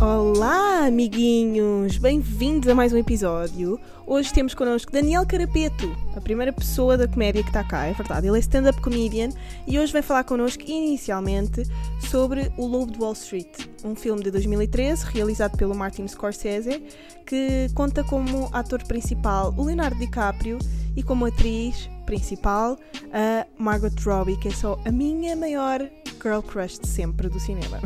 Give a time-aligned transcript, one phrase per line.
[0.00, 1.98] Olá, amiguinhos!
[1.98, 3.78] Bem-vindos a mais um episódio.
[4.06, 8.26] Hoje temos connosco Daniel Carapeto, a primeira pessoa da comédia que está cá, é verdade.
[8.26, 9.28] Ele é stand-up comedian
[9.66, 11.64] e hoje vai falar connosco inicialmente
[12.10, 16.82] sobre O Lobo de Wall Street, um filme de 2013 realizado pelo Martin Scorsese
[17.26, 20.58] que conta como ator principal o Leonardo DiCaprio
[20.96, 22.76] e como atriz principal
[23.12, 25.88] a Margot Robbie, que é só a minha maior
[26.22, 27.78] girl crush de sempre do cinema.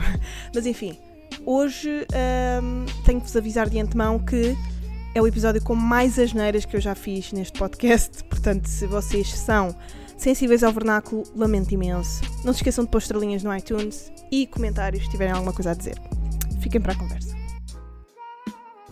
[0.54, 0.98] Mas enfim.
[1.46, 2.06] Hoje
[2.62, 4.56] hum, tenho que vos avisar de antemão que
[5.14, 9.32] é o episódio com mais asneiras que eu já fiz neste podcast, portanto, se vocês
[9.32, 9.76] são
[10.16, 12.22] sensíveis ao vernáculo, lamento imenso.
[12.44, 15.74] Não se esqueçam de pôr estrelinhas no iTunes e comentários se tiverem alguma coisa a
[15.74, 15.96] dizer.
[16.60, 17.34] Fiquem para a conversa.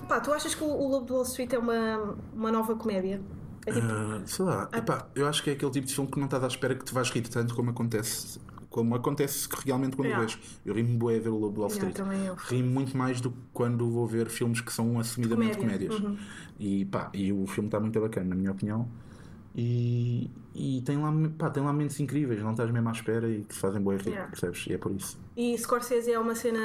[0.09, 3.21] Pá, tu achas que o Lobo de Wall Street é uma, uma nova comédia?
[3.67, 6.19] É tipo, Ah, sei lá, epá, eu acho que é aquele tipo de filme que
[6.19, 8.39] não estás à espera que te vais rir tanto como acontece,
[8.73, 10.27] como acontece que realmente quando Yeah.
[10.27, 10.39] vês.
[10.67, 12.27] Eu rimo bué a ver o Lobo Wall Yeah, Street.
[12.27, 12.35] eu.
[12.35, 16.11] Rimo muito mais do que quando vou ver filmes que são assumidamente Comédia, comédias.
[16.13, 16.17] uhum.
[16.59, 18.89] E pá, e o filme está muito bacana, na minha opinião.
[19.55, 23.43] E, e tem, lá, pá, tem lá momentos incríveis, não estás mesmo à espera e
[23.43, 24.31] que te fazem boa Yeah.
[24.31, 24.67] percebes?
[24.67, 25.19] E é por isso.
[25.37, 26.59] E Scorsese é uma cena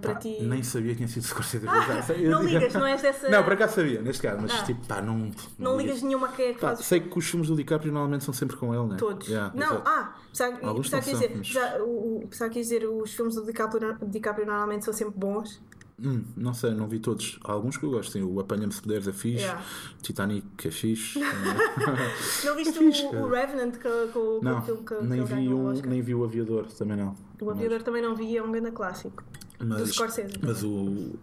[0.00, 0.38] para Pá, ti.
[0.42, 1.64] Nem sabia que tinha sido Scorsese.
[1.66, 3.28] já, eu não ligas, não és dessa.
[3.28, 4.64] Não, por acaso sabia, neste caso, mas Ah.
[4.64, 5.30] tipo, pá, não.
[5.58, 8.32] Não ligas nenhuma que é que Pá, sei que os filmes do DiCaprio normalmente são
[8.32, 8.96] sempre com ele, né?
[8.98, 9.28] Todos.
[9.28, 9.82] Yeah, não, exato.
[9.88, 10.74] ah, pensava que não
[11.12, 15.60] dizer, mas- já, o, que dizer os filmes do DiCaprio, DiCaprio normalmente são sempre bons.
[16.02, 17.38] Hum, não sei, não vi todos.
[17.44, 18.12] Há alguns que eu gosto.
[18.12, 19.42] Tem o Apanha-me se puderes é fixe.
[19.42, 19.62] Yeah.
[20.00, 21.20] Titanic é fixe.
[22.44, 23.28] Não viste fixe, o, o.
[23.28, 26.24] Revenant com, com, com não, o filme que, nem, que vi um, nem vi o
[26.24, 27.14] Aviador, também não.
[27.40, 29.22] O Aviador também não vi, é um grande clássico.
[29.58, 30.34] Mas, do Scorsese.
[30.42, 31.18] mas o.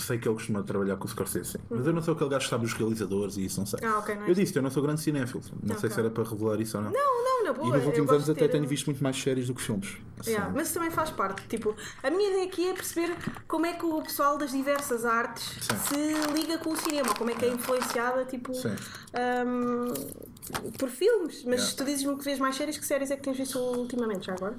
[0.00, 1.58] Sei que ele costuma trabalhar com o Scorsese, sim.
[1.68, 3.78] Mas eu não sou aquele gajo que sabe os realizadores e isso, não sei.
[3.82, 5.42] Ah, ok, não é eu disse, eu não sou grande cinéfilo.
[5.62, 5.90] Não sei Ok.
[5.90, 6.90] se era para revelar isso ou não.
[6.90, 7.68] Não, não, na e boa.
[7.74, 9.98] nos eu últimos anos até ter- tenho visto muito mais séries do que filmes.
[10.18, 11.46] Assim, Yeah, mas isso também faz parte.
[11.48, 13.14] Tipo, a minha ideia aqui é perceber
[13.46, 15.76] como é que o pessoal das diversas artes Sim.
[15.76, 19.92] se liga com o cinema, como é que é influenciada, tipo, hum,
[20.78, 21.44] por filmes.
[21.44, 21.76] Mas Yeah.
[21.76, 24.56] tu dizes-me que vês mais séries, que séries é que tens visto ultimamente já agora?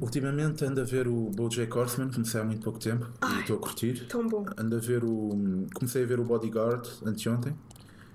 [0.00, 3.06] Ultimamente ando a ver o BoJack Horseman, comecei há muito pouco tempo
[3.36, 4.06] e estou a curtir.
[4.08, 4.44] Tão bom.
[4.56, 5.66] Ando a ver o.
[5.74, 7.54] Comecei a ver o Bodyguard anteontem,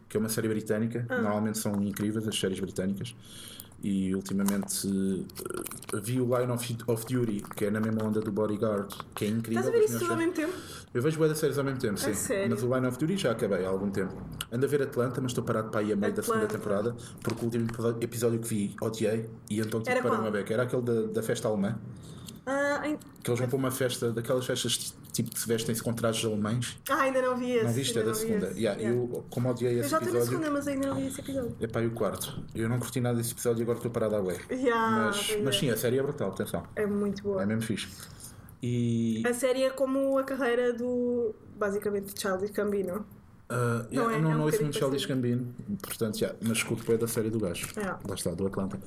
[0.07, 1.05] que é uma série britânica.
[1.09, 1.21] Ah.
[1.21, 3.15] Normalmente são incríveis as séries britânicas.
[3.81, 4.87] E ultimamente
[5.93, 9.25] eh, vi o Line of, of Duty, que é na mesma onda do Bodyguard, que
[9.25, 9.61] é incrível.
[9.61, 10.53] Estás a ver isso tudo ao mesmo tempo?
[10.93, 12.13] Eu vejo boas séries ao mesmo tempo, sim.
[12.13, 12.49] sério?
[12.49, 14.13] Mas o Line of Duty já acabei há algum tempo.
[14.51, 17.41] Ando a ver Atlanta, mas estou parado para aí a meio da segunda temporada, porque
[17.41, 17.67] o último
[18.01, 20.21] episódio que vi odiei e então tipo Era parei qual?
[20.21, 20.53] uma beca.
[20.53, 21.77] Era aquele da, da festa alemã.
[22.51, 22.81] Ah,
[23.23, 26.77] Que eles vão para uma festa, daquelas festas tipo que se vestem-se com trajes alemães.
[26.89, 27.65] ah, ainda não vi esse.
[27.65, 27.97] Não viste?
[27.97, 28.47] É da não segunda.
[28.55, 28.89] Yeah, Yeah.
[28.99, 30.39] Eu, como odiei Eu esse já estou na episódio.
[30.39, 31.55] segunda, mas ainda não vi esse episódio.
[31.59, 32.41] É pá, e o quarto.
[32.55, 34.39] Eu não curti nada desse episódio e agora estou parado à web.
[34.51, 35.59] Yeah, mas, mas é.
[35.59, 36.63] sim, a série é brutal, atenção.
[36.75, 37.43] É muito boa.
[37.43, 37.87] É mesmo fixe.
[38.61, 39.23] E.
[39.25, 43.05] A série é como a carreira do, basicamente, de Childish Gambino.
[43.49, 44.17] ah, yeah, é?
[44.17, 45.13] eu não, É um não ouço muito Charles parecido.
[45.29, 47.67] Gambino, portanto, yeah, mas escuto bem da série do gajo.
[47.77, 47.99] Yeah.
[48.07, 48.79] Lá está, do Atlanta.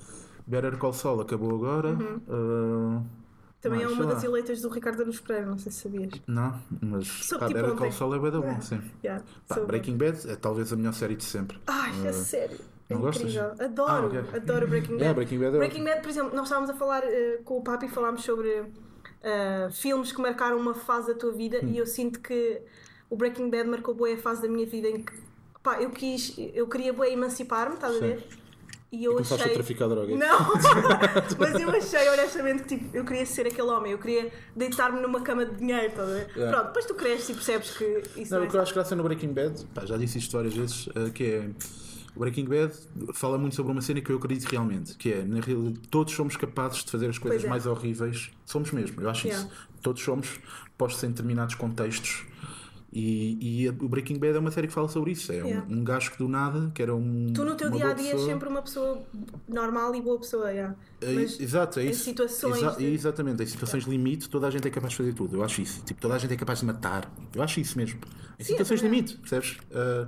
[0.46, 1.90] Better Call Saul acabou agora.
[1.90, 2.20] Uhum.
[2.28, 3.21] ah,
[3.62, 6.12] Também mais, é uma das eleitas do Ricardo Aruz Pereira, não sei se sabias.
[6.26, 7.90] Não, mas Soube pá, tipo Call ontem.
[7.92, 8.82] Saul é bué da bom, sim.
[9.04, 9.60] Yeah, Pá.
[9.60, 11.58] Breaking Bad é talvez a melhor série de sempre.
[11.66, 12.58] Ai, sério.
[12.90, 13.22] É não gostas?
[13.30, 13.52] incrível.
[13.58, 14.36] Adoro, Ah, ok.
[14.36, 15.00] adoro Breaking Bad.
[15.02, 17.62] Yeah, Breaking Bad é Breaking Bad, por exemplo, nós estávamos a falar eh, com o
[17.62, 18.64] Papi, falámos sobre
[19.22, 21.68] eh, filmes que marcaram uma fase da tua vida Hum.
[21.68, 22.60] e eu sinto que
[23.08, 25.12] o Breaking Bad marcou boa a fase da minha vida em que
[25.62, 28.00] pá, eu quis, eu queria boa emancipar-me, estás a Sim.
[28.06, 28.26] ver?
[28.92, 29.52] E eu Começaste achei.
[29.52, 30.18] a traficar drogas.
[30.18, 30.38] Não!
[31.38, 35.22] Mas eu achei honestamente que tipo, eu queria ser aquele homem, eu queria deitar-me numa
[35.22, 36.28] cama de dinheiro, estás a ver?
[36.36, 36.52] Yeah.
[36.52, 39.02] Pronto, depois tu cresces e percebes que isso Não, o que eu acho graça no
[39.02, 41.50] Breaking Bad, pá, já disse isto várias vezes, eh, que é.
[42.14, 42.74] O Breaking Bad
[43.14, 46.36] fala muito sobre uma cena que eu acredito realmente, que é, na realidade, todos somos
[46.36, 47.48] capazes de fazer as coisas é.
[47.48, 48.30] mais horríveis.
[48.44, 49.46] Somos mesmo, eu acho Yeah.
[49.48, 49.56] isso.
[49.80, 50.38] Todos somos
[50.76, 52.26] postos em determinados contextos.
[52.94, 55.32] E, e o Breaking Bad é uma série que fala sobre isso.
[55.32, 55.66] É Yeah.
[55.66, 57.32] um, um gajo que do nada, que era um.
[57.32, 59.00] Tu no teu dia a dia és sempre uma pessoa
[59.48, 60.74] normal e boa pessoa, yeah.
[61.00, 62.04] É, Mas Exato, é em isso.
[62.04, 65.36] situações Exa- de- Exatamente, em situações limite, toda a gente é capaz de fazer tudo.
[65.36, 65.82] Eu acho isso.
[65.84, 67.10] Tipo, toda a gente é capaz de matar.
[67.34, 67.98] Eu acho isso mesmo.
[68.38, 69.56] Em Sim, situações também limite, percebes?
[69.74, 70.06] Ah,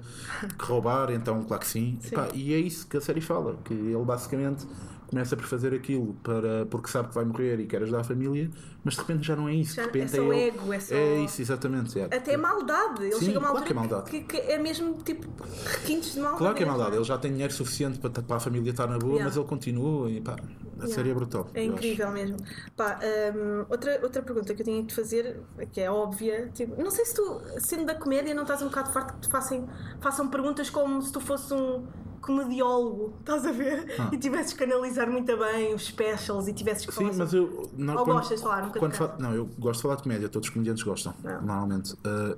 [0.58, 1.98] que roubar, então, claro que sim.
[2.04, 3.58] Epá, e é isso que a série fala.
[3.64, 4.66] Que ele basicamente
[5.08, 8.50] começa por fazer aquilo para, porque sabe que vai morrer e quer ajudar a família,
[8.82, 9.74] mas de repente já não é isso.
[9.76, 11.98] Já- de repente é só ele- ego, é só- isso, exatamente.
[12.00, 12.04] é.
[12.04, 13.02] Até maldade.
[13.04, 14.10] Ele Sim, chega a uma claro que é maldade.
[14.10, 15.26] Que, que é mesmo tipo
[15.66, 16.38] requintes de maldade.
[16.38, 16.78] Claro que é mesmo.
[16.78, 19.24] maldade, ele já tem dinheiro suficiente para, para a família estar na boa, Yeah.
[19.26, 20.36] mas ele continua e pá, a
[20.84, 20.94] Yeah.
[20.94, 21.46] série é brutal.
[21.54, 21.72] É eu acho.
[21.74, 22.36] incrível mesmo.
[22.76, 22.98] Pá,
[23.34, 25.40] hum, outra, outra pergunta que eu tinha que te fazer,
[25.72, 28.92] que é óbvia, tipo, não sei se tu, sendo da comédia, não estás um bocado
[28.92, 29.68] farto que te façam,
[30.00, 31.84] façam perguntas como se tu fosse um
[32.24, 33.86] comediólogo, estás a ver?
[34.12, 36.94] E tivesses que analisar muito bem os specials e tivesses que Ah.
[36.94, 37.70] Sim, falar mas eu.
[37.76, 39.22] Não, Ou gostas de falar um bocadinho quando de fa- cada?
[39.22, 41.32] Não, eu gosto de falar de comédia, todos os comediantes gostam, Não.
[41.42, 41.92] normalmente.
[41.94, 42.36] Uh,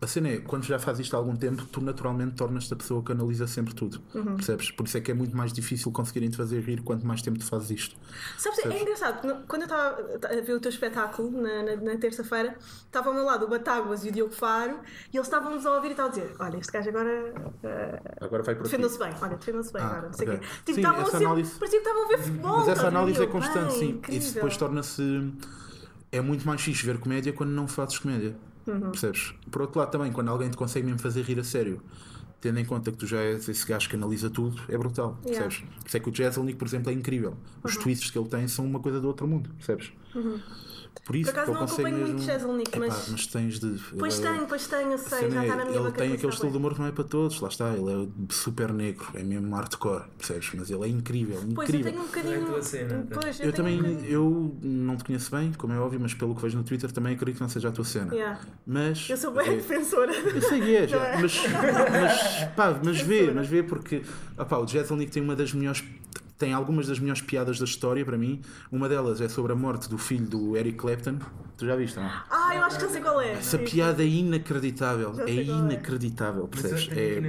[0.00, 3.02] a cena é, quando já fazes isto há algum tempo, tu naturalmente tornas-te a pessoa
[3.02, 4.00] que analisa sempre tudo.
[4.14, 4.36] Uhum.
[4.36, 4.70] Percebes?
[4.70, 7.38] Por isso é que é muito mais difícil conseguirem te fazer rir quanto mais tempo
[7.38, 7.96] tu fazes isto.
[8.38, 8.82] Sabes, é Percebes?
[8.82, 12.56] engraçado, porque no- quando eu estava a ver o teu espetáculo na, na- na terça-feira,
[12.86, 14.78] estava ao meu lado o Batáguas e o Diogo Faro
[15.12, 18.42] e eles estavam-nos a ouvir e estavam a dizer: Olha, este gajo agora eh, Agora
[18.42, 20.40] vai para defendeu-se bem, olha, defendeu-se bem Ah, agora, não sei o ok.
[20.40, 20.46] quê.
[20.46, 22.56] Tipo, Sim, estavam sempre, análise- parecia que estavam a ver futebol.
[22.58, 23.88] Mas essa análise é constante, bem, sim.
[23.90, 24.18] incrível.
[24.20, 25.32] Isso depois torna-se.
[26.12, 28.36] É muito mais fixe ver comédia quando não fazes comédia.
[28.66, 28.80] Uhum.
[28.90, 29.34] Percebes?
[29.50, 31.80] Por outro lado, também, quando alguém te consegue mesmo fazer rir a sério,
[32.40, 35.16] tendo em conta que tu já és esse gajo que analisa tudo, é brutal.
[35.24, 35.44] Yeah.
[35.44, 35.48] Uhum.
[35.50, 35.58] Percebes?
[35.80, 37.36] Por isso é que o Jezelnik, por exemplo, é incrível.
[37.62, 39.50] Os twists que ele tem são uma coisa do outro mundo.
[39.56, 39.92] Percebes?
[41.04, 42.06] Por isso, Por acaso não acompanho mesmo.
[42.14, 43.78] muito Jezelnik, Epá, mas- mas tens de.
[43.96, 46.12] Pois ele é- tenho, pois tenho, eu sei, já é, está na minha ele tem
[46.14, 49.06] aquele estilo de humor que não é para todos, lá está, ele é super negro,
[49.14, 50.50] é mesmo hardcore, percebes?
[50.54, 51.92] Mas ele é incrível, Pois eu incrível.
[51.92, 52.56] tenho um bocadinho.
[52.58, 55.78] É cena, Pois, Eu tenho também, um bocadinho- eu não te conheço bem, como é
[55.78, 58.12] óbvio, mas pelo que vejo no Twitter também acredito que não seja a tua cena.
[58.12, 58.40] Yeah.
[58.66, 59.08] Mas.
[59.08, 60.12] Eu sou bem é- defensora.
[60.12, 61.20] eu sei que és, Não é?
[61.22, 61.36] mas,
[61.92, 64.02] mas, pá, mas vê, mas vê porque
[64.36, 65.84] opá, o Jezelnik tem uma das melhores
[66.38, 68.40] tem algumas das melhores piadas da história para mim.
[68.70, 71.18] Uma delas é sobre a morte do filho do Eric Clapton.
[71.56, 72.10] Tu já viste, não?
[72.30, 73.32] Ah, eu acho que não sei qual é.
[73.32, 75.14] Essa piada é inacreditável.
[75.20, 75.44] É é.
[75.44, 76.88] inacreditável, eu percebes?
[76.92, 77.20] É,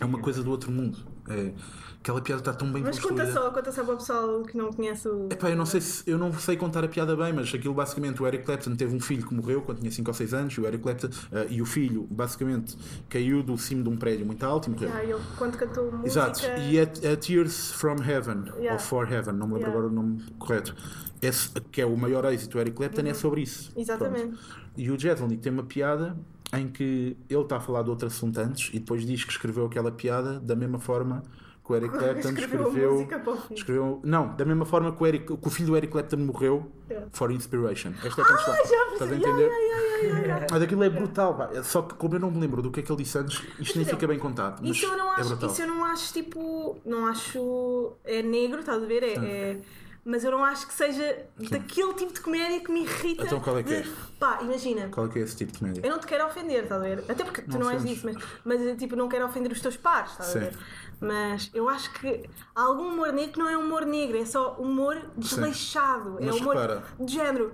[0.00, 0.98] é uma coisa do outro mundo.
[1.28, 1.52] É,
[2.00, 4.72] aquela piada está tão bem Mas conta só, conta só para o pessoal que não
[4.72, 5.28] conhece o.
[5.30, 8.22] Epá, eu não sei se eu não sei contar a piada bem, mas aquilo basicamente
[8.22, 10.60] o Eric Clapton teve um filho que morreu quando tinha 5 ou 6 anos, e
[10.60, 12.76] o Eric Clapton eh, e o filho basicamente
[13.08, 14.90] caiu do cimo de um prédio muito alto e morreu.
[14.94, 16.06] Ah, ele quando cantou música.
[16.06, 18.72] Exato, e é, é Tears from Heaven, Yeah.
[18.72, 19.78] ou For Heaven, não me lembro Yeah.
[19.78, 20.74] agora o nome correto.
[21.20, 23.70] Esse, que é o maior êxito do Eric Clapton, é sobre isso.
[23.74, 23.82] Uhum.
[23.82, 24.28] Exatamente.
[24.28, 24.60] Pronto.
[24.76, 26.16] E o Jezelnik tem uma piada
[26.52, 29.66] em que ele está a falar de outro assunto antes e depois diz que escreveu
[29.66, 31.22] aquela piada da mesma forma
[31.70, 33.08] que o Eric Clapton Escreveu
[33.50, 34.00] escreveu.
[34.02, 37.06] não, da mesma forma que o, Eric, que o filho do Eric Clapton morreu Yeah.
[37.12, 37.92] for inspiration.
[38.04, 38.28] Esta é a.
[38.34, 39.48] Ah, já Estás a entender?
[39.48, 40.46] Ai, ai, ai.
[40.50, 41.62] Mas aquilo é brutal, pá.
[41.62, 43.76] Só que como eu não me lembro do que é que ele disse antes, isto
[43.76, 44.60] nem fica bem contado.
[44.60, 45.50] Mas Isso eu, não é acho, brutal.
[45.50, 46.80] isso eu não acho tipo.
[46.84, 47.92] Não acho.
[48.04, 49.02] É negro, estás a ver?
[49.04, 49.14] É.
[49.14, 49.60] é-
[50.02, 53.22] mas eu não acho que seja daquele tipo de comédia que me irrita.
[53.22, 53.92] Então qual é que de- é?
[54.18, 54.88] Pá, imagina.
[54.88, 55.82] Qual é que é esse tipo de comédia?
[55.84, 57.04] Eu não te quero ofender, estás a ver?
[57.06, 59.76] Até porque tu Não não és disso, mas, mas tipo, não quero ofender os teus
[59.76, 60.56] pares, estás a Sim.
[61.00, 64.54] Mas eu acho que há algum humor negro que não é humor negro, é só
[64.58, 66.18] humor desleixado.
[66.20, 66.84] É Mas humor repara.
[66.98, 67.52] de género.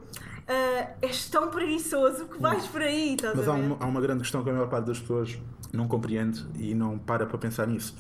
[0.49, 3.63] ah, és tão preguiçoso que vais por aí, estás Mas a há ver?
[3.67, 5.39] uma, há uma grande questão que a maior parte das pessoas
[5.73, 7.95] não compreende e não para para pensar nisso.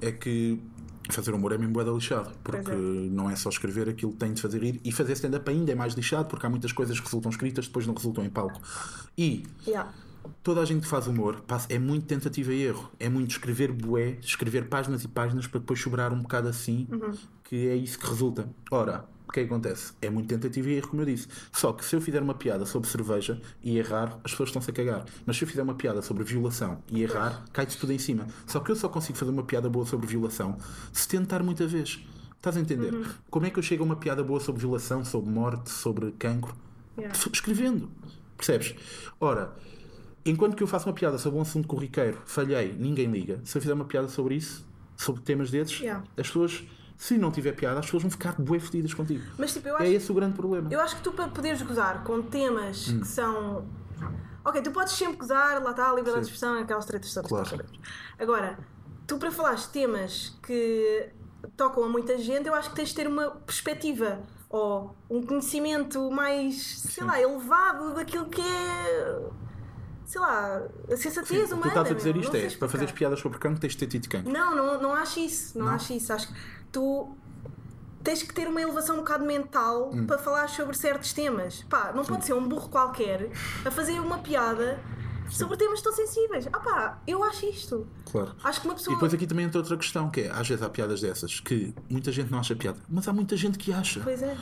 [0.00, 0.60] É que
[1.10, 2.30] fazer humor é mesmo bué da lixado.
[2.44, 2.74] Porque é.
[2.74, 4.80] não é só escrever aquilo que tem de fazer rir.
[4.84, 7.86] E fazer stand-up ainda é mais lixado porque há muitas coisas que resultam escritas depois
[7.86, 8.60] não resultam em palco.
[9.18, 9.90] E Yeah.
[10.42, 12.90] Toda a gente que faz humor é muito tentativa e erro.
[12.98, 16.88] É muito escrever bué, escrever páginas e páginas para depois sobrar um bocado assim,
[17.44, 18.48] que é isso que resulta.
[18.70, 19.94] Ora, o que é que acontece?
[20.02, 21.26] É muito tentativa e erro, como eu disse.
[21.52, 24.74] Só que se eu fizer uma piada sobre cerveja e errar, as pessoas estão-se a
[24.74, 25.06] cagar.
[25.24, 28.26] Mas se eu fizer uma piada sobre violação e errar, cai-te tudo em cima.
[28.46, 30.58] Só que eu só consigo fazer uma piada boa sobre violação
[30.92, 32.04] se tentar muita vez.
[32.36, 32.92] Estás a entender?
[33.30, 36.54] Como é que eu chego a uma piada boa sobre violação, sobre morte, sobre cancro?
[36.98, 37.16] Yeah.
[37.32, 37.88] Escrevendo.
[38.36, 38.74] Percebes?
[39.18, 39.56] Ora,
[40.24, 43.40] enquanto que eu faço uma piada sobre um assunto corriqueiro, falhei, ninguém liga.
[43.44, 44.64] Se eu fizer uma piada sobre isso,
[44.96, 46.04] sobre temas desses, Yeah.
[46.16, 46.62] as pessoas,
[46.96, 49.24] se não tiver piada, as pessoas vão ficar bué fedidas contigo.
[49.38, 50.68] Mas tipo, É acho, esse o grande problema.
[50.72, 53.00] eu acho que tu para poderes gozar com temas Hum.
[53.00, 53.66] que são.
[54.44, 56.34] Ok, tu podes sempre gozar, lá está a liberdade de Sim.
[56.34, 57.64] expressão, aquelas tretas todas Claro.
[58.18, 58.58] Agora,
[59.06, 61.08] tu para falares de temas que
[61.56, 66.10] tocam a muita gente, eu acho que tens de ter uma perspectiva ou um conhecimento
[66.10, 67.04] mais, sei Sim.
[67.04, 69.20] lá, elevado daquilo que é.
[70.12, 71.62] Sei lá, a Sim, sensatez que humana.
[71.62, 74.10] tu estás a dizer isto é, para fazeres piadas sobre cancro, tens de ter tido
[74.10, 74.30] cancro.
[74.30, 75.58] Não, não, não acho isso.
[75.58, 75.72] Não, Não?
[75.72, 76.12] acho isso.
[76.12, 76.34] Acho que
[76.70, 77.16] tu
[78.04, 80.04] tens que ter uma elevação um bocado mental Hum.
[80.06, 81.62] para falar sobre certos temas.
[81.62, 83.30] Pá, não pode ser um burro qualquer
[83.64, 84.78] a fazer uma piada
[85.30, 86.46] sobre temas tão sensíveis.
[86.52, 87.86] Ah pá, eu acho isto.
[88.10, 88.32] Claro.
[88.44, 88.94] Acho que uma E pessoa.
[88.96, 92.12] depois aqui também entra outra questão, que é, às vezes há piadas dessas que muita
[92.12, 94.00] gente não acha piada, mas há muita gente que acha.
[94.00, 94.36] Pois é.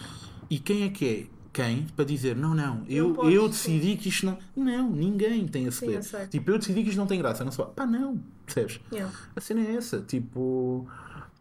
[0.51, 1.40] E quem é que é?
[1.53, 1.87] Quem?
[1.97, 3.73] Para dizer, não, não, eu, podes, eu sim.
[3.79, 4.39] decidi que isto não.
[4.55, 6.29] Não, ninguém tem esse poder.
[6.29, 8.81] Tipo, eu decidi que isto não tem graça, não se pá, não, percebes?
[8.93, 9.13] Yeah.
[9.35, 10.89] A cena é essa, tipo,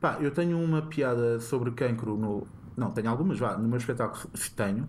[0.01, 2.47] pá, eu tenho uma piada sobre cancro no.
[2.75, 4.87] Não, tenho algumas, vá, no meu espetáculo tenho.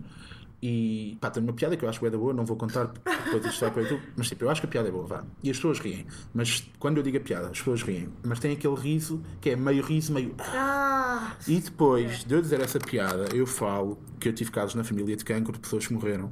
[0.61, 2.85] E pá, tenho uma piada que eu acho que é da boa, não vou contar
[2.85, 5.07] depois isto vai para o YouTube, mas tipo, eu acho que a piada é boa,
[5.07, 5.23] vá.
[5.41, 8.51] E as pessoas riem, mas quando eu digo a piada, as pessoas riem, mas tem
[8.53, 10.35] aquele riso que é meio riso, meio.
[10.39, 14.83] Ah, E depois de eu dizer essa piada, eu falo que eu tive casos na
[14.83, 16.31] família de cancro de pessoas que morreram.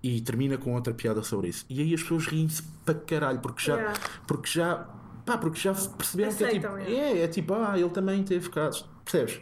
[0.00, 1.66] E termina com outra piada sobre isso.
[1.68, 4.00] E aí as pessoas riem-se para caralho, porque já, Yeah.
[4.26, 4.86] porque já
[5.26, 6.66] Pá, porque já perceberam que é tipo.
[6.68, 6.90] Aceitam, é.
[6.92, 8.86] É, é tipo, ah, ele também teve casos.
[9.04, 9.40] Percebes?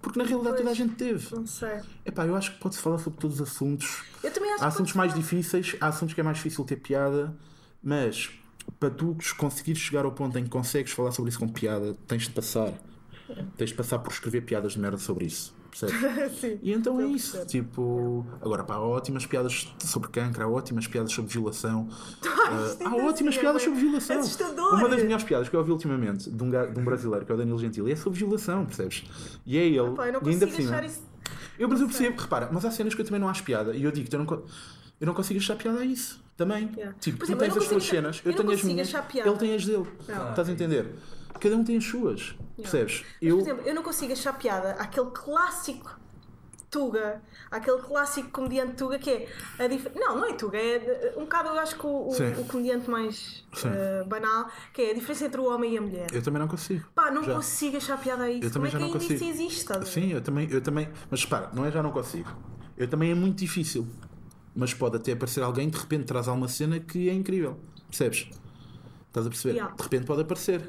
[0.00, 0.76] Porque na realidade toda a Pois.
[0.76, 1.34] gente teve.
[1.34, 1.80] Não sei.
[2.04, 4.02] Epá, eu acho que pode-se falar sobre todos os assuntos.
[4.22, 5.22] Eu também acho Há assuntos mais falar.
[5.22, 7.34] difíceis, há assuntos que é mais difícil ter piada,
[7.82, 8.30] mas
[8.78, 12.22] para tu conseguires chegar ao ponto em que consegues falar sobre isso com piada, tens
[12.24, 12.72] de passar.
[13.56, 15.54] Tens de passar por escrever piadas de merda sobre isso.
[15.78, 16.38] Percebes?
[16.38, 16.58] Sim.
[16.62, 17.32] E então é isso.
[17.36, 17.46] perceber.
[17.46, 21.88] Tipo, agora pá, há ótimas piadas sobre cancro, há ótimas piadas sobre violação.
[22.46, 24.20] Ah, há ainda ótimas é piadas bué sobre violação.
[24.20, 24.74] assustador.
[24.74, 27.34] Uma das melhores piadas que eu ouvi ultimamente de um, de um brasileiro, que é
[27.34, 29.04] o Danilo Gentili, é sobre violação, percebes?
[29.46, 29.78] E é ele.
[29.78, 30.70] Eu não ainda consigo cima.
[30.70, 31.02] achar isso.
[31.58, 33.74] Eu, mas eu percebo, repara, mas há cenas que eu também não acho piada.
[33.74, 34.42] E eu digo-te, eu não,
[35.00, 36.22] eu não consigo achar piada a isso.
[36.36, 36.68] Também.
[36.76, 36.94] Yeah.
[37.00, 39.54] Tipo, Por tu exemplo, tens as tuas cenas, eu eu, tenho as minhas, ele tem
[39.54, 39.86] as dele.
[40.06, 40.30] Não.
[40.30, 40.94] Estás a entender?
[41.40, 42.34] Cada um tem as suas.
[42.56, 43.02] Percebes?
[43.02, 43.36] Mas, Eu.
[43.36, 45.98] Por exemplo, eu não consigo achar piada àquele clássico
[46.70, 49.28] Tuga, aquele clássico comediante Tuga que é
[49.64, 49.88] a dif...
[49.94, 53.44] Não, não é Tuga, é um bocado eu acho que o, o- o comediante mais
[53.64, 56.06] uh, banal, que é a diferença entre o homem e a mulher.
[56.12, 56.84] Eu também não consigo.
[56.92, 57.34] Pá, não Já.
[57.34, 58.44] consigo achar piada a isso.
[58.46, 59.14] Eu Como também é que já não ainda consigo.
[59.14, 59.86] isso existe?
[59.86, 60.88] Sim, eu também, eu também.
[61.08, 62.30] Mas repara, não é já não consigo.
[62.76, 63.86] Eu também é muito difícil.
[64.56, 67.56] Mas pode até aparecer alguém de repente traz alguma cena que é incrível.
[67.88, 68.28] Percebes?
[69.06, 69.54] Estás a perceber?
[69.54, 69.74] Yeah.
[69.76, 70.68] De repente pode aparecer.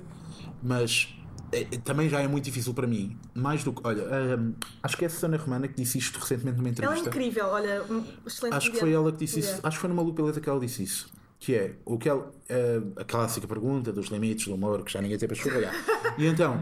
[0.61, 1.15] Mas
[1.57, 3.17] é- é- também já é muito difícil para mim.
[3.33, 3.81] Mais do que.
[3.83, 4.03] Olha,
[4.83, 7.09] acho que é a Susana Romana que disse isto recentemente numa Ela é entrevista.
[7.09, 7.81] incrível, olha,
[8.25, 9.59] excelente Acho que foi ela que disse isso.
[9.63, 11.07] Acho que foi numa Lu Beleza que ela disse isso.
[11.39, 15.01] Que é o que ela, eh, a clássica pergunta dos limites do humor, que já
[15.01, 15.73] ninguém tem para escorregar.
[16.17, 16.59] e então,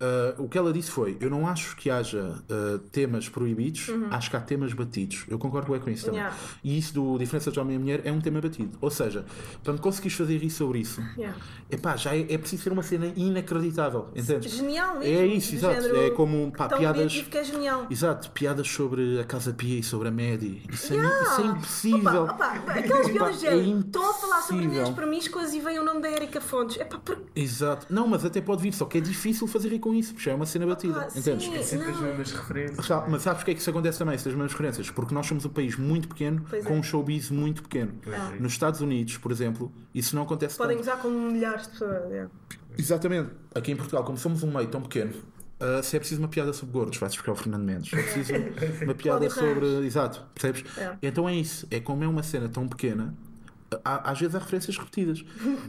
[0.00, 4.30] eh, o que ela disse foi: Eu não acho que haja eh, temas proibidos, acho
[4.30, 5.24] que há temas batidos.
[5.28, 6.20] Eu concordo bem com isso também.
[6.20, 6.26] Uhum.
[6.26, 6.42] Yeah.
[6.64, 8.76] E isso do diferença de homem e mulher é um tema batido.
[8.80, 9.24] Ou seja,
[9.62, 11.36] para me conseguires fazer rir sobre isso, Yeah.
[11.70, 14.08] epá, já é, é preciso ser uma cena inacreditável.
[14.14, 14.52] Entendes?
[14.52, 15.14] Genial mesmo.
[15.14, 15.86] É isso, exato.
[15.96, 17.12] É como pá, piadas.
[17.22, 17.86] que é genial.
[17.90, 20.62] Exato, piadas sobre a Casa Pia e sobre a Medi.
[20.70, 21.22] Isso, é, Yeah.
[21.22, 22.22] isso é impossível.
[22.24, 23.56] Opa, opa, aquelas Epá, piadas de é.
[23.56, 26.78] Estão a falar sobre mulheres promíscuas e vem o nome da Erika Fontes.
[26.78, 27.18] É pá, por...
[27.34, 27.86] Exato.
[27.90, 30.32] Não, mas até pode vir, só que é difícil fazer rir com isso, porque já
[30.32, 31.00] é uma cena batida.
[31.12, 31.44] Ah, entendes?
[31.46, 31.56] sim.
[31.56, 32.88] É sempre as mesmas referências.
[33.08, 34.90] Mas sabes porque é que isso acontece também, essas mesmas referências?
[34.90, 36.78] Porque nós somos um país muito pequeno, Pois com é.
[36.78, 37.92] um showbiz muito pequeno.
[38.06, 38.32] Ah.
[38.38, 40.88] Nos Estados Unidos, por exemplo, isso não acontece Podem tanto.
[40.88, 42.12] usar com milhares de pessoas.
[42.12, 42.26] é.
[42.78, 43.30] Exatamente.
[43.54, 45.12] Aqui em Portugal, como somos um meio tão pequeno,
[45.58, 47.90] ah, se é preciso uma piada sobre gordos, vais buscar o Fernando Mendes.
[47.90, 48.32] Se é preciso
[48.84, 49.66] uma piada sobre.
[49.84, 50.64] Exato, percebes?
[50.78, 50.96] É.
[51.02, 51.66] Então é isso.
[51.70, 53.12] É como é uma cena tão pequena,
[53.84, 55.24] há- às vezes há referências repetidas.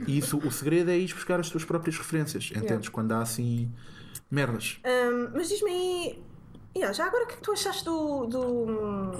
[0.07, 2.87] E isso, o segredo é ir buscar as tuas próprias referências, entendes?
[2.89, 3.69] Quando há assim
[4.31, 4.79] merdas.
[4.83, 6.23] Ahm, mas diz-me aí.
[6.75, 8.25] yeah, já agora o que é que tu achaste do.
[8.25, 9.11] do,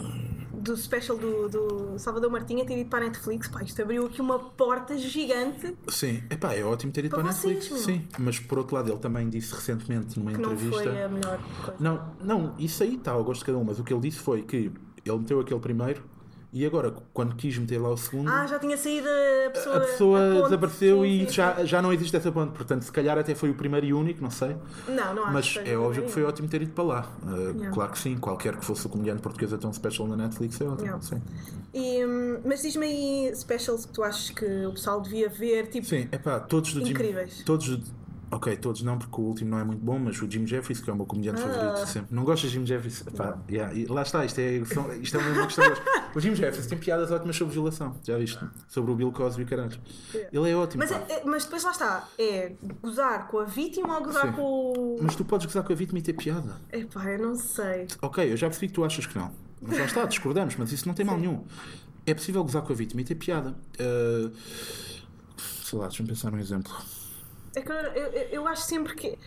[0.62, 3.48] do special do, do Salvador Martinha ter ido para a Netflix?
[3.48, 7.32] Pá, isto abriu aqui uma porta gigante Sim, epá, é ótimo ter ido Para para,
[7.32, 7.82] a Netflix.
[7.82, 10.84] Sim, mas por outro lado, ele também disse recentemente numa que não entrevista.
[10.84, 11.76] foi a melhor coisa.
[11.80, 14.20] Não, não, isso aí está ao gosto de cada um, mas o que ele disse
[14.20, 14.72] foi que
[15.04, 16.04] ele meteu aquele primeiro
[16.54, 19.08] e agora, quando quis meter lá o segundo, Ah, já tinha saído
[19.48, 19.78] a pessoa.
[19.78, 20.44] a pessoa ponte.
[20.44, 21.66] desapareceu Sim, e sim, já, sim.
[21.66, 22.52] já não existe essa ponte.
[22.54, 24.56] Portanto, se calhar até foi o primeiro e único, não sei.
[24.88, 27.10] Não, não acho Mas é óbvio que foi ótimo ter ido para lá.
[27.24, 27.72] Uh.
[27.74, 30.60] Claro que sim, qualquer que fosse o comediante português a ter um special na Netflix
[30.60, 30.82] é ótimo.
[30.88, 31.02] Yeah.
[31.02, 31.22] Sim.
[31.74, 35.88] E, hum, mas diz-me aí specials que tu achas que o pessoal devia ver, tipo.
[35.88, 36.92] sim, é pá, todos do Jim.
[36.92, 37.44] Incríveis.
[37.46, 38.01] Todos do-
[38.34, 40.90] Ok, todos não, porque o último não é muito bom, mas o Jim Jeffries, que
[40.90, 41.48] é o meu comediante Ah.
[41.50, 42.16] favorito sempre.
[42.16, 43.06] Não gostas de Jim Jeffries?
[43.06, 45.66] Epá, yeah, e lá está, isto é, são- isto é uma questão.
[46.16, 48.40] O Jim Jeffries tem piadas ótimas sobre violação, já viste?
[48.70, 49.78] Sobre o Bill Cosby e caralho.
[50.32, 50.82] Ele é ótimo.
[50.82, 54.32] Mas, é- é- mas depois lá está, é gozar com a vítima ou gozar Sim.
[54.34, 55.00] com o.
[55.02, 56.56] Mas tu podes gozar com a vítima e ter piada.
[56.72, 57.88] Epá, eu não sei.
[58.02, 59.30] Ok, eu já percebi que tu achas que não.
[59.62, 61.44] Mas já está, discordamos, mas isso não tem mal nenhum.
[62.06, 63.54] É possível gozar com a vítima e ter piada.
[63.80, 64.32] Uh,
[65.64, 66.74] sei lá, deixa-me pensar num exemplo.
[67.56, 69.18] É que eu, eu, eu acho sempre que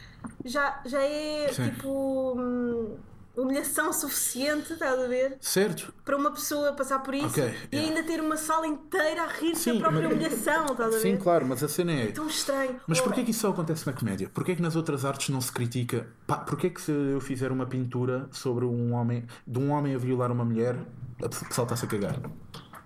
[0.44, 1.70] já, já é Sim.
[1.70, 2.96] tipo hum,
[3.36, 5.36] humilhação suficiente, estás a ver?
[5.40, 5.92] Certo?
[6.04, 7.96] Para uma pessoa passar por isso Ok, e yeah.
[7.96, 11.00] ainda ter uma sala inteira a da Sim, própria mas- humilhação, estás a ver?
[11.02, 12.06] Sim, claro, mas a cena é.
[12.12, 12.80] Tão estranho.
[12.86, 14.30] Mas porquê que isso só acontece na comédia?
[14.32, 16.06] Porquê que nas outras artes não se critica?
[16.26, 19.98] Pá, porquê que se eu fizer uma pintura sobre um homem, de um homem a
[19.98, 20.76] violar uma mulher,
[21.20, 22.16] o pessoal está-se a cagar?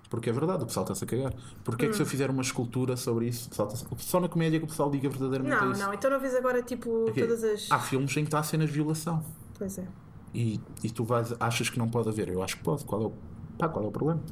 [0.09, 1.35] Porque é verdade, o pessoal está-se a cagar.
[1.63, 2.09] Porquê que se eu Hum.
[2.09, 3.69] fizer uma escultura sobre isso, a...
[3.99, 5.81] Só na comédia que o pessoal diga verdadeiramente Não, isso.
[5.83, 7.23] não, então não vês agora tipo Ok.
[7.23, 7.71] todas as.
[7.71, 9.23] Há filmes em que está cenas de violação.
[9.59, 9.87] Pois é.
[10.35, 12.29] E, e tu vais, achas que não pode haver?
[12.29, 12.85] Eu acho que pode.
[12.85, 13.13] Qual é o,
[13.59, 14.23] pá, qual é o problema?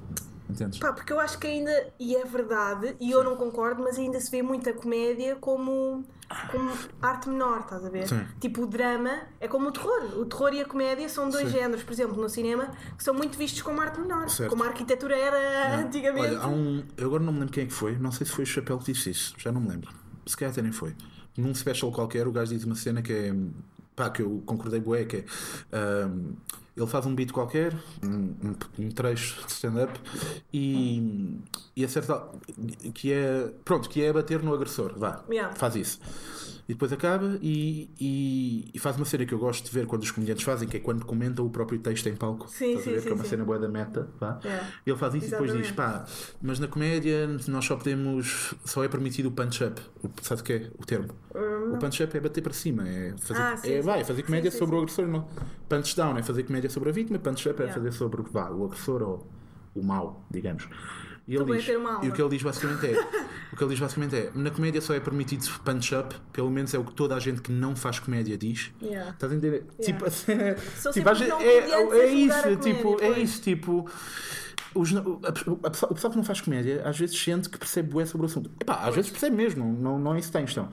[0.48, 0.78] Entendes?
[0.78, 4.20] Pá, porque eu acho que ainda, e é verdade, e eu não concordo, mas ainda
[4.20, 6.04] se vê muita comédia como,
[6.50, 8.08] como arte menor, estás a ver?
[8.08, 8.24] Sim.
[8.40, 10.18] Tipo, o drama é como o terror.
[10.18, 11.58] O terror e a comédia são dois Sim.
[11.58, 14.28] géneros, por exemplo, no cinema, que são muito vistos como arte menor.
[14.28, 14.50] Certo.
[14.50, 16.34] Como a arquitetura era antigamente.
[16.34, 16.84] Olha, há um.
[16.96, 17.96] Eu agora não me lembro quem é que foi.
[17.96, 19.34] Não sei se foi o Chapéu que disse isso.
[19.38, 19.90] Já não me lembro.
[20.26, 20.94] Se calhar até nem foi.
[21.36, 23.34] Num special qualquer, o gajo diz uma cena que é.
[23.94, 25.24] pá, que eu concordei bué, que é.
[25.72, 26.32] ahm,
[26.76, 28.34] ele faz um beat qualquer, um,
[28.78, 29.98] um- trecho de stand-up,
[30.52, 31.38] e,
[31.74, 32.22] e acerta.
[32.94, 33.50] que é.
[33.64, 34.92] Pronto, que é bater no agressor.
[34.96, 35.54] Vá, Yeah.
[35.56, 35.98] faz isso.
[36.68, 40.02] E depois acaba e, e, e faz uma cena que eu gosto de ver quando
[40.02, 42.48] os comediantes fazem, que é quando comentam o próprio texto em palco.
[42.48, 43.00] Sim, Estás a sim, ver?
[43.00, 43.30] sim, que é uma sim.
[43.30, 44.08] cena boa da meta.
[44.18, 44.40] Vá.
[44.44, 44.68] Yeah.
[44.84, 46.04] Ele faz isso e depois diz: Exatamente.
[46.04, 48.54] pá, mas na comédia nós só podemos.
[48.64, 49.80] só é permitido o punch-up.
[50.22, 51.08] Sabe o que é o termo?
[51.72, 54.76] O punch-up é bater para cima, é fazer, Ah, sim, é, vai, fazer comédia sobre
[54.76, 55.06] o agressor.
[55.06, 55.28] Não.
[55.68, 59.02] Punch down é fazer comédia sobre a vítima, punch-up é fazer sobre vá, o agressor
[59.02, 59.26] ou
[59.74, 60.68] o mau, digamos.
[61.28, 61.68] E ele Também diz,
[62.04, 63.00] e o que ele diz basicamente é,
[63.52, 66.78] o que ele diz basicamente é, na comédia só é permitido punch-up, pelo menos é
[66.78, 68.70] o que toda a gente que não faz comédia diz.
[68.80, 69.10] Yeah.
[69.10, 69.66] Estás a entender?
[69.80, 73.18] Tipo, a São tipo, a gente- é, é a a isso, comédia, tipo, é pois.
[73.18, 73.90] isso, tipo.
[74.72, 75.58] os- a, a pessoa,
[75.90, 78.48] o pessoal que não faz comédia às vezes sente que percebe bué sobre o assunto.
[78.60, 80.68] Epá, às vezes percebe mesmo, não, não, é isso que tem questão.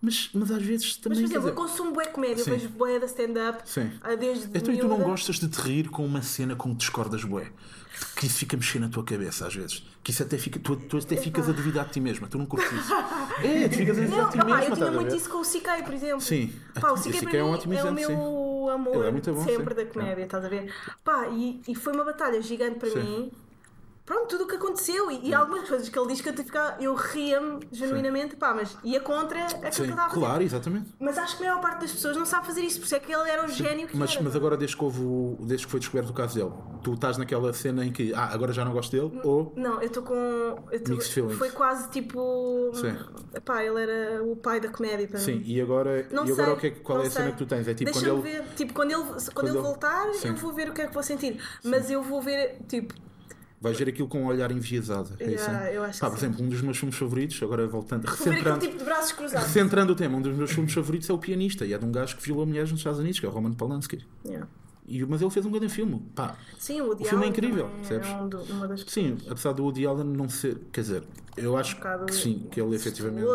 [0.00, 1.18] Mas, mas às vezes Mas, também.
[1.22, 2.50] por quer exemplo, eu dizer, consumo bué comédia, Sim.
[2.52, 3.90] vejo bué da stand-up, Sim.
[4.00, 6.76] ah, desde então e tu não gostas de te rir com uma cena com que
[6.76, 7.50] discordas bué?
[8.04, 9.82] Que isso fica mexer na tua cabeça às vezes.
[10.02, 10.58] Que isso até fica.
[10.58, 12.92] Tu, tu até ficas a duvidar de ti mesma, tu não curtes isso.
[13.42, 15.84] É, tu ficas a duvidar de ti mesma, eu tinha muito isso com o CK,
[15.84, 16.20] por exemplo.
[16.20, 16.52] Sim.
[16.80, 18.70] Pá, o para é um ótimo é o exemplo, meu sim.
[18.70, 19.84] amor é muito bom, sempre sim.
[19.84, 20.72] da comédia, estás a ver?
[21.02, 23.00] Pá, e, e foi uma batalha gigante para Sim.
[23.00, 23.32] mim.
[24.12, 26.76] Pronto, tudo o que aconteceu e, e algumas coisas que ele diz que eu, ficar,
[26.82, 30.20] eu ria-me genuinamente, pá, mas ia contra aquilo que Sim, ele estava a fazer.
[30.20, 30.94] claro, exatamente.
[31.00, 33.00] Mas acho que a maior parte das pessoas não sabe fazer isso, por isso é
[33.00, 34.22] que ele era o gênio que Mas, era.
[34.22, 35.00] mas agora, desde que, houve
[35.46, 36.52] desde que foi descoberto o caso dele,
[36.82, 39.50] tu estás naquela cena em que, ah, agora já não gosto dele, ou.
[39.56, 40.14] Não, eu estou com.
[40.70, 41.38] Eu tô, Mixed feelings.
[41.38, 42.70] foi quase tipo.
[42.74, 42.94] Sim.
[43.46, 45.44] Pá, ele era o pai da comédia para Sim, mim.
[45.46, 47.32] e agora, Não e agora sei, o que é, que- qual é a cena sei.
[47.32, 47.66] que tu tens?
[47.66, 48.20] É tipo quando ele.
[48.20, 50.28] ver, tipo, quando ele, quando ele ele- voltar, Sim.
[50.28, 51.40] eu vou ver o que é que vou sentir.
[51.64, 52.92] Mas eu vou ver, tipo,
[53.62, 55.10] Vais ver aquilo com um olhar enviesado.
[55.20, 56.26] É isso, Yeah, eu acho Pá, por sim.
[56.26, 59.46] exemplo, um dos meus filmes favoritos, agora voltando, recentrando, tipo de braços cruzados.
[59.46, 61.92] recentrando o tema, um dos meus filmes favoritos é o Pianista, e é de um
[61.92, 64.04] gajo que violou mulheres nos Estados Unidos, que é o Roman Polanski.
[64.26, 64.48] Yeah.
[64.92, 66.02] E, mas ele fez um grande filme.
[66.14, 68.08] Pá, Sim, o Woody O filme é incrível, percebes?
[68.08, 70.58] É um das sim, apesar do Woody Allen não ser.
[70.70, 71.02] Quer dizer,
[71.34, 73.26] eu acho bocado que sim, que ele efetivamente.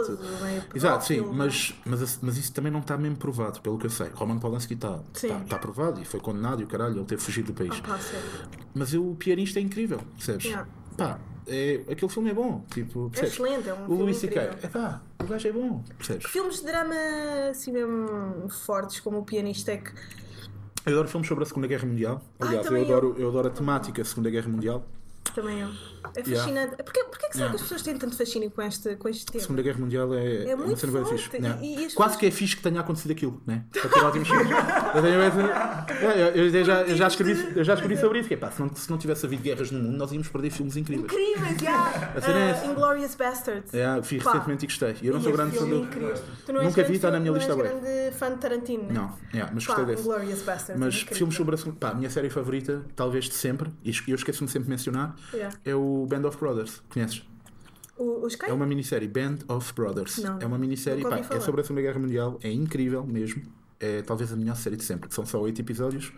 [0.76, 3.90] Exato, sim, pedófilo, mas, mas, mas isso também não está mesmo provado, pelo que eu
[3.90, 4.08] sei.
[4.14, 7.52] Roman Polanski está tá, tá provado e foi condenado e o caralho, ele ter fugido
[7.52, 7.80] do país.
[7.80, 8.30] Pá, sério.
[8.76, 10.46] Mas o pianista é incrível, percebes?
[10.46, 10.70] Yeah.
[10.96, 13.34] Pá, é, aquele filme é bom, tipo, percebes?
[13.34, 14.44] excelente, é um O filme C.K.
[14.44, 14.60] incrível.
[14.62, 16.28] É pá, o gajo é bom, percebes?
[16.28, 16.96] Filmes de drama
[17.50, 19.92] assim mesmo fortes, como o pianista é que.
[20.88, 22.22] Eu adoro filmes sobre a Segunda Guerra Mundial.
[22.40, 24.88] Ai, Aliás, eu, adoro, eu adoro a temática Segunda Guerra Mundial.
[25.36, 25.70] Também eu.
[26.16, 26.36] É Yeah.
[26.38, 26.84] fascinante.
[26.84, 27.50] Porquê, porquê que será Yeah.
[27.50, 29.42] que as pessoas têm tanto fascínio com este, com este A tema?
[29.42, 31.24] Segunda Guerra Mundial é, É uma muito bem forte.
[31.24, 31.38] fixe.
[31.38, 31.60] E- né?
[31.62, 33.66] e as Quase pessoas- que é fixe que tenha acontecido aquilo, né?
[33.72, 34.48] Para ter ótimos filmes.
[35.08, 38.28] Eu, essa- É, eu- eu já, eu, já escrevi, eu já escrevi sobre isso.
[38.28, 40.50] Que é, pá, se, não, se não tivesse havido guerras no mundo, nós íamos perder
[40.50, 41.12] filmes incríveis.
[41.12, 41.88] Incríveis, já!
[42.18, 42.66] A cena é Uh, essa.
[42.66, 43.74] Inglorious Bastards.
[43.74, 44.32] É, vi Pá.
[44.34, 44.96] recentemente e gostei.
[45.02, 46.54] Eu não E sou grande fã é do.
[46.54, 47.72] não Nunca vi, está na minha lista não bem.
[47.72, 48.94] és grande fã de Tarantino, né?
[48.94, 50.02] Não, yeah, mas gostei desse.
[50.04, 50.80] Inglorious Bastards.
[50.80, 51.78] Mas é filmes sobre a segunda.
[51.80, 55.56] Pá, a minha série favorita, talvez de sempre, e eu esqueço-me sempre de mencionar, Yeah.
[55.66, 56.82] é o Band of Brothers.
[56.90, 57.24] Conheces?
[57.98, 58.50] O- Os quem?
[58.50, 60.18] É uma minissérie, Band of Brothers.
[60.20, 63.42] Não, é uma minissérie, pá, é sobre a Segunda Guerra Mundial, é incrível mesmo.
[63.80, 66.12] É talvez a melhor série de sempre, são só oito episódios.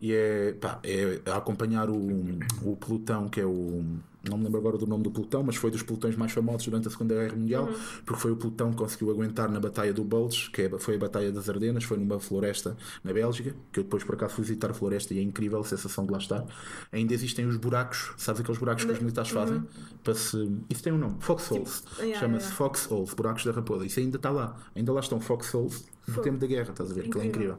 [0.00, 3.84] E é, pá, é a acompanhar o, o pelotão, que é o.
[4.28, 6.88] Não me lembro agora do nome do pelotão, mas foi dos pelotões mais famosos durante
[6.88, 7.74] a Segunda Guerra Mundial, Uhum.
[8.04, 10.98] porque foi o pelotão que conseguiu aguentar na Batalha do Bulge, que é- foi a
[10.98, 14.70] Batalha das Ardenas, foi numa floresta na Bélgica, que eu depois por acaso fui visitar
[14.70, 16.44] a floresta e é incrível a sensação de lá estar.
[16.90, 19.62] Ainda existem os buracos, sabes aqueles buracos que os militares fazem?
[20.02, 20.36] Para se...
[20.68, 21.82] Isso tem um nome, Foxholes.
[21.82, 22.56] Tipo, yeah, Chama-se yeah.
[22.56, 23.86] Foxholes, buracos da raposa.
[23.86, 24.56] Isso ainda está lá.
[24.74, 27.02] Ainda lá estão Foxholes do tempo da guerra, estás a ver?
[27.02, 27.58] Aquilo é Incrível.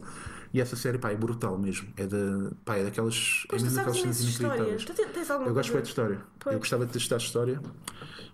[0.54, 1.88] E essa série, pá, é brutal mesmo.
[1.96, 3.46] É, de, pá, é daquelas.
[3.52, 5.48] É mesmo daquelas cenas inacreditáveis.
[5.48, 6.22] Eu gosto de história.
[6.40, 6.54] Pois.
[6.54, 7.62] Eu gostava de estudado história,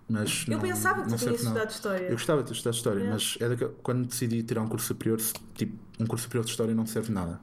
[0.08, 0.44] mas.
[0.48, 1.36] Eu não, pensava que não tu nada.
[1.36, 2.04] estudado história.
[2.06, 3.14] Eu gostava de ter estudado história, Yeah.
[3.14, 5.20] mas é daquele- quando decidi tirar um curso superior,
[5.54, 7.40] tipo, um curso superior de história não serve nada.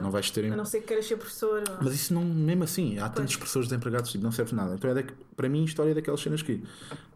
[0.00, 0.50] Não vais ter.
[0.50, 1.62] A não ser que queiras ser professor.
[1.68, 4.74] ou- Mas isso não, mesmo assim, há tantos professores desempregados, tipo, não serve nada.
[4.74, 5.04] Então é da,
[5.36, 6.62] para mim, história é daquelas cenas que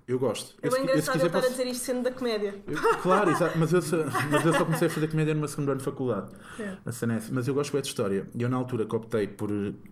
[0.06, 0.54] eu gosto.
[0.60, 2.54] É Eu, bem eu, engraçado eu quiser, estar a dizer isto sendo da comédia.
[2.66, 3.96] eu- claro, exato, mas eu, só,
[4.30, 6.32] mas eu só comecei a fazer comédia numa segunda ano de faculdade.
[6.58, 6.64] É.
[6.84, 7.22] A é.
[7.30, 8.26] Mas eu gosto bem de história.
[8.34, 9.50] E eu, na altura que optei por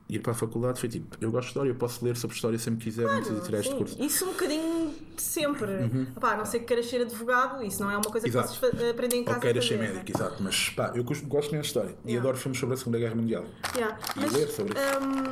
[0.08, 2.58] ir para a faculdade, foi tipo: eu gosto de história, eu posso ler sobre história
[2.58, 4.02] sempre quiser, não preciso tirar este Sim, curso.
[4.02, 4.78] Isso um bocadinho
[5.22, 6.07] sempre.
[6.20, 8.48] Pá, a não ser que queiras ser advogado, isso não é uma coisa que Exato.
[8.48, 9.37] possas fa- aprender em casa.
[9.38, 10.42] Ou queiras ser médico, exato.
[10.42, 11.94] Mas pá, eu gosto mesmo de história.
[12.04, 12.20] E Yeah.
[12.28, 13.44] adoro filmes sobre a Segunda Guerra Mundial.
[13.74, 13.98] Yeah.
[14.16, 14.98] E Mas, ler sobre isso.
[14.98, 15.22] hum,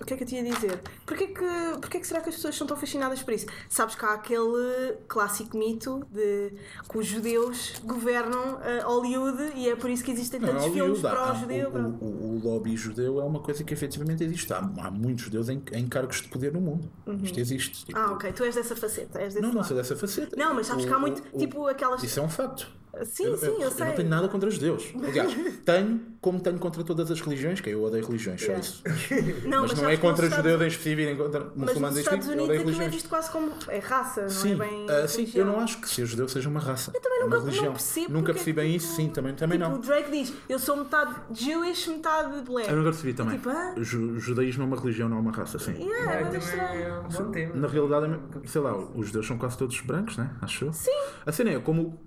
[0.00, 0.80] o que é que eu tinha a dizer?
[1.04, 1.44] Porquê que,
[1.80, 3.46] porquê que será que as pessoas são tão fascinadas por isso?
[3.68, 6.52] Sabes que há aquele clássico mito de
[6.90, 11.04] que os judeus governam eh, Hollywood e é por isso que existem tantos Não, filmes
[11.04, 11.70] há- para o judeu.
[11.70, 14.52] o, o- o lobby judeu é uma coisa que efetivamente existe.
[14.52, 16.88] Há, há muitos judeus em, em cargos de poder no mundo.
[17.22, 17.84] Isto existe.
[17.86, 18.97] Tipo, Ah, ok, tu és dessa faceta.
[19.14, 19.68] És desse Não, não lado.
[19.68, 20.36] sou dessa faceta.
[20.36, 22.66] Não, mas sabes que há muito, tipo, aquelas- Isso é um facto.
[23.04, 23.86] Sim, eu, sim, eu, eu sei.
[23.86, 24.84] não tenho nada contra os judeus.
[25.06, 25.32] Aliás,
[25.64, 28.66] tenho, como tenho contra todas as religiões, que eu odeio religiões, só Yeah.
[28.66, 28.82] isso.
[29.48, 31.80] Não, mas, não sabes é contra nos judeus Estados- em específico, nem contra Mas muçulmanos
[31.80, 32.94] nos em Estados específico, eu Unidos odeio aquilo é religiões.
[32.94, 33.52] visto quase como.
[33.68, 34.86] É raça, não Sim, é bem.
[34.90, 36.90] ah, sim, eu não acho que ser judeu seja uma raça.
[36.94, 37.72] Eu também é nunca- uma não religião.
[37.72, 39.78] percebo Nunca é percebi bem tipo, isso, sim, também, também tipo, não.
[39.78, 42.68] o Drake diz: Eu sou metade Jewish, metade black.
[42.68, 43.36] Eu nunca percebi também.
[43.36, 43.74] Tipo, ah?
[43.78, 45.72] Judaísmo é uma religião, não é uma raça, sim.
[45.72, 47.34] Yeah, é estranho.
[47.36, 47.46] é.
[47.54, 50.30] Na realidade, é- sei lá, os judeus são quase todos brancos, né?
[50.42, 50.72] Acho eu.
[50.72, 50.90] Sim.
[51.24, 52.00] A cena é como.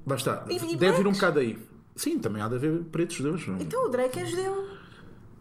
[0.49, 1.57] E deve ir um bocado aí.
[2.01, 3.45] Sim, também há de haver pretos judeus.
[3.47, 3.57] não?
[3.59, 4.67] Então o Drake é judeu.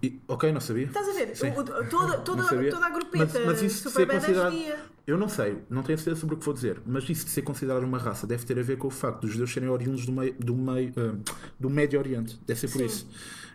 [0.02, 0.86] E- ok, não sabia.
[0.86, 1.34] Estás a ver?
[1.36, 1.50] Sim.
[1.50, 1.84] O- toda,
[2.18, 4.80] toda, toda a grupeta Mas, mas isso Superbad é considerado.
[5.06, 7.42] Eu não sei, não tenho certeza sobre o que vou dizer, mas isso de ser
[7.42, 10.12] considerado uma raça deve ter a ver com o facto dos judeus serem oriundos do,
[10.12, 11.16] meio, do, meio, ah,
[11.58, 12.38] do Médio Oriente.
[12.46, 12.84] Deve ser por Sim.
[12.86, 13.08] isso.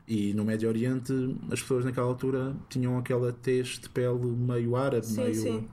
[0.07, 1.13] E no Médio Oriente
[1.51, 5.35] as pessoas naquela altura tinham aquela tez de pele meio árabe, Sim, meio.
[5.35, 5.67] sim.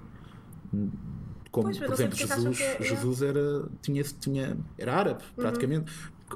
[1.51, 2.83] Como, Pois, por exemplo, é Jesus, é- é.
[2.83, 5.85] Jesus era, tinha, tinha, era árabe, Uhum.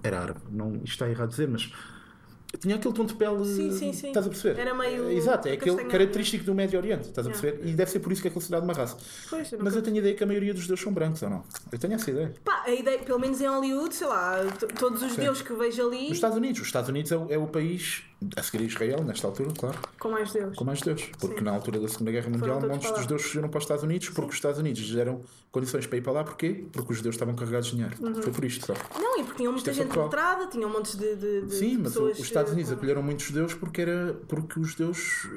[0.03, 1.71] Era árabe, não, isto está errado dizer, mas
[2.61, 3.45] tinha aquele tom de pele.
[3.45, 4.09] Sim, sim, sim.
[4.09, 4.61] Estás a perceber?
[4.61, 7.43] Era meio É, Exato, é aquele característico do Médio Oriente, estás a Yeah.
[7.49, 7.69] perceber?
[7.71, 8.97] E deve ser por isso que é considerado uma raça.
[9.29, 11.29] Pois, eu Mas eu tenho a ideia que a maioria dos judeus são brancos ou
[11.31, 11.45] não?
[11.71, 12.35] Eu tenho essa ideia.
[12.45, 14.39] Pá, a ideia, pelo menos em Hollywood, sei lá,
[14.79, 17.27] todos os judeus que eu vejo ali Nos Estados Unidos, os Estados Unidos é o,
[17.33, 18.05] é o país,
[18.37, 20.57] a seguir a Israel, nesta altura, claro, com mais judeus.
[20.57, 21.11] com mais judeus.
[21.21, 21.45] Porque Sim.
[21.45, 24.31] na altura da Segunda Guerra Mundial, montes dos judeus fugiram para os Estados Unidos porque
[24.31, 26.25] os Estados Unidos deram condições para ir para lá.
[26.25, 26.65] Porquê?
[26.73, 27.95] Porque os judeus estavam carregados de dinheiro.
[28.01, 28.23] Uhum.
[28.23, 28.75] Foi por isto só.
[28.99, 30.07] Não, e porque tinham muita é gente factual.
[30.07, 32.19] letrada, tinham montes de, de, de Sim, mas pessoas.
[32.19, 35.29] os Estados Unidos com- acolheram muitos judeus porque, era, porque os judeus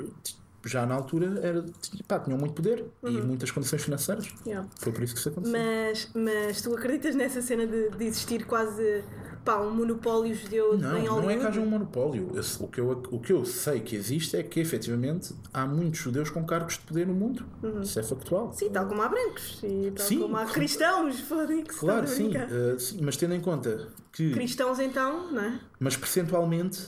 [0.66, 1.66] já na altura era,
[2.08, 3.10] pá, tinham muito poder Uhum.
[3.12, 4.28] e muitas condições financeiras.
[4.46, 4.68] Yeah.
[4.80, 5.58] Foi por isso que isso aconteceu.
[5.60, 9.04] Mas, mas tu acreditas nessa cena de, de existir quase
[9.44, 11.34] pá, um monopólio judeu Não, em não Hollywood?
[11.34, 12.32] é que haja um monopólio.
[12.60, 16.30] O, que eu, o que eu sei que existe é que efetivamente há muitos judeus
[16.30, 17.46] com cargos de poder no mundo.
[17.82, 18.46] Isso é factual.
[18.48, 18.54] Uhum.
[18.54, 20.20] Sim, tal como há brancos e tal Sim.
[20.20, 21.80] como há cristãos, fodem-se.
[21.80, 25.60] Claro, sim, eh, sim, mas tendo em conta que, Cristãos então, não é?
[25.80, 26.82] mas percentualmente,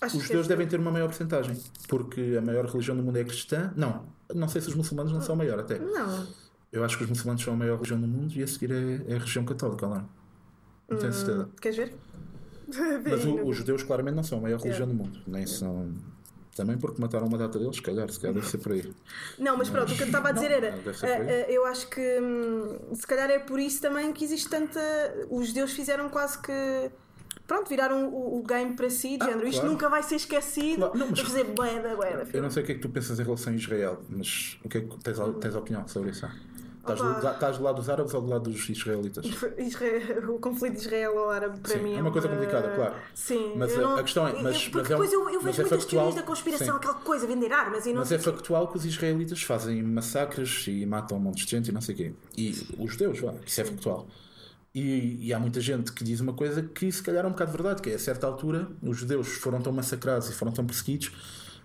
[0.00, 1.56] Acho os que judeus devem ter uma maior porcentagem,
[1.88, 3.72] porque a maior religião do mundo é cristã.
[3.76, 5.78] Não, não sei se os muçulmanos não são a maior até.
[5.78, 6.26] Não,
[6.72, 9.12] Eu acho que os muçulmanos são a maior religião do mundo e a seguir é,
[9.12, 10.04] é a religião católica lá.
[10.92, 11.48] Não tenho certeza.
[11.60, 11.94] queres ver?
[13.08, 15.18] Mas o- os judeus claramente não são a maior religião do mundo.
[15.26, 15.92] Nem são.
[16.54, 18.92] Também porque mataram uma data deles, se calhar, se calhar deve ser por aí.
[19.38, 20.70] Não, mas pronto, o que eu estava a dizer era.
[20.70, 20.76] não,
[21.08, 21.44] aí.
[21.44, 24.78] ah, eu acho que hum, se calhar é por isso também que existe tanta.
[25.30, 26.90] Os judeus fizeram quase que.
[27.46, 29.46] Pronto, viraram o, o game para si, de Ah, género.
[29.48, 29.72] Isto claro.
[29.72, 30.76] nunca vai ser esquecido.
[30.76, 32.28] Claro, não, mas- Vou fazer boeda, boeda.
[32.32, 34.68] Eu não sei o que é que tu pensas em relação a Israel, mas o
[34.68, 36.26] que é que tens, tens opinião sobre isso?
[36.82, 39.24] Estás do, estás do lado dos árabes ou do lado dos israelitas?
[39.56, 42.94] Israel- o conflito israelo-árabe para Sim, mim é uma coisa complicada, claro.
[43.14, 45.88] Sim, Mas não- a questão é- mas- mas é depois eu, vejo é muitas factual.
[45.88, 46.72] teorias da conspiração, Sim.
[46.72, 50.64] aquela coisa, vender armas e não Mas sei é factual que os israelitas fazem massacres
[50.66, 52.12] e matam um monte de gente e não sei o quê.
[52.36, 54.08] E os judeus, vá, isso é factual.
[54.74, 57.52] E, e há muita gente que diz uma coisa que se calhar é um bocado
[57.52, 61.12] verdade, que é a certa altura os judeus foram tão massacrados e foram tão perseguidos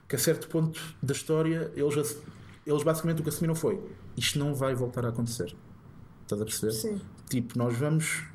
[0.08, 2.18] que a certo ponto da história eles,
[2.68, 3.82] eles basicamente o que assumiram foi
[4.16, 5.56] isto não vai voltar a acontecer.
[6.24, 6.72] Estás a perceber?
[6.74, 7.02] Sim.
[7.30, 8.26] Tipo, nós vamos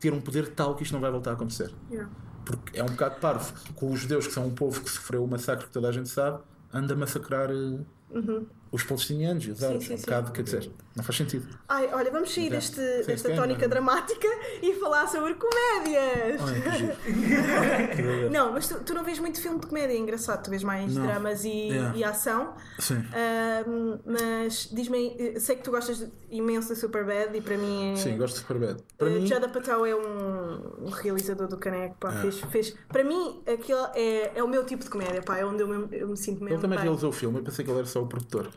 [0.00, 1.72] ter um poder tal que isto não vai voltar a acontecer.
[1.90, 2.10] Yeah.
[2.44, 5.28] Porque é um bocado parvo com os judeus, que são um povo que sofreu o
[5.28, 6.40] massacre que toda a gente sabe,
[6.72, 9.90] anda a massacrar eh, os palestinianos e os árabes.
[9.90, 11.46] é um bocado, quer dizer, não faz sentido.
[11.68, 12.56] Ai, olha, vamos sair Já.
[12.56, 14.28] deste, desta sim, tónica mas- dramática
[14.62, 16.40] e falar sobre comédias.
[18.30, 20.42] Não, mas tu, tu não vês muito filme de comédia, é engraçado.
[20.44, 21.06] Tu vês mais Não.
[21.06, 21.96] dramas e, Yeah.
[21.96, 22.54] e ação.
[22.78, 23.04] Sim.
[23.12, 27.96] Ahm, mas diz-me, eh, sei que tu gostas imenso da Superbad e para mim é.
[27.96, 28.82] Sim, gosto de Superbad.
[28.96, 32.20] Para Uh, mim, Judd Apatow é um, um realizador do Caneco, pá, É.
[32.22, 32.74] fez, fez.
[32.88, 35.88] Para mim, aquilo é, é o meu tipo de comédia, pá, é onde eu me,
[35.96, 36.54] eu me sinto mesmo.
[36.56, 36.84] ele também bem.
[36.86, 38.48] realizou o filme, eu pensei que ele era só o produtor.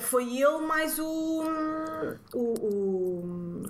[0.00, 1.44] Foi ele mais o.
[2.34, 2.38] O.
[2.38, 3.62] o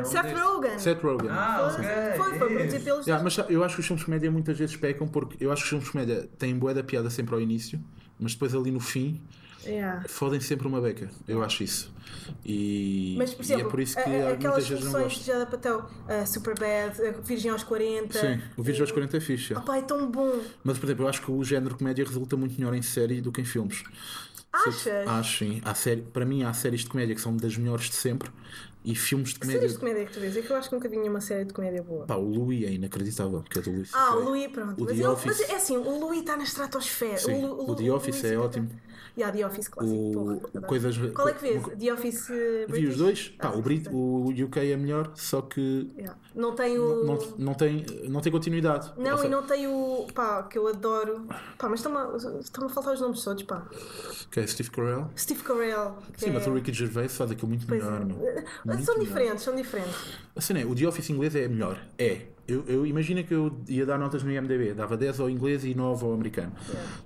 [0.00, 0.32] um Seth.
[0.32, 0.78] Rogen.
[0.78, 1.28] Seth Rogen.
[1.30, 2.16] Ah, Foi, ok.
[2.16, 3.06] foi, foi produzido pelos.
[3.06, 5.62] Yeah, mas eu acho que os filmes de comédia muitas vezes pecam porque eu acho
[5.62, 7.82] que os filmes de comédia têm bué da piada sempre ao início,
[8.18, 9.20] mas depois ali no fim
[9.66, 10.02] Yeah.
[10.08, 11.10] fodem sempre uma beca.
[11.28, 11.92] Eu acho isso.
[12.42, 15.12] E, Mas, por e exemplo, é por isso que a- aquelas muitas vezes não versões
[15.18, 15.24] de.
[15.30, 18.18] Judd Apatow, uh, Superbad, uh, Virgem aos 40.
[18.18, 19.52] Sim, o vídeo aos 40 é fixe.
[19.54, 20.40] Ah, pá, é tão bom.
[20.64, 23.30] Mas, por exemplo, eu acho que o género comédia resulta muito melhor em série do
[23.30, 23.82] que em filmes.
[24.52, 25.08] Achas?
[25.08, 25.60] Acho, sim.
[25.64, 28.30] Há série, para mim, há séries de comédia que são das melhores de sempre
[28.84, 29.60] e filmes de Que comédia.
[29.60, 30.36] séries de comédia que tu vês?
[30.36, 32.06] É que eu acho que nunca vi nenhuma série de comédia boa.
[32.06, 33.90] Pá, o Louis é inacreditável, que é do Louis.
[33.92, 34.80] Ah, o Louis, pronto.
[34.80, 35.26] O mas, The ele- Office.
[35.26, 37.18] mas é assim, o Louis está na estratosfera.
[37.18, 38.68] Sim, Lu- o The Lu- Office Louis é tá- ótimo.
[38.70, 38.89] E
[39.22, 39.96] há The Office clássico.
[39.98, 41.62] O, porra, o coisas, Qual é que vês?
[41.78, 42.88] The Office Vi British?
[42.90, 43.28] os dois.
[43.30, 46.16] Pá, Ah, o, Brit, o UK é melhor, só que Yeah.
[46.34, 47.04] Não tem o.
[47.04, 48.92] não, não, tem, não tem continuidade.
[48.96, 50.06] Não, e não tem o.
[50.14, 51.26] pá, que eu adoro.
[51.58, 53.66] Pá, mas estão-me a, estão a faltar os nomes todos, pá.
[54.30, 55.08] Que é Steve Carell.
[55.16, 55.96] Steve Carell.
[56.16, 56.32] Sim, é...
[56.32, 58.00] mas o Ricky Gervais faz aquilo muito Pois melhor.
[58.02, 58.04] é.
[58.64, 59.08] Muito são melhor.
[59.08, 59.96] diferentes, são diferentes.
[60.36, 61.78] Assim, é, o The Office inglês é melhor.
[61.98, 62.22] É.
[62.48, 65.72] Eu, eu imagino que eu ia dar notas no IMDB, dava 10 ao inglês e
[65.74, 66.52] 9 ao americano.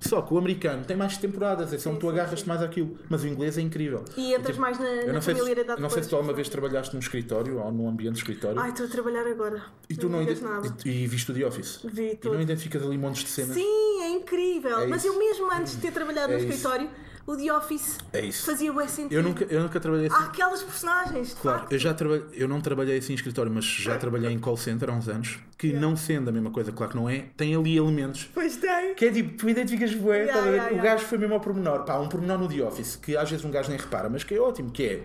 [0.01, 2.97] Só que o americano tem mais temporadas, é só Sim, tu agarras-te mais àquilo.
[3.11, 4.05] Mas o inglês é incrível.
[4.16, 6.33] E entras Tipo, mais na, Eu na não se, familiaridade não sei se tu alguma
[6.33, 9.62] vez trabalhaste num escritório ou num ambiente de escritório Ai, estou a trabalhar agora.
[9.90, 10.75] e tu não, ide- nada.
[10.85, 11.81] e, e viste o The Office.
[11.85, 13.55] Vi E não identificas ali montes de cenas.
[13.55, 14.79] Sim, é incrível.
[14.79, 16.49] É Mas eu mesmo antes de ter trabalhado É no isso.
[16.49, 16.88] escritório,
[17.26, 19.14] o The Office É fazia bem sentido.
[19.14, 20.16] Eu nunca, eu nunca trabalhei assim.
[20.16, 21.72] Há aquelas personagens, Claro, facto.
[21.72, 24.90] eu já trabalhei, eu não trabalhei assim em escritório, mas já trabalhei em call center
[24.90, 27.76] há uns anos, que não sendo a mesma coisa, claro que não é, tem ali
[27.76, 28.28] elementos.
[28.34, 28.94] Pois tem.
[28.94, 30.50] Que é tipo, tu identificas bué, Yeah, ver?
[30.50, 30.90] yeah, o yeah.
[30.90, 33.50] gajo foi mesmo ao pormenor, pá, um pormenor no The Office, que às vezes um
[33.50, 35.02] gajo nem repara, mas que é ótimo, que é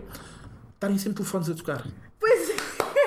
[0.73, 1.86] estarem sempre telefones a tocar.
[2.19, 2.55] Pois é.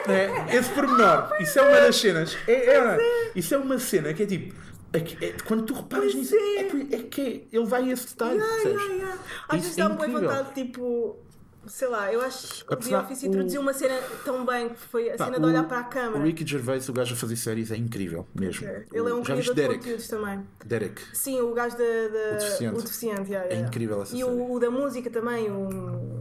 [0.08, 2.36] É, esse pormenor, isso é uma das cenas.
[2.48, 4.52] É, é, Isso é uma cena que é tipo.
[4.92, 6.56] É que- é- quando tu reparas nisso, é.
[6.60, 6.64] é.
[6.64, 8.38] que- é que ele vai a esse detalhe.
[8.38, 9.18] Yeah, yeah, yeah.
[9.48, 10.28] Às vezes é dá-me boa incrível.
[10.30, 11.16] vontade, tipo.
[11.64, 14.80] Sei lá, eu acho que o The Office o- introduziu uma cena tão bem que
[14.80, 16.24] foi a Pá, cena de olhar para a O câmara.
[16.24, 18.66] Ricky Gervais, o gajo a fazer séries, é incrível mesmo.
[18.66, 19.78] Ele é um Já criador de Derek?
[19.78, 20.40] conteúdos também.
[20.64, 21.00] Derek.
[21.14, 21.84] Sim, o gajo da.
[21.84, 22.78] O deficiente.
[22.78, 23.68] O deficiente, yeah, É yeah.
[23.68, 26.20] incrível essa E o, o da música também, o.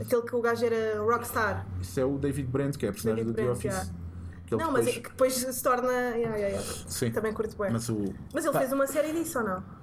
[0.00, 1.66] Aquele que o gajo era rockstar.
[1.82, 3.92] Isso é o David Brent, que é a personagem David do The Office.
[4.58, 5.92] Que ele não, mas é depois- que depois se torna.
[5.92, 6.62] Yeah, yeah, yeah.
[6.86, 7.10] Sim.
[7.10, 7.70] Também curto bem.
[7.72, 8.48] Mas, Mas o.
[8.48, 9.82] ele pá, fez uma série disso ou não?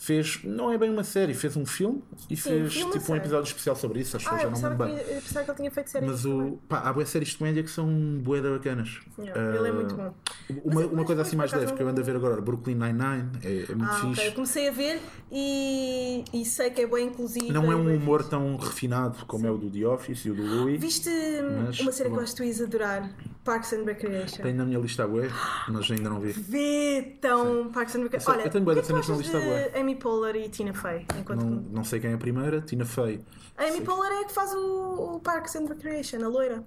[0.00, 0.40] fez.
[0.44, 3.16] Não é bem uma série, fez um filme e Sim, fez filme, tipo um sei.
[3.16, 5.20] episódio especial sobre isso, acho que Ah, já eu não me pensava, lembro que, eu
[5.22, 6.58] pensava que ele tinha feito série Mas o.
[6.68, 7.88] Pá, há boas séries de comédia que são
[8.22, 9.00] bué bacanas.
[9.18, 10.02] Yeah, ele é muito bom.
[10.04, 10.14] Uma,
[10.64, 12.76] Mas- uma mas- coisa mas assim mais leve que eu ando a ver agora, Brooklyn
[12.76, 14.24] Nine-Nine, é, é muito Ah, fixe.
[14.26, 15.00] Eu comecei a ver
[15.32, 17.52] e, e sei que é bem inclusivo.
[17.52, 18.30] Não é um humor fixe.
[18.30, 20.80] tão refinado como é o do The Office e o do Louis.
[20.80, 21.10] Viste
[21.66, 23.10] Mas, uma série que eu acho que tu ias adorar?
[23.48, 24.42] Parks and Recreation.
[24.42, 25.30] Tenho na minha lista a bué,
[25.68, 26.32] mas ainda não vi.
[26.32, 28.30] Vê tão Parks and Recreation.
[28.32, 30.74] Olha, eu tenho que de é que cenas na lista, de Amy Poehler e Tina
[30.74, 31.06] Fey?
[31.18, 33.24] Enquanto Não, não sei quem é a primeira, Tina Fey.
[33.56, 36.62] A Amy Poehler é a que faz o, o Parks and Recreation, a loira.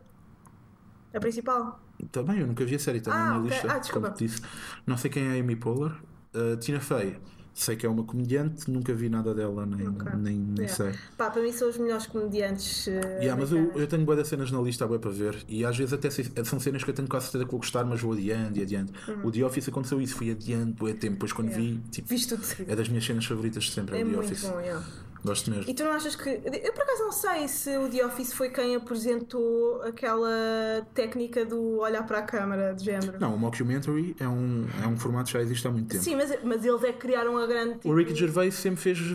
[1.13, 1.79] A principal.
[2.11, 3.51] Também, eu nunca vi a série, está Ah, na minha ok.
[3.51, 3.71] lista.
[3.71, 4.07] Ah, desculpa.
[4.07, 4.41] como disse.
[4.87, 5.91] Não sei quem é a Amy Poehler.
[6.33, 7.19] Uh, Tina Fey,
[7.53, 10.11] sei que é uma comediante, nunca vi nada dela, nem, Ok.
[10.17, 10.73] nem, nem Yeah.
[10.73, 10.91] sei.
[11.17, 12.87] Pá, para mim são os melhores comediantes.
[12.87, 15.77] eh, Yeah, mas eu, eu tenho boas cenas na lista bué para ver e às
[15.77, 18.59] vezes até são cenas que eu tenho quase certeza que vou gostar, mas vou adiante
[18.59, 18.91] e adiante.
[19.07, 19.25] Uhum.
[19.27, 21.71] O The Office aconteceu isso, fui adiante, bué tempo, depois quando Yeah.
[21.73, 24.15] vi, tipo, Viste tudo é das minhas cenas favoritas de sempre, é, É o The
[24.15, 24.43] muito Office.
[24.49, 24.85] bom, yeah.
[25.23, 25.69] Gosto mesmo.
[25.69, 26.29] E tu não achas que.
[26.29, 31.79] Eu por acaso não sei se o The Office foi quem apresentou aquela técnica do
[31.79, 33.19] olhar para a câmara de género.
[33.19, 36.03] Não, o mockumentary é um, é um formato que já existe há muito tempo.
[36.03, 37.71] Sim, mas, mas eles é que criaram a grande.
[37.71, 38.99] O tipo, Ricky Gervais sempre fez.
[38.99, 39.13] uh,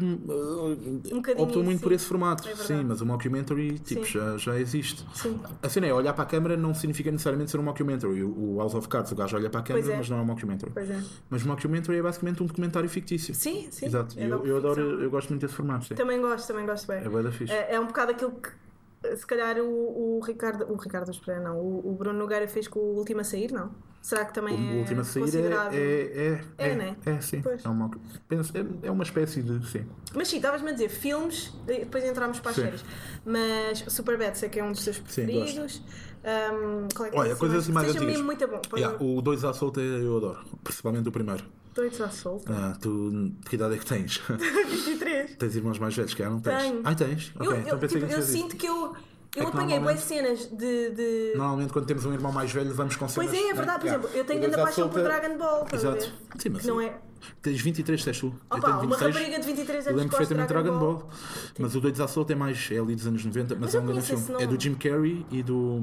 [1.12, 1.84] Um optou muito sim.
[1.84, 2.48] por esse formato.
[2.48, 4.12] É sim, mas o mockumentary tipo, Sim.
[4.12, 5.04] já, já existe.
[5.14, 5.38] Sim.
[5.62, 8.22] A cena é, olhar para a câmera não significa necessariamente ser um mockumentary.
[8.22, 9.98] O o House of Cards, o gajo olha para a câmera, Pois é.
[9.98, 10.72] mas não é um mockumentary.
[10.72, 11.02] Pois é.
[11.28, 13.34] Mas o mockumentary é basicamente um documentário fictício.
[13.34, 13.86] Sim, sim.
[13.86, 14.18] Exato.
[14.18, 15.86] É eu, eu adoro, eu gosto muito desse formato.
[15.86, 15.94] Sim.
[15.96, 16.98] Também gosto, também gosto bem.
[16.98, 17.52] É bué da fixe.
[17.52, 20.64] É, é um bocado aquilo que se calhar o, o Ricardo.
[20.72, 21.58] O Ricardo Espera, não.
[21.58, 23.70] O, o Bruno Nogueira fez com o último a sair, não?
[24.02, 25.74] Será que também O é último a sair considerado...
[25.74, 26.96] é, é, é, É, né?
[27.04, 27.42] é, sim.
[27.42, 27.64] Pois.
[27.64, 27.90] É uma,
[28.28, 29.66] penso- é, é uma espécie de.
[29.66, 29.84] Sim.
[30.14, 32.62] Mas sim, estavas-me a dizer filmes, depois entramos para as Sim.
[32.62, 32.84] séries.
[33.24, 35.82] Mas Superbad sei que é um dos teus preferidos.
[36.24, 38.20] Um, qual é Olha, é coisas mais Seja antigas.
[38.22, 38.60] muito bom.
[38.76, 40.38] Yeah, o 2 à solta eu adoro.
[40.62, 41.44] Principalmente o primeiro.
[41.76, 42.52] Doidos à solta.
[42.52, 44.18] Ah, tu, que idade é que tens?
[44.26, 45.36] 23.
[45.36, 46.62] tens irmãos mais velhos que já não tens?
[46.62, 46.80] Tenho.
[46.84, 47.32] Ah, tens?
[47.36, 48.32] Ok, eu eu, então pensei tipo, que eu tinhas isso.
[48.32, 48.94] sinto que eu,
[49.36, 50.90] É eu que apanhei boas cenas de.
[50.90, 51.32] de...
[51.36, 53.30] Normalmente quando temos um irmão mais velho vamos com cenas...
[53.30, 53.54] Pois é, é né?
[53.54, 53.80] verdade.
[53.80, 54.02] Por Yeah.
[54.04, 55.66] exemplo, eu tenho grande paixão por Dragon Ball.
[55.72, 55.98] Exato.
[56.06, 56.12] ver?
[56.40, 56.98] Sim, mas não é.
[57.42, 58.26] Tens 23, tens tu.
[58.26, 59.14] eu Opa, tenho uma 26.
[59.14, 61.10] rapariga de 23 Eu anos lembro perfeitamente Dragon Dragon Ball.
[61.58, 62.68] Mas o 2 à solta é mais.
[62.70, 64.42] É ali dos anos 90, mas, Mas é eu um grande filme.
[64.42, 64.60] É do.
[64.60, 65.80] Jim Carrey e do.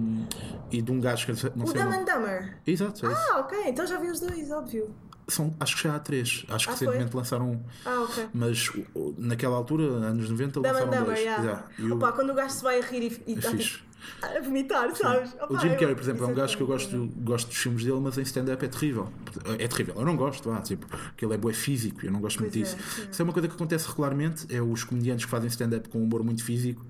[0.71, 1.81] e de um gajo que eu não O sei.
[1.81, 2.57] o Dumb and Dumber.
[2.65, 3.13] Exato, é.
[3.13, 3.57] Ah, ok.
[3.67, 4.89] Então já vi os dois, óbvio.
[5.27, 6.45] São, acho que já há três.
[6.49, 6.87] Acho que Ah, foi?
[6.87, 7.59] recentemente lançaram um.
[7.85, 8.27] Ah, ok.
[8.33, 11.19] Mas o- naquela altura, anos 90, Dumb lançaram Dumber, dois.
[11.19, 11.43] yeah.
[11.43, 11.67] Yeah.
[11.79, 13.63] E o- Opa, quando o gajo se vai a rir e, e é tá, fixe.
[13.77, 13.83] tipo,
[14.21, 15.33] a vomitar, sabes?
[15.35, 17.57] Opa, O Jim Carrey, por exemplo, é um isso gajo que eu gosto, gosto dos
[17.57, 19.09] filmes dele, mas em stand-up é terrível.
[19.57, 19.95] É terrível.
[19.97, 22.75] Eu não gosto, ah, tipo, porque ele é bué físico, eu não gosto muito Pois
[22.75, 22.99] disso.
[22.99, 23.09] é, é.
[23.11, 26.21] Isso é uma coisa que acontece regularmente, é os comediantes que fazem stand-up com humor
[26.23, 26.85] muito físico,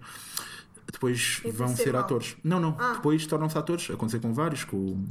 [0.91, 2.35] depois E vão ser atores.
[2.43, 2.93] Não, não, Ah.
[2.93, 3.89] depois tornam-se atores.
[3.91, 5.05] Aconteceu com vários, com, o-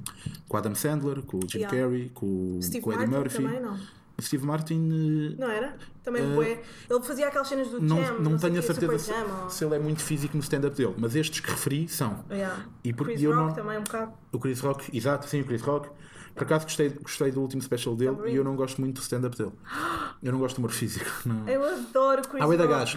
[0.48, 1.76] com Adam Sandler, com o Jim Yeah.
[1.76, 3.42] Carrey, com, Steve com o Eddie Martin Murphy.
[3.42, 3.78] também, não?
[4.18, 5.76] O Steve Martin, eh, Não era?
[6.04, 6.60] Também Uh, bué.
[6.90, 8.18] Ele fazia aquelas cenas do Não, jam.
[8.20, 10.94] não tenho a certeza se, Jam, ou- se ele é muito físico no stand-up dele,
[10.98, 12.22] mas estes que referi são.
[12.30, 12.66] Yeah.
[12.84, 13.54] E porque Chris eu Rock não.
[13.54, 14.12] também um bocado.
[14.32, 15.88] O Chris Rock, exato, sim, o Chris Rock.
[16.34, 18.34] Por acaso gostei, gostei do último special dele Também.
[18.34, 19.52] e eu não gosto muito do stand-up dele.
[20.22, 21.04] Eu não gosto de humor físico.
[21.26, 21.48] Não.
[21.48, 22.44] Eu adoro Chris Rock.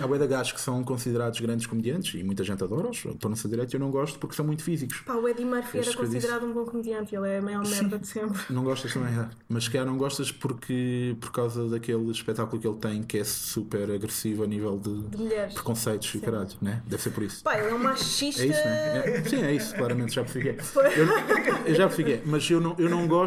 [0.02, 3.48] há bué da gajos que são considerados grandes comediantes e muita gente adora-os, estou nessa
[3.50, 5.00] direita e eu não gosto porque são muito físicos.
[5.06, 6.16] Pá, o Eddie Murphy era que eu disse.
[6.16, 7.16] considerado um bom comediante.
[7.16, 8.40] Ele é a maior merda de sempre.
[8.50, 9.28] Não gostas também, é.
[9.50, 13.24] Mas se calhar não gostas porque por causa daquele espetáculo que ele tem que é
[13.24, 15.54] super agressivo a nível de, De mulheres.
[15.54, 16.82] preconceitos e caralho, né?
[16.88, 17.44] Deve ser por isso.
[17.44, 18.42] Pá, ele é um machista.
[18.44, 18.98] É isso, né?
[19.18, 20.56] É- sim, é isso, claramente, já percebi que é.
[20.96, 23.25] Eu, eu já percebi que é, mas eu não, eu não gosto.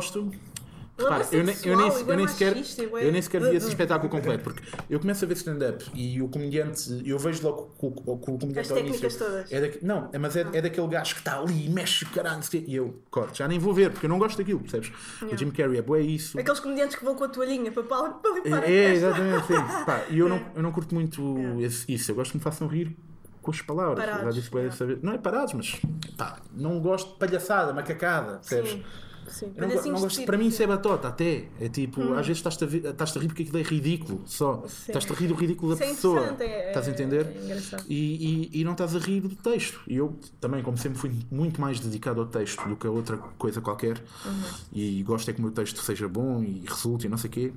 [1.01, 3.55] Repara, eu, nem, eu, nem, eu, nem igual sequer, machista, igual- eu nem sequer vi
[3.55, 7.71] esse espetáculo completo, porque eu começo a ver stand-up e o comediante, eu vejo logo
[7.79, 9.19] com, com, com o comediante As ao técnicas início.
[9.21, 9.53] todas.
[9.53, 12.09] É daqui- não, é- mas é, é daquele gajo que está ali e mexe o
[12.09, 14.59] caralho, não o e eu corto, já nem vou ver, porque eu não gosto daquilo,
[14.59, 14.91] percebes?
[15.23, 16.37] O Jim Carrey é bué isso.
[16.37, 19.47] Aqueles comediantes que vão com a toalhinha para, para, para limpar a É, é, exatamente,
[19.47, 19.55] sim.
[19.87, 22.67] Pá, e eu não, eu não curto muito esse- isso, eu gosto que me façam
[22.67, 22.97] rir
[23.41, 24.05] com as palavras.
[24.05, 24.51] Parados, já disse
[24.83, 24.87] é.
[24.87, 25.01] vez.
[25.01, 25.81] Não é parados, mas
[26.17, 28.71] pá, não gosto de palhaçada, macacada, percebes?
[28.73, 28.85] Sim,
[29.29, 29.47] sim.
[29.47, 31.45] Não, Palhacinhos não gosto, para mim isso é batota, até.
[31.61, 34.65] É tipo, às vezes estás-te a, estás-te a rir porque aquilo é ridículo, só.
[34.67, 36.37] Estás-te a rir do ridículo da Isso é pessoa.
[36.41, 37.27] é- estás a entender?
[37.27, 39.81] é e, e, e não estás a rir do texto.
[39.87, 43.17] E eu também, como sempre, fui muito mais dedicado ao texto do que a outra
[43.17, 43.99] coisa qualquer.
[44.25, 44.43] Uhum.
[44.73, 47.33] E gosto é que o meu texto seja bom e resulte e não sei o
[47.33, 47.53] quê.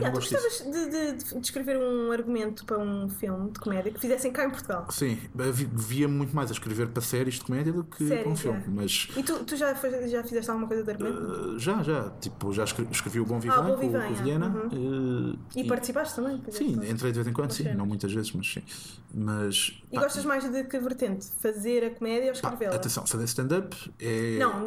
[0.00, 3.98] Yeah, tu gostavas de, de- de escrever um argumento para um filme de comédia que
[3.98, 4.86] fizessem cá em Portugal?
[4.90, 5.18] Sim,
[5.52, 8.36] vi- via muito mais a escrever para séries de comédia do que Séries, para um
[8.36, 8.58] filme.
[8.58, 8.64] é.
[8.68, 11.20] Mas E tu, tu já, já fizeste alguma coisa de argumento?
[11.20, 12.10] uh, já, já.
[12.20, 14.16] Tipo, já escrevi, escrevi o Bom Ah, Vivan Bom com, Vivan, com o.
[14.22, 14.48] Viena.
[14.72, 16.36] uh, e, participaste também?
[16.50, 16.90] Sim, coisas.
[16.90, 17.64] entrei de vez em quando, sim.
[17.74, 18.62] Não muitas vezes, mas sim.
[19.12, 19.82] Mas.
[19.90, 21.26] E pá, gostas mais de que vertente?
[21.40, 22.76] Fazer a comédia ou escrevê-la?
[22.76, 24.38] atenção, fazer stand-up é.
[24.38, 24.64] Não,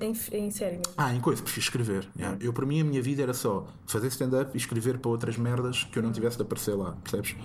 [0.00, 0.94] em, em série mesmo.
[0.96, 2.08] Ah, em coisa, prefiro escrever.
[2.16, 2.38] yeah.
[2.40, 5.84] Eu, para mim, a minha vida era só fazer stand-up e escrever para outras merdas
[5.84, 7.36] que eu não tivesse de aparecer lá, percebes?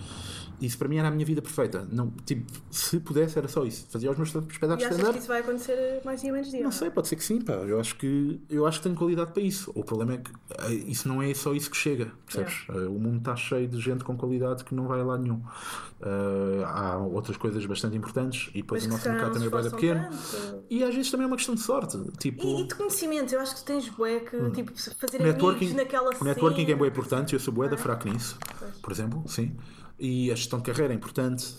[0.61, 1.87] Isso para mim era a minha vida perfeita.
[1.91, 3.85] Não, tipo, se pudesse, era só isso.
[3.89, 5.17] Fazia os meus espetáculos de achas que stand-up.
[5.19, 6.63] isso vai acontecer mais dia menos dia?
[6.63, 7.53] Não sei, pode ser que sim, pá.
[7.53, 9.71] Eu acho que, eu acho que tenho qualidade para isso.
[9.75, 12.65] O problema é que eh, isso não é só isso que chega, percebes?
[12.69, 15.41] Eh, O mundo está cheio de gente com qualidade que não vai a lado nenhum.
[16.01, 19.79] Eh, há outras coisas bastante importantes e depois Mas o nosso mercado também vai esforçam
[19.79, 20.09] pequeno.
[20.09, 20.63] tanto.
[20.69, 21.97] E às vezes também é uma questão de sorte.
[22.17, 25.75] Tipo, E, e de conhecimento, eu acho que tens bué que, tipo, fazer networking, amigos
[25.83, 26.77] naquela o networking é cena.
[26.79, 28.37] bem importante, eu sou bué da fraco nisso,
[28.81, 29.55] por exemplo, sim.
[29.99, 31.55] E a gestão de carreira é importante.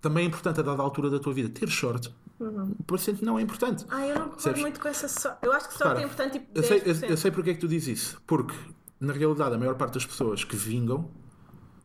[0.00, 2.12] Também é importante a dada altura da tua vida ter sorte.
[2.40, 2.74] Uhum.
[2.86, 3.84] Parecendo que não é importante.
[3.88, 5.38] Ah, eu não concordo muito com essa sorte.
[5.42, 7.02] Eu acho que sorte é importante, tipo, eu sei, 10%.
[7.04, 8.22] eu, eu sei porque é que tu dizes isso.
[8.26, 8.54] Porque,
[8.98, 11.08] na realidade, a maior parte das pessoas que vingam.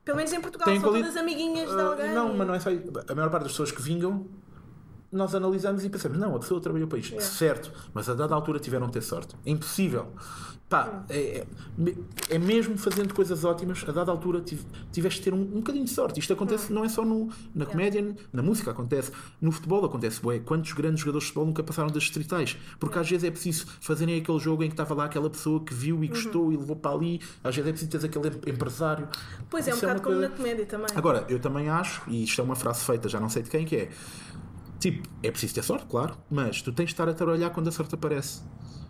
[0.03, 2.13] Pelo menos em Portugal, são quali- todas amiguinhas de Ah, alguém.
[2.13, 2.69] não, mas não é só.
[3.07, 4.25] A maior parte das pessoas que vingam,
[5.11, 7.19] nós analisamos e pensamos: não, a pessoa trabalhou para isto.
[7.21, 9.35] Certo, mas a dada altura tiveram de ter sorte.
[9.45, 10.07] É impossível.
[10.69, 11.97] Pá, é, é, me-
[12.29, 15.85] é mesmo fazendo coisas ótimas, a dada altura tive- tiveste de ter um, um bocadinho
[15.85, 16.19] de sorte.
[16.19, 20.19] Isto acontece não é só no, na comédia, na música acontece, no futebol acontece.
[20.25, 22.57] Ué, quantos grandes jogadores de futebol nunca passaram das distritais?
[22.81, 25.73] Porque às vezes é preciso fazerem aquele jogo em que estava lá aquela pessoa que
[25.73, 27.21] viu e gostou e levou para ali.
[27.41, 29.07] Às vezes é preciso teres aquele em- empresário.
[29.49, 30.87] Pois é, um Isso bocado uma como coisa- na comédia também.
[30.97, 33.63] Agora, eu também acho, e isto é uma frase feita, já não sei de quem
[33.63, 33.89] que é.
[34.79, 37.71] Tipo, é preciso ter sorte, claro, mas tu tens de estar a trabalhar quando a
[37.71, 38.41] sorte aparece.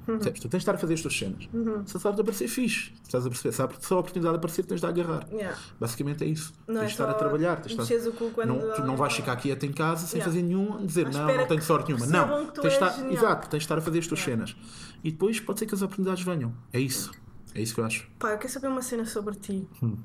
[0.07, 0.19] Uhum.
[0.19, 1.49] Tu tens de estar a fazer as tuas cenas.
[1.85, 2.93] Se a sorte aparecer, fixe.
[3.03, 3.53] Estás a perceber?
[3.53, 5.27] Se a se a oportunidade aparecer, tens de agarrar.
[5.29, 5.57] Yeah.
[5.77, 6.53] Basicamente é isso.
[6.65, 7.61] Não tens é de estar a só trabalhar.
[7.61, 8.11] Tens estar...
[8.33, 10.31] quando não, tu não vais ficar quieto em casa sem Yeah.
[10.31, 12.05] fazer nenhum, dizer não, não tenho sorte nenhuma.
[12.05, 13.13] Não, tens de estar, genial.
[13.13, 14.55] exato, tens de estar a fazer as tuas cenas.
[15.03, 16.53] E depois pode ser que as oportunidades venham.
[16.71, 17.11] É isso.
[17.53, 18.09] É isso que eu acho.
[18.17, 19.67] Pá, eu quero saber uma cena sobre ti.
[19.83, 19.97] Hum.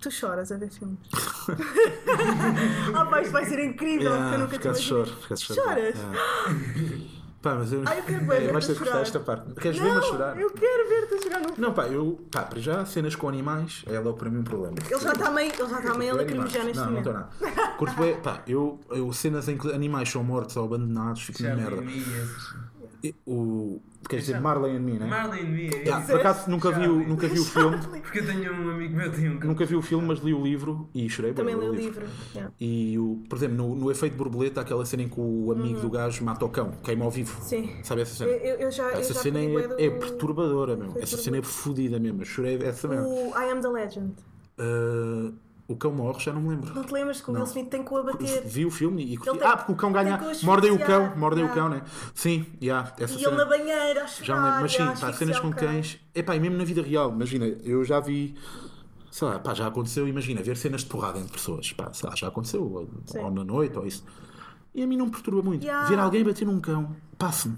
[0.00, 0.98] Tu choras a ver filmes.
[2.94, 5.10] ah, pá, isto vai ser incrível, porque eu nunca te choro.
[5.36, 5.94] Choras?
[5.96, 7.08] Yeah.
[7.40, 7.84] Pá, mas eu.
[7.86, 9.54] Ai, eu quero ver, É, vais ter que gostar desta parte.
[9.54, 10.40] Queres ver-me a Não, chorar?
[10.40, 12.18] eu quero ver-te a chorar no Não, pá, eu.
[12.32, 14.74] Pá, para já, cenas com animais é logo para mim um problema.
[14.90, 17.10] Ele já está meio, ele já está meio a lacrimejar neste Não, não momento.
[17.38, 17.76] estou nada.
[17.76, 19.12] Curto bué, pá, eu, eu.
[19.12, 21.82] Cenas em que animais são mortos ou abandonados, fico na vi merda.
[23.24, 23.80] O.
[24.08, 25.06] Quer dizer, Marley and Me, né?
[25.06, 25.64] Marley and Me.
[25.68, 26.12] Yeah, esse.
[26.12, 27.76] por acaso nunca vi, o, nunca vi o filme.
[28.00, 29.38] Porque eu tenho um amigo meu que tem um.
[29.40, 32.06] Nunca vi o filme, mas li o livro e chorei Também li o livro.
[32.34, 32.52] yeah.
[32.60, 35.90] E, o, por exemplo, no, no efeito borboleta, aquela cena em que o amigo do
[35.90, 37.38] gajo mata o cão, queima ao vivo.
[37.38, 37.44] Uhum.
[37.46, 37.70] Sim.
[37.82, 38.30] Sabe essa cena?
[38.30, 40.94] Eu, eu- eu já, eu Essa já cena é, do- é perturbadora mesmo.
[40.98, 42.22] Essa cena é fodida mesmo.
[42.22, 43.06] Eu chorei essa mesmo.
[43.06, 44.14] O I Am the Legend.
[44.58, 45.34] Uh,
[45.68, 46.74] o cão morre, já não me lembro.
[46.74, 47.34] Não te lembras que o.
[47.34, 48.42] Will Smith tem que o abater?
[48.46, 49.28] Vi o filme e curti.
[49.30, 50.18] Ele tem- Ah, porque o cão ganha.
[50.18, 51.54] o Mordem o cão, mordem o Yeah.
[51.54, 51.82] cão, né?
[52.14, 53.36] Sim, yeah, essa E ele cena.
[53.36, 54.24] na banheira a chorar.
[54.26, 56.00] Já me lembro, mas sim, pá, cenas o com cães.
[56.14, 58.34] Epá, e mesmo na vida real, imagina, eu já vi.
[59.10, 61.70] Sei lá, pá, já aconteceu, imagina, ver cenas de porrada entre pessoas.
[61.72, 62.88] Pá, sei lá, já aconteceu, ou,
[63.22, 64.04] ou na noite, ou isso.
[64.74, 65.64] E a mim não me perturba muito.
[65.64, 65.86] Yeah.
[65.88, 67.56] Ver alguém bater num cão, passo-me.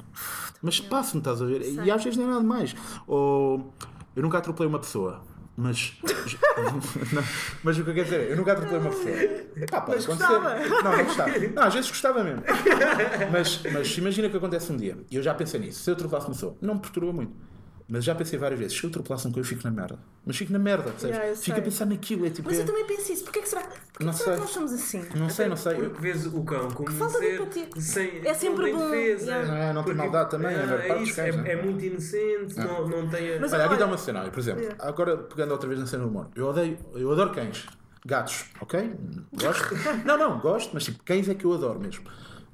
[0.63, 1.63] Mas passo-me, estás a ver?
[1.85, 2.75] E às vezes não é nada mais.
[3.07, 3.73] Ou
[4.17, 5.23] eu nunca atropelei uma pessoa.
[5.61, 5.93] Mas.
[7.13, 7.23] não,
[7.63, 9.15] mas o que eu quero dizer é, eu nunca atropelei uma pessoa.
[9.71, 10.33] Pá, pode Mas acontecer.
[10.33, 10.69] gostava.
[10.83, 11.39] Não, não gostava.
[11.39, 12.43] Não, às vezes gostava mesmo.
[13.31, 16.27] Mas, mas imagina que acontece um dia, e eu já pensei nisso, se eu atropelasse
[16.29, 17.33] uma pessoa, não me perturba muito.
[17.91, 19.99] Mas já pensei várias vezes, se eu atropelasse um coelho, fico na merda.
[20.25, 21.17] Mas fico na merda, percebes?
[21.17, 22.49] Yeah, fico a pensar naquilo, é tipo.
[22.49, 23.25] Mas é- eu também penso isso.
[23.25, 25.05] Porquê que será, porquê Não que, será que nós somos assim?
[25.17, 25.73] Não sei, não sei.
[25.77, 27.69] Eu- Porque vês o cão como falta um de ser empatia.
[27.83, 29.31] sem, É sempre não bom, defesa.
[29.33, 29.71] yeah.
[29.71, 31.51] Ah, não tem maldade também, a parte dos isso, cães, é, não é?
[31.53, 33.35] é muito inocente, não, não tem.
[33.37, 34.85] a- Mas Olha, aqui olha- dá uma cena, por exemplo, Yeah.
[34.89, 37.67] agora pegando outra vez na cena do humor, eu odeio, eu adoro cães,
[38.07, 38.95] gatos, ok?
[39.33, 39.75] Gosto?
[40.07, 42.05] não, não, gosto, mas tipo, cães é que eu adoro mesmo.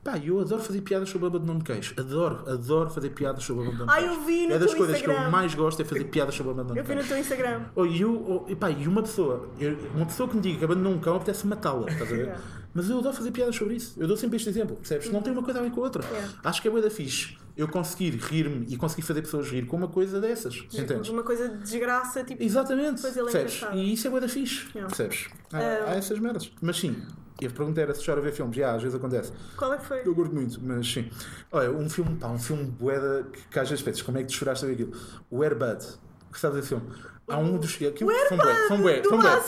[0.06, 1.92] Pá, eu adoro fazer piadas sobre abandono de cães.
[1.96, 4.06] Adoro, adoro fazer piadas sobre abandono de Ah, cães.
[4.16, 5.24] eu vi no É das teu coisas que Instagram.
[5.26, 7.08] eu mais gosto é fazer piadas sobre abandono Eu de vi no cães.
[7.08, 7.64] teu Instagram.
[7.74, 10.58] Oh, e, eu, oh, e, pá, e uma pessoa, eu- uma pessoa que me diga
[10.60, 12.20] que abandonou um cão apetece matá-la, estás a ver?
[12.26, 12.42] Yeah.
[12.72, 13.94] Mas eu adoro fazer piadas sobre isso.
[14.00, 15.10] Eu dou sempre este exemplo, percebes?
[15.10, 16.04] Não tem uma coisa a ver com a outra.
[16.04, 16.32] Yeah.
[16.44, 19.76] Acho que é bué da fixe eu conseguir rir-me e conseguir fazer pessoas rir com
[19.76, 20.62] uma coisa dessas.
[20.72, 21.08] Entendes?
[21.10, 22.40] Uma coisa de desgraça, tipo.
[22.42, 23.00] Exatamente.
[23.00, 23.56] Pois ele é percebes?
[23.56, 23.78] engraçado.
[23.78, 24.66] E isso é bué da fixe.
[24.74, 24.86] Yeah.
[24.94, 25.26] Percebes?
[25.52, 25.84] Há, Ah.
[25.88, 26.52] há essas merdas.
[26.60, 26.94] Mas sim,
[27.40, 28.56] e a pergunta era se chora a ver filmes.
[28.56, 29.32] Já, às vezes acontece.
[29.56, 30.02] Qual é que foi?
[30.06, 31.10] Eu gosto muito, mas sim.
[31.52, 34.28] Olha, um filme, pá, um filme boeda que, que às vezes pensas, como é que
[34.28, 34.92] tu choraste a ver aquilo?
[35.30, 35.84] O Airbud.
[36.30, 36.84] Gostavas desse filme?
[37.28, 37.74] Há um dos.
[37.82, 39.42] Aquilo, O são bué, são bué, são bué.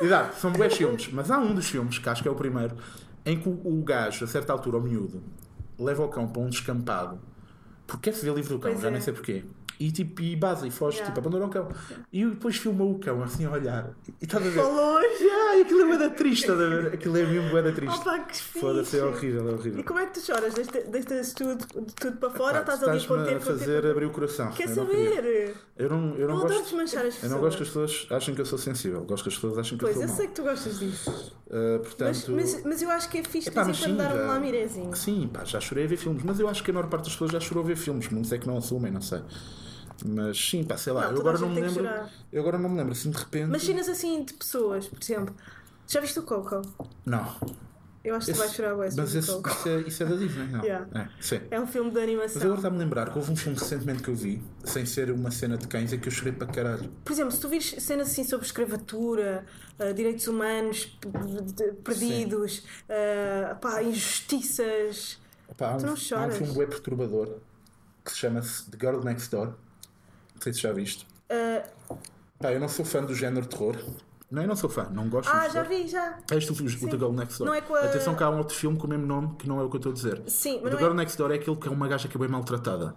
[0.00, 1.08] Exato, são bué filmes.
[1.12, 2.76] Mas há um dos filmes, que acho que é o primeiro,
[3.24, 5.22] em que o, o gajo, a certa altura, o miúdo,
[5.78, 7.20] leva o cão para um descampado
[7.86, 8.90] porque quer se ver livre do cão, Pois já é.
[8.90, 9.44] nem sei porquê.
[9.80, 11.12] E tipo, e base e foge, Yeah.
[11.14, 11.68] tipo, abandona o cão.
[12.12, 13.90] E depois filmou o cão assim a olhar.
[14.20, 14.62] E estás a ver?
[14.62, 15.06] Longe.
[15.22, 16.86] Yeah, e aquilo é bué da triste, estás a ver?
[16.94, 17.98] Aquilo é mesmo bué da triste.
[18.00, 18.36] Opa, que.
[18.42, 19.84] Foda-se, é horrível, é E horrível.
[19.84, 20.54] como é que tu choras?
[20.54, 21.66] Deixas tudo,
[21.98, 23.90] tudo para fora ou estás ali conter, a fazer conter?
[23.90, 24.50] abrir o coração.
[24.52, 25.54] Quer Eu não saber?
[25.76, 26.64] Eu não, eu Eu não adoro gosto.
[26.64, 27.32] desmanchar as Eu pessoas.
[27.32, 29.00] não gosto que as pessoas achem que eu sou sensível.
[29.04, 30.34] Gosto que as pessoas achem que Pois, eu eu sou sei mau.
[30.34, 31.10] que tu gostas disso.
[31.10, 32.32] Uh, Mas, portanto.
[32.32, 34.24] mas, mas eu acho que é fixe de Epá, vez mas em quando sim, dar
[34.24, 34.96] um lamirezinho.
[34.96, 37.12] Sim, pá, já chorei a ver filmes, mas eu acho que a maior parte das
[37.12, 39.20] pessoas já chorou a ver filmes, muitos é que não assumem, não sei.
[40.04, 41.88] Mas sim, pá, sei lá, Não, eu agora não me lembro.
[42.32, 43.46] Eu agora não me lembro, assim de repente.
[43.46, 45.34] Mas cenas assim de pessoas, por exemplo.
[45.86, 46.62] Já viste o Coco?
[47.04, 47.36] Não.
[48.04, 50.46] Eu acho que tu vais chorar se mas esse, isso, é, isso é da Disney,
[50.48, 50.64] não?
[50.64, 50.88] Yeah.
[50.92, 51.40] É, sim.
[51.52, 52.54] É um filme de Mas agora animação.
[52.56, 55.56] está-me a lembrar que houve um filme recentemente que eu vi, sem ser uma cena
[55.56, 56.90] de cães, é que eu chorei para caralho.
[57.04, 59.44] Por exemplo, se tu vires cenas assim sobre escravatura,
[59.78, 60.98] ah, direitos humanos
[61.84, 65.20] perdidos, ah, pá, injustiças.
[65.56, 66.36] Pá, um, Tu não há um choras?
[66.38, 67.36] filme web perturbador
[68.04, 69.54] que se chama-se The Girl Next Door.
[70.42, 71.06] Não sei se já viste.
[71.30, 71.62] ah,
[72.40, 73.76] Pá, eu não sou fã do género terror.
[74.28, 76.18] Não, eu não sou fã, não gosto ah, já vi, já.
[76.32, 77.46] Este o, o The Girl Next Door.
[77.46, 79.46] Não é com a- Atenção que há um outro filme com o mesmo nome que
[79.46, 80.20] não é o que eu estou a dizer.
[80.26, 80.96] Sim, o mas The não Girl é.
[80.96, 82.96] Next Door é aquele que é uma gaja que é bem maltratada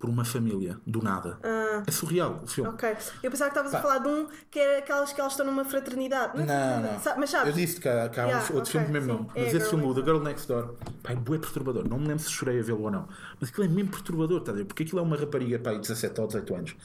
[0.00, 1.38] por uma família, do nada.
[1.86, 2.70] É surreal o filme.
[2.70, 2.72] Ah.
[2.72, 2.96] Ok.
[3.22, 5.62] Eu pensava que estavas a falar de um que era aquelas que elas estão numa
[5.64, 6.38] fraternidade.
[6.38, 6.98] Não, não.
[6.98, 7.54] Sa- Mas Eu sabes?
[7.54, 9.18] disse que há, que há Yeah, outro ok, filme com o mesmo sim.
[9.18, 9.30] nome.
[9.34, 11.86] É Mas a esse Girl filme, o The Girl Next Door, pá, é bué perturbador.
[11.86, 13.06] Não me lembro se chorei a vê-lo ou não.
[13.38, 14.64] Mas aquilo é mesmo perturbador, está a ver?
[14.64, 16.76] Porque aquilo é uma rapariga, pá, de 17 ou 18 anos,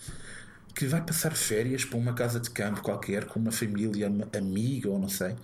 [0.75, 4.89] que vai passar férias para uma casa de campo qualquer, com uma família am- amiga
[4.89, 5.35] ou não sei.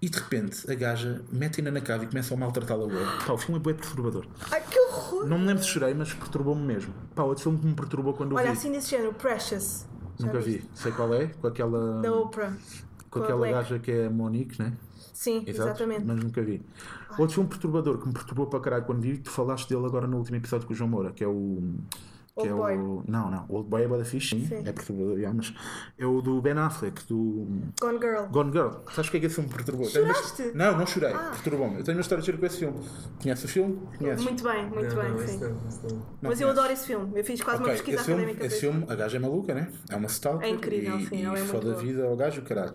[0.00, 2.86] E de repente a gaja mete-na na cave e começa a maltratá-la.
[3.26, 4.26] Pá, o filme é bué perturbador.
[4.50, 5.26] Ai, que horror!
[5.26, 6.94] Não me lembro se chorei, mas perturbou-me mesmo.
[7.14, 8.52] Pá, outro filme que me perturbou quando Olha, vi.
[8.52, 9.86] assim desse género, Precious.
[10.18, 10.60] Já Nunca viste?
[10.62, 10.70] vi.
[10.74, 12.00] Sei qual é, com aquela.
[12.00, 12.52] Da Oprah.
[13.10, 14.72] com com aquela gaja que é a Monique, né?
[15.12, 16.04] Sim, Exato, exatamente.
[16.04, 16.62] Mas nunca vi.
[17.18, 20.16] Outro filme perturbador que me perturbou para caralho quando vi, tu falaste dele agora no
[20.16, 21.74] último episódio com o João Moura, que é o.
[22.40, 22.76] Que Old é Boy.
[22.78, 23.04] o.
[23.08, 23.44] Não, não.
[23.48, 24.46] Old Boy é bada fixe, sim.
[24.46, 24.62] Sim.
[24.64, 25.52] É perturbador, já, mas.
[25.98, 27.46] É o do Ben Affleck, do.
[27.80, 28.24] Gone Girl.
[28.30, 28.68] Gone Girl.
[28.94, 29.90] Sabes o que é que esse filme me perturbou?
[29.90, 30.52] Tenho uma- Choraste?
[30.54, 31.12] Não, não chorei.
[31.12, 31.30] Ah.
[31.32, 31.78] Perturbou-me.
[31.78, 32.78] Eu tenho uma história de com esse filme.
[33.22, 33.78] Conheces o filme?
[33.98, 34.24] Conheces?
[34.24, 35.38] Muito bem, muito Não, bem, não, sim.
[35.40, 37.10] não, Mas eu adoro esse filme.
[37.18, 38.46] Eu fiz quase uma Ok, pesquisa esse filme, académica.
[38.46, 39.68] esse filme, a gaja é maluca, né?
[39.90, 40.46] É uma stalker.
[40.48, 42.74] É incrível, e, sim, e ela é foda a vida ao gajo, caralho.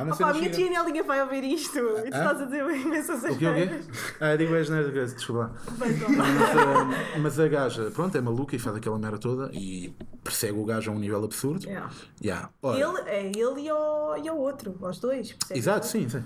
[0.00, 1.78] Há uma Opa, a minha tia Nelinha vai ouvir isto.
[1.78, 3.80] E tu estás a dizer imensas O quê, o quê?
[4.18, 5.52] Ah, digo és nerd, desculpa lá.
[5.76, 9.94] Mas, ah, mas a gaja, pronto, é maluca e faz aquela merda toda e
[10.24, 11.66] persegue o gajo a um nível absurdo.
[11.66, 11.90] Yeah.
[12.22, 12.50] Yeah.
[12.62, 15.36] Ora, Ele, é ele e o, e o outro, aos dois.
[15.50, 16.24] Exato, sim, sim.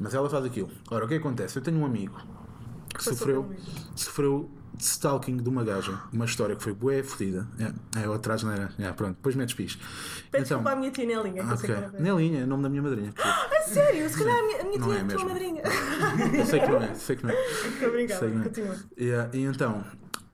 [0.00, 0.70] Mas ela faz aquilo.
[0.90, 1.56] Ora, o que acontece?
[1.56, 2.20] Eu tenho um amigo
[2.88, 3.50] que Passou sofreu,
[3.94, 4.50] sofreu
[4.84, 5.98] stalking de uma gaja.
[6.12, 7.46] Uma história que foi bué fodida.
[7.96, 8.70] É, eu atrás não era.
[8.78, 9.78] Yeah, pronto, depois metes pis.
[10.30, 11.44] Peço desculpa à minha tia Nelinha.
[11.44, 11.66] que eu sei Ok.
[11.66, 12.02] que era bem.
[12.02, 13.14] Nelinha, é o nome da minha madrinha.
[13.16, 15.62] A sério, se calhar a minha, a minha Não tia é é a tua madrinha.
[16.38, 17.42] Eu sei que não é, sei que não é.
[17.68, 18.44] Estou a brincar, Sei, né?
[18.44, 18.76] continua.
[18.98, 19.84] Yeah, e então,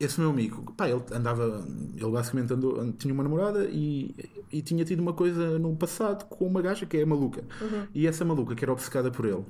[0.00, 1.64] esse meu amigo, pá, ele andava,
[1.96, 4.14] ele basicamente andou, tinha uma namorada e,
[4.50, 7.42] e tinha tido uma coisa no passado com uma gaja que é maluca.
[7.94, 9.44] E essa maluca, que era obcecada por ele,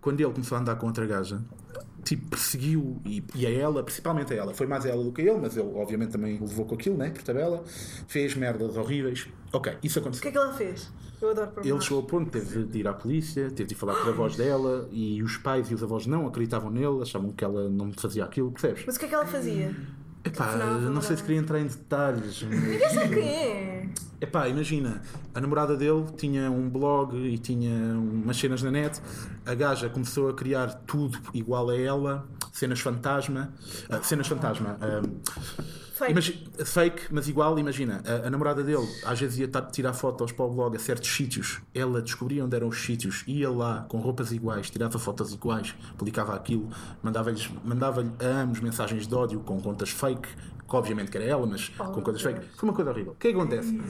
[0.00, 1.40] quando ele começou a andar com outra gaja,
[2.04, 5.22] tipo, perseguiu e, e a ela, principalmente a ela, foi mais a ela do que
[5.22, 7.62] a ele, mas ele obviamente também o levou com aquilo, né, por tabela,
[8.08, 9.26] fez merdas horríveis.
[9.52, 10.22] Ok, isso O aconteceu.
[10.22, 10.90] que é que ela fez?
[11.20, 13.94] Eu adoro para Ele chegou ao ponto, teve de ir à polícia, teve de falar
[13.94, 17.44] com os avós dela e os pais e os avós não acreditavam nele, achavam que
[17.44, 18.82] ela não fazia aquilo, percebes?
[18.84, 19.74] Mas o que é que ela fazia?
[20.24, 22.42] Epá, Telefonava, não sei se queria entrar em detalhes.
[22.42, 23.88] mas- Ninguém sabe quem é.
[24.20, 25.02] Epá, imagina,
[25.34, 29.00] a namorada dele tinha um blog e tinha umas cenas na net.
[29.46, 33.52] A gaja começou a criar tudo igual a ela, cenas fantasma,
[33.88, 34.76] ah, cenas fantasma.
[34.80, 35.02] ah,
[35.94, 36.64] Fake.
[36.64, 40.50] fake, mas igual, imagina, a, a namorada dele às vezes ia tirar fotos para o
[40.50, 44.68] blog a certos sítios, ela descobria onde eram os sítios, ia lá com roupas iguais,
[44.68, 46.68] tirava fotos iguais, publicava aquilo,
[47.02, 50.28] mandava-lhes mandava a ambos mensagens de ódio com contas fake,
[50.68, 52.40] que obviamente que era ela, mas com contas fake.
[52.56, 53.12] Foi uma coisa horrível.
[53.12, 53.80] O que é que acontece?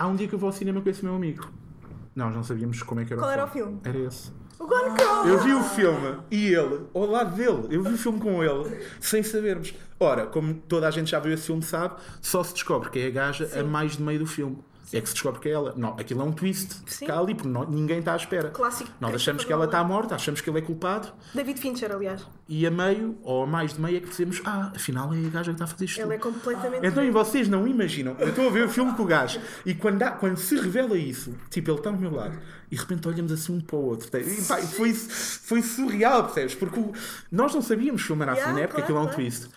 [0.00, 1.46] Há um dia que eu vou ao cinema com esse meu amigo.
[2.16, 3.76] Nós não sabíamos como é que era Qual o era filme.
[3.76, 3.98] o filme?
[3.98, 4.32] Era esse.
[4.58, 5.26] O Gone Girl!
[5.28, 8.80] Eu vi o filme e ele, ao lado dele, eu vi o filme com ele,
[8.98, 9.74] sem sabermos.
[9.98, 13.08] Ora, como toda a gente já viu esse filme, sabe, só se descobre que é
[13.08, 14.56] a gaja a mais de meio do filme.
[14.92, 15.72] É que se descobre que é ela.
[15.76, 17.06] Não, aquilo é um twist Sim.
[17.10, 18.50] há ali, porque não- ninguém está à espera.
[18.50, 22.26] Clássico Nós achamos que ela está morta, achamos que ele é culpado, David Fincher, aliás.
[22.48, 25.28] e a meio, ou a mais de meio, é que dizemos: Ah, afinal é a
[25.28, 26.00] gaja que está a fazer isto.
[26.00, 26.86] Ele é tudo." completamente.
[26.86, 28.16] Então, e vocês não imaginam?
[28.18, 30.96] Eu estou a ver o filme com o gajo e quando, há- quando se revela
[30.96, 32.38] isso, tipo, ele está ao meu lado
[32.70, 34.08] e de repente olhamos assim um para o outro.
[34.18, 36.54] E, pá, foi, foi surreal, percebes?
[36.54, 36.92] Porque o-
[37.30, 39.16] nós não sabíamos filmar assim Yeah, na época, claro, aquilo é um claro.
[39.22, 39.48] twist.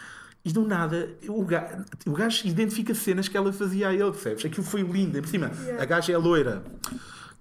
[0.46, 4.44] E do nada, o gajo, o gajo identifica cenas que ela fazia a ele, percebes?
[4.46, 5.18] Aquilo foi lindo.
[5.18, 5.82] E por cima, Yeah.
[5.82, 6.62] a gaja é loira.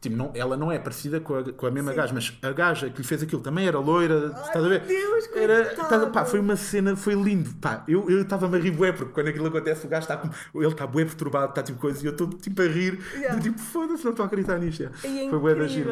[0.02, 2.90] Tipo, não, ela não é parecida com a, com a mesma gaja, mas a gaja
[2.90, 4.34] que lhe fez aquilo também era loira.
[4.44, 4.82] estás a ver?
[4.82, 7.54] meu Deus, era, estás pá, foi uma cena, foi lindo.
[7.60, 10.20] Pá, eu eu estava-me a rir bué, porque quando aquilo acontece, o gajo está
[10.54, 12.98] ele está bué perturbado, está tipo coisa, e eu estou tipo a rir.
[13.14, 13.36] Yeah.
[13.36, 14.82] do tipo, foda-se, não estou a acreditar nisto.
[14.82, 15.90] É foi bué da giro.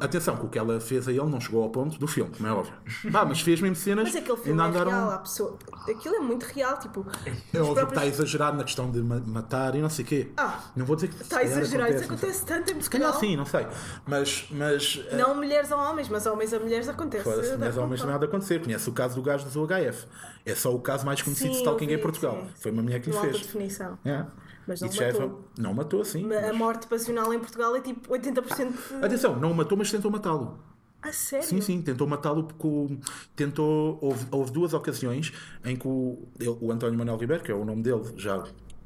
[0.00, 2.48] atenção, que o que ela fez a ele não chegou ao ponto do filme, como
[2.48, 2.74] é óbvio.
[3.12, 4.04] Pá, mas fez mesmo cenas.
[4.12, 5.58] Mas aquele filme ainda é andaram- real, a pessoa.
[5.88, 7.06] Aquilo é muito real, tipo.
[7.24, 10.04] É os óbvio que está próprios- exagerado na questão de ma- matar e não sei
[10.04, 10.32] o quê.
[10.36, 13.20] Ah, não vou dizer que Está exagerado, isso acontece tanto em Se calhar Portugal.
[13.20, 13.66] sim, não sei.
[14.06, 14.46] Mas.
[14.50, 17.24] mas eh, Não mulheres a homens, mas homens a mulheres acontece.
[17.24, 18.60] Foda-se, mas homens também há de acontecer.
[18.62, 20.06] Conhece o caso do gajo do UHF.
[20.44, 22.42] É só o caso mais conhecido de stalking vi, em Portugal.
[22.44, 22.50] sim.
[22.60, 23.40] Foi uma mulher que lhe fez.
[23.40, 23.98] definição.
[24.04, 24.24] É.
[24.66, 25.28] Mas não é matou.
[25.30, 26.24] fa- Não matou, sim.
[26.24, 29.04] A mas- morte passional em Portugal é tipo 80% de...
[29.04, 30.58] Atenção, não o matou, mas tentou matá-lo.
[31.02, 31.46] A sério?
[31.46, 32.98] Sim, sim, tentou matá-lo porque
[33.36, 33.98] tentou.
[34.00, 37.62] Houve, houve duas ocasiões em que o, ele- o António Manuel Ribeiro, que é o
[37.62, 38.42] nome dele, já.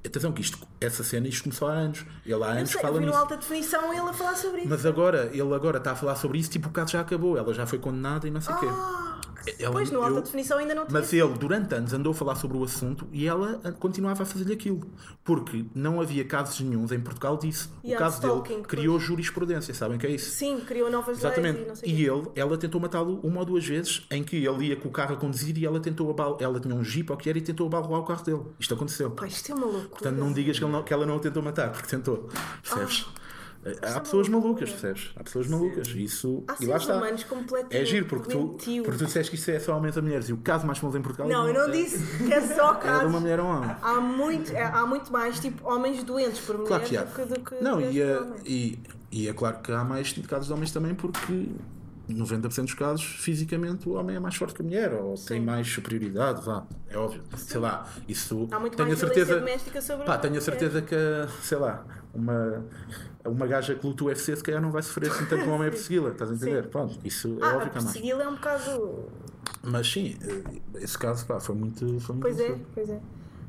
[0.06, 2.04] Atenção, que isto, essa cena isto começou há anos.
[2.24, 3.18] Ele há Eu anos sei, eu fala vi no nisso.
[3.18, 4.68] alta definição ele a falar sobre isso.
[4.70, 7.52] Mas agora, ele agora está a falar sobre isso, tipo, o caso já acabou, ela
[7.52, 8.66] já foi condenada e não sei o quê.
[9.58, 10.98] Ah, Ela- pois no alta eu- definição ainda não tinha.
[11.00, 14.26] Mas ele, durante anos, andou a falar sobre o assunto e ela ah, continuava a
[14.26, 14.90] fazer-lhe aquilo.
[15.24, 17.70] Porque não havia casos nenhums em Portugal disso.
[17.84, 20.30] E o caso dele criou jurisprudência, sabem o que é isso?
[20.30, 21.58] Sim, criou novas Exatamente.
[21.64, 24.66] leis e o E ele, ela tentou matá-lo uma ou duas vezes em que ele
[24.68, 26.38] ia com o carro a conduzir e ela tentou abal...
[26.40, 28.42] ela tinha um jeep ou o que era e tentou abalar o carro dele.
[28.58, 29.10] Isto aconteceu.
[29.10, 29.88] Pá, isto é uma loucura.
[29.88, 32.28] Portanto, não digas que, não- que ela não o tentou matar, porque tentou.
[32.62, 33.06] Percebes?
[33.82, 35.10] Há é pessoas malucas, percebes?
[35.16, 35.88] Há pessoas malucas.
[35.88, 36.96] Isso, Há e lá seres está.
[36.96, 40.02] humanos completamente É giro, porque tu, porque tu disseste que isso é só homens a
[40.02, 42.40] mulheres e o caso mais famoso em Portugal Não, eu não é- disse que é
[42.40, 43.76] só é de uma mulher a um homem.
[43.82, 47.02] Há muito, é- há muito mais tipo homens doentes por mulher Claro que há.
[47.04, 48.78] do que, do que Não, mulheres e é, e,
[49.10, 51.48] e é claro que há mais casos de homens também porque
[52.08, 55.66] 90% dos casos, fisicamente, o homem é mais forte que a mulher ou tem mais
[55.70, 57.22] superioridade, vá, é óbvio.
[57.36, 59.40] Sei lá, isso Há muito tenho a mais violência certeza.
[59.40, 60.96] doméstica sobre Pá, a tenho a certeza que,
[61.42, 61.84] sei lá,
[62.14, 62.64] uma,
[63.24, 65.54] uma gaja que luta o UFC se calhar não vai sofrer assim tanto como um
[65.56, 66.64] homem a persegui-la, estás a entender?
[66.64, 66.70] Sim.
[66.70, 67.92] Pronto, isso é Ah, a óbvio que há mais.
[67.92, 69.04] persegui-la é um bocado.
[69.62, 70.16] Mas sim,
[70.76, 72.00] esse caso pá, foi muito.
[72.00, 73.00] Foi muito Pois é, pois é.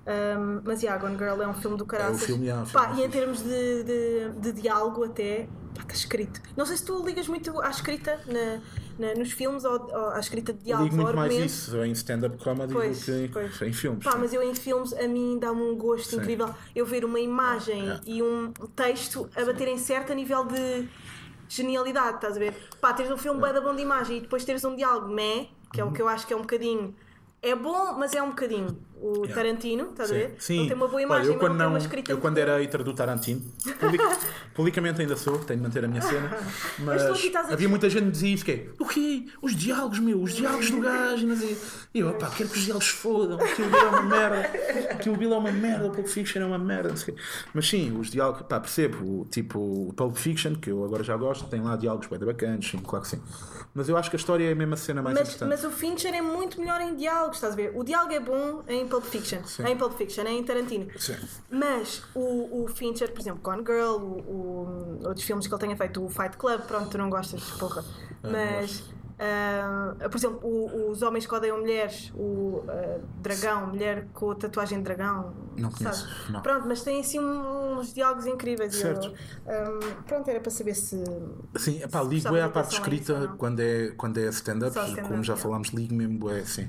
[0.09, 2.23] Um, mas yeah, Gone Girl é um filme do caraças.
[2.23, 5.81] filme, yeah, o Pá, filme é e em termos de, de, de diálogo até, pá,
[5.83, 6.41] está escrito.
[6.57, 8.59] Não sei se tu ligas muito à escrita na,
[8.97, 11.91] na- nos filmes ou, ou à escrita de Eu diálogos ligo muito mais isso em
[11.91, 13.61] stand-up comedy Pois, do que em, pois.
[13.61, 14.03] em filmes.
[14.03, 16.17] Pá, mas eu em filmes a mim dá-me um gosto Sim.
[16.17, 17.99] incrível eu ver uma imagem É.
[18.03, 20.87] e um texto a baterem certo a nível de
[21.47, 22.53] genialidade, estás a ver?
[22.81, 23.41] Pá, teres um filme É.
[23.41, 25.91] bué da bom de imagem e depois teres um diálogo meh, que é Uhum.
[25.91, 26.95] o que eu acho que é um bocadinho.
[27.41, 28.77] É bom, mas é um bocadinho.
[29.01, 29.33] O Yeah.
[29.33, 30.35] Tarantino, estás a ver?
[30.39, 32.83] Sim, tem uma boa Olha, imagem, eu mas quando, não não, eu quando era hater
[32.83, 33.41] do Tarantino,
[33.79, 34.03] public-
[34.53, 36.37] publicamente ainda sou, tenho de manter a minha cena,
[36.79, 39.25] mas aqui havia muita gente que dizia isso: que é, o quê?
[39.41, 41.27] Os diálogos, meu, os diálogos do gajo.
[41.93, 44.39] E eu, pá, quero que os diálogos fodam, aquilo Bill é uma merda,
[44.91, 47.15] aquilo Bill é uma merda, o Pulp Fiction é uma merda, o.
[47.53, 51.15] Mas sim, os diálogos, pá, percebo, o, tipo, o Pulp Fiction, que eu agora já
[51.15, 53.21] gosto, tem lá diálogos bem bacanas, sim, claro que sim.
[53.73, 55.49] Mas eu acho que a história é a mesma cena mais Mas, importante.
[55.49, 57.71] mas o Fincher é muito melhor em diálogos, estás a ver?
[57.75, 60.87] O diálogo é bom em Pulp Fiction, em Pulp Fiction, em Tarantino.
[60.97, 61.15] Sim.
[61.49, 65.77] Mas o, o Fincher, por exemplo, Gone Girl, o, o- outros filmes que ele tenha
[65.77, 67.83] feito, o Fight Club, pronto, tu não gostas, porra.
[68.23, 68.83] Mas,
[69.17, 74.77] ah, por exemplo, o- os Homens que Odeiam Mulheres, o ah, Dragão, mulher com tatuagem
[74.79, 75.33] de dragão.
[75.57, 76.41] Não conheço, não.
[76.41, 78.73] Pronto, mas tem assim uns diálogos incríveis.
[78.75, 79.07] Certo.
[79.07, 79.13] eu,
[79.47, 81.01] ah, pronto, era para saber se.
[81.57, 85.09] Sim, epá, ligo é parte a isso escrita quando é, quando é stand-up, Só stand-up,
[85.09, 85.37] como já é.
[85.37, 86.67] falámos, ligo mesmo, é assim.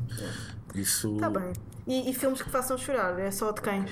[0.74, 1.14] Isso.
[1.14, 1.52] Está bem.
[1.86, 3.84] E, e filmes que façam chorar, é só de quem?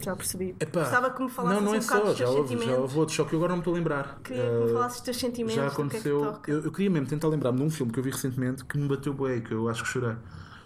[0.00, 0.54] Já percebi.
[0.60, 2.98] Epá, Gostava que me falasses Não, não um é bocado só, já houve, já houve
[2.98, 4.20] outros, só que eu agora não me estou a lembrar.
[4.22, 5.54] Queria que me Eh, falasses dos teus sentimentos.
[5.54, 6.20] já que é aconteceu.
[6.20, 6.50] que te toca.
[6.50, 8.88] eu, eu queria mesmo tentar lembrar-me de um filme que eu vi recentemente que me
[8.88, 10.16] bateu bué, que eu acho que chorei.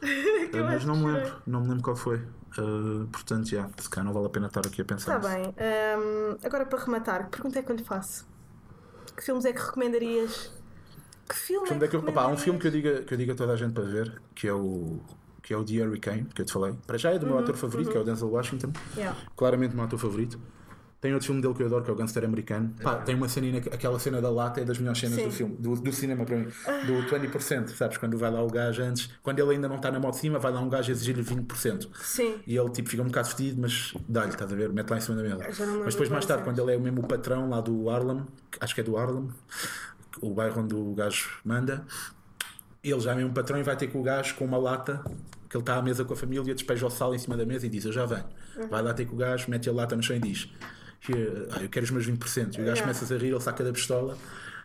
[0.52, 2.16] eu Eh, mas acho não que me lembro, não me lembro qual foi.
[2.16, 5.16] Eh, portanto, já, se calhar não vale a pena estar aqui a pensar.
[5.18, 5.44] Está bem.
[5.46, 8.26] Hum, agora para rematar, que pergunta é que eu lhe faço?
[9.16, 10.50] Que filmes é que recomendarias?
[11.28, 13.18] Que filme Filme é que daquele- opá, há um filme que eu, diga, que eu
[13.18, 15.00] digo a toda a gente para ver, que é o,
[15.46, 16.74] que é o The Hurricane, que eu te falei.
[16.88, 18.66] Para já é do meu ator favorito, que é o Denzel Washington.
[18.66, 19.16] Uhum, Yeah.
[19.36, 20.40] Claramente o meu ator favorito.
[21.00, 22.74] Tem outro filme dele que eu adoro, que é o Gangster Americano.
[22.82, 25.24] Pá, tem uma cena, aquela cena da lata é das melhores cenas Sim.
[25.26, 26.48] do filme, do, do cinema para mim.
[26.86, 27.96] Do 20%, sabes?
[27.96, 30.40] Quando vai lá o gajo antes, quando ele ainda não está na moto de cima,
[30.40, 31.90] vai lá um gajo exigir-lhe 20%.
[32.02, 32.40] Sim.
[32.44, 34.72] E ele tipo fica um bocado fedido, mas dá-lhe, estás a ver?
[34.72, 35.44] Mete lá em cima da mesa.
[35.84, 38.26] Mas depois, mais tarde, quando ele é o mesmo patrão lá do Harlem,
[38.58, 39.28] acho que é do Harlem,
[40.20, 41.84] o bairro onde o gajo manda,
[42.82, 45.04] ele já é mesmo patrão e vai ter com o gajo com uma lata,
[45.56, 47.66] que ele está à mesa com a família, despeja o sal em cima da mesa
[47.66, 48.24] e diz: Eu já venho.
[48.56, 48.68] Uhum.
[48.68, 50.48] Vai lá ter com o gajo, mete a lata no chão e diz:
[51.08, 52.08] "Here, ah, Eu quero os meus 20%.
[52.58, 52.82] E o gajo Yeah.
[52.82, 54.16] começa a rir, ele saca da pistola.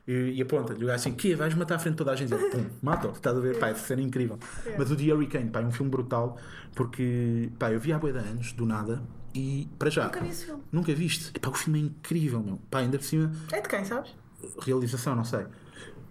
[0.08, 2.34] E, e aponta-lhe, o gajo assim, que vais matar à frente de toda a gente?
[2.34, 3.60] Ele, pum, mata-o, estás a ver?
[3.60, 4.40] Pá, essa cena é incrível.
[4.78, 6.38] Mas o The Hurricane, pá, é um filme brutal,
[6.76, 9.02] porque, pá, eu vi há bué de anos, do nada,
[9.36, 10.06] e para já.
[10.06, 10.64] Nunca vi esse filme.
[10.72, 11.32] Nunca viste?
[11.36, 12.60] Epá, o filme é incrível, meu.
[12.72, 14.12] Pá, ainda por cima, É de quem, sabes?
[14.62, 15.46] realização, não sei.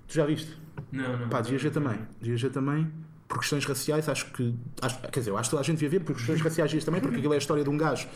[0.06, 0.56] Tu já viste?
[0.92, 1.28] Não, não.
[1.28, 1.98] Pá, devias ver também.
[2.20, 2.90] Devias ver também.
[3.30, 4.54] Por questões raciais, acho que.
[4.82, 6.84] Acho, quer dizer, eu acho que toda a gente devia ver por questões raciais dias
[6.84, 8.08] também, porque aquilo é a história de um gajo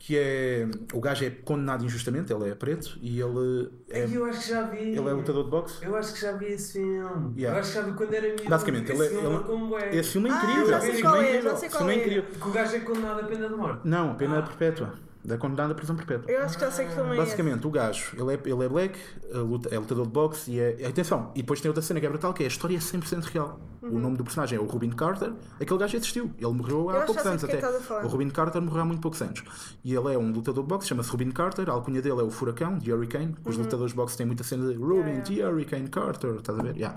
[0.00, 0.66] que é.
[0.92, 4.62] O gajo é condenado injustamente, ele é preto e ele é, Eu acho que já
[4.62, 4.78] vi.
[4.78, 5.84] ele é lutador de boxe.
[5.84, 7.32] Eu acho que já vi esse filme.
[7.40, 7.56] Yeah.
[7.56, 8.48] Eu acho que já vi quando era miúdo.
[8.48, 9.94] Basicamente, esse ele é- filme ele- marcou-me bué.
[9.96, 10.66] Esse filme é Ah, incrível.
[10.68, 11.50] já esse sei filme qual é é, incrível.
[11.52, 11.96] já sei qual é é.
[11.98, 12.24] incrível.
[12.40, 13.80] Que o gajo é condenado à pena de morte.
[13.88, 14.94] Não, pena perpétua.
[15.24, 16.28] Da condenada à prisão perpétua.
[16.28, 17.16] Eu acho que já sei que é esse.
[17.16, 18.98] Basicamente, o gajo, ele é, ele é black,
[19.32, 20.84] luta- é lutador de boxe e é.
[20.86, 23.22] Atenção, e depois tem outra cena que é brutal, que é a história é 100%
[23.26, 23.60] real.
[23.82, 26.30] O nome do personagem é o Rubin Carter, aquele gajo existiu.
[26.38, 27.64] Ele morreu Eu há poucos anos de até.
[28.04, 29.44] O Rubin Carter morreu há muito poucos anos.
[29.84, 32.30] E ele é um lutador de boxe, chama-se Rubin Carter, a alcunha dele é o
[32.30, 33.36] Furacão, The Hurricane.
[33.44, 35.22] Os lutadores de boxe têm muita cena de Rubin, Uhum.
[35.28, 36.76] Yeah, The Hurricane Carter, estás a ver?
[36.76, 36.96] Yeah.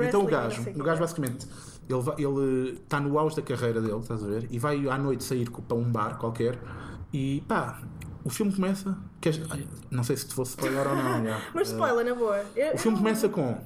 [0.00, 1.00] Então o gajo, o gajo é.
[1.00, 1.46] basicamente,
[1.88, 4.46] ele está no auge da carreira dele, estás a ver?
[4.50, 6.58] E vai à noite sair para um bar qualquer
[7.14, 7.80] e pá,
[8.24, 8.96] o filme começa.
[9.20, 11.22] Queres, ai, não sei se te vou spoiler ou não.
[11.24, 11.40] já.
[11.54, 12.44] Mas spoiler, na boa.
[12.56, 13.56] Eu- O filme começa com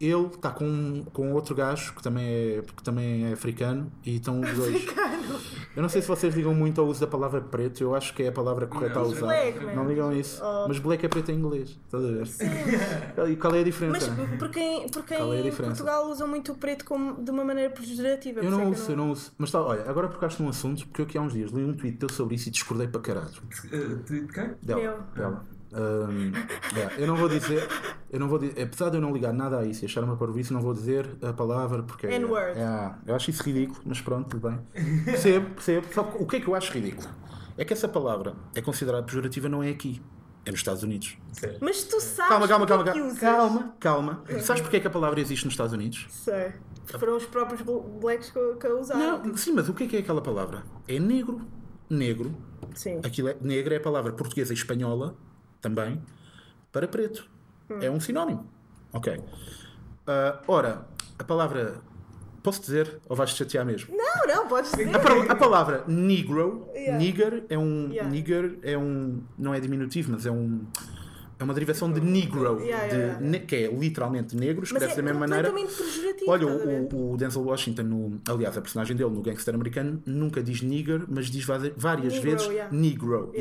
[0.00, 2.24] ele está com, com outro gajo que também,
[2.58, 4.86] é, que também é africano e estão os dois.
[5.76, 8.22] Eu não sei se vocês ligam muito ao uso da palavra preto, eu acho que
[8.24, 9.26] é a palavra correta Não, a usar.
[9.26, 10.40] black, não ligam isso.
[10.42, 10.66] Oh.
[10.68, 12.28] Mas black é preto em inglês, estás a ver?
[13.32, 14.16] E qual é a Mas diferença?
[14.38, 15.74] porque, em- porque Qual é em diferença?
[15.84, 18.40] Portugal usam muito o preto como, de uma maneira pejorativa.
[18.40, 19.32] Eu por não é uso, que eu não uso.
[19.38, 21.74] Mas tá, olha, agora tocaste num assunto, porque eu aqui há uns dias li um
[21.74, 23.28] tweet teu sobre isso e discordei para caralho.
[23.72, 24.54] Eh, tweet de quem?
[24.62, 24.80] Dela.
[24.80, 24.98] Meu.
[25.14, 25.44] dela.
[25.72, 27.66] É, eu não vou dizer,
[28.10, 30.16] eu não vou dizer, apesar de eu não ligar nada a isso e achar uma
[30.16, 32.14] parvoíce, não vou dizer a palavra porque é-
[32.56, 34.58] é, eu acho isso ridículo, mas pronto, tudo bem.
[35.04, 35.86] Percebo, percebo.
[35.92, 37.08] Só que o que é que eu acho ridículo?
[37.56, 40.00] É que essa palavra é considerada pejorativa não é aqui,
[40.46, 41.18] é nos Estados Unidos.
[41.60, 43.02] Mas tu sabes Calma, calma, calma, calma.
[43.06, 43.18] usas.
[43.18, 44.24] Calma, calma.
[44.40, 46.06] Sabes porque é que a palavra existe nos Estados Unidos?
[46.10, 46.52] Sei.
[46.98, 49.22] Foram os próprios bl- blacks que, a usaram.
[49.24, 50.62] Não, sim, mas o que é que é aquela palavra?
[50.86, 51.42] É negro.
[51.90, 52.34] Negro.
[52.74, 53.00] Sim.
[53.04, 55.14] Aquilo é, negra é a palavra portuguesa e espanhola
[55.60, 56.00] também
[56.72, 57.28] para preto.
[57.80, 58.46] É um sinónimo.
[58.92, 59.20] Ok.
[60.06, 60.86] Ah, ora,
[61.18, 61.76] a palavra.
[62.42, 63.94] Posso dizer ou vais-te chatear mesmo?
[63.94, 64.88] Não, não, podes dizer.
[64.94, 66.96] A, a palavra negro, Yeah.
[66.96, 67.88] nigger é um.
[67.90, 68.08] Yeah.
[68.10, 69.22] Nigger é um.
[69.36, 70.64] Não é diminutivo, mas é um.
[71.38, 73.46] É uma derivação de negro, Yeah, de yeah, yeah.
[73.46, 75.52] que é literalmente negro, Mas escreve é da mesma maneira.
[76.26, 80.62] Olha, o, o Denzel Washington, no, aliás, a personagem dele no Gangster Americano, nunca diz
[80.62, 83.32] nigger, mas diz várias Negro, vezes negro.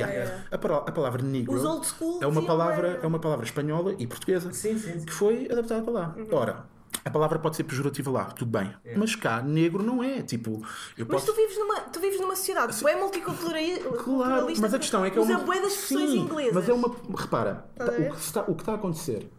[0.51, 4.77] A, a palavra negro é uma, diziam, palavra, é uma palavra espanhola e portuguesa Sim,
[4.77, 5.05] sim, sim.
[5.05, 6.15] que foi adaptada para lá.
[6.17, 6.27] Uhum.
[6.31, 6.65] Ora,
[7.07, 8.73] a palavra pode ser pejorativa lá, tudo bem.
[8.95, 10.21] Mas cá, negro não é.
[10.21, 10.61] Tipo,
[10.97, 11.25] eu Mas posso.
[11.27, 13.89] tu vives numa, tu vives numa sociedade bué multiculturalista.
[13.89, 15.39] Claro, mas a questão é que é uma.
[15.39, 16.53] bué das expressões Sim, inglesas.
[16.53, 16.95] Mas é uma.
[17.15, 18.11] Repara, Estás a ver?
[18.11, 19.31] o que, está, o que está a acontecer.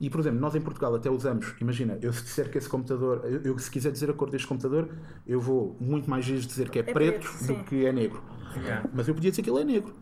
[0.00, 3.22] E, por exemplo, nós em Portugal até usamos, imagina, eu se disser que esse computador,
[3.24, 4.88] eu, eu se quiser dizer a cor deste computador,
[5.26, 8.22] eu vou muito mais vezes dizer que é, preto, preto, do que é negro.
[8.56, 8.88] Yeah.
[8.92, 9.94] Mas eu podia dizer que ele é negro.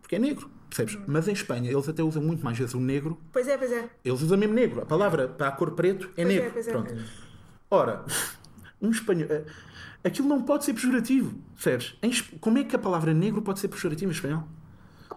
[0.00, 0.94] Porque é negro, percebes?
[0.94, 1.04] Uhum.
[1.06, 3.18] Mas em Espanha eles até usam muito mais vezes o negro.
[3.32, 3.88] Pois é, pois é.
[4.04, 4.80] Eles usam mesmo negro.
[4.82, 6.50] A palavra para a cor preto é Pois é, negro.
[6.52, 6.70] pois é.
[6.72, 6.94] Pronto.
[7.70, 8.04] Ora,
[8.80, 9.28] um espanhol.
[9.30, 9.44] eh,
[10.04, 11.96] Aquilo não pode ser pejorativo, percebes?
[12.40, 14.44] Como é que a palavra negro pode ser pejorativa em espanhol?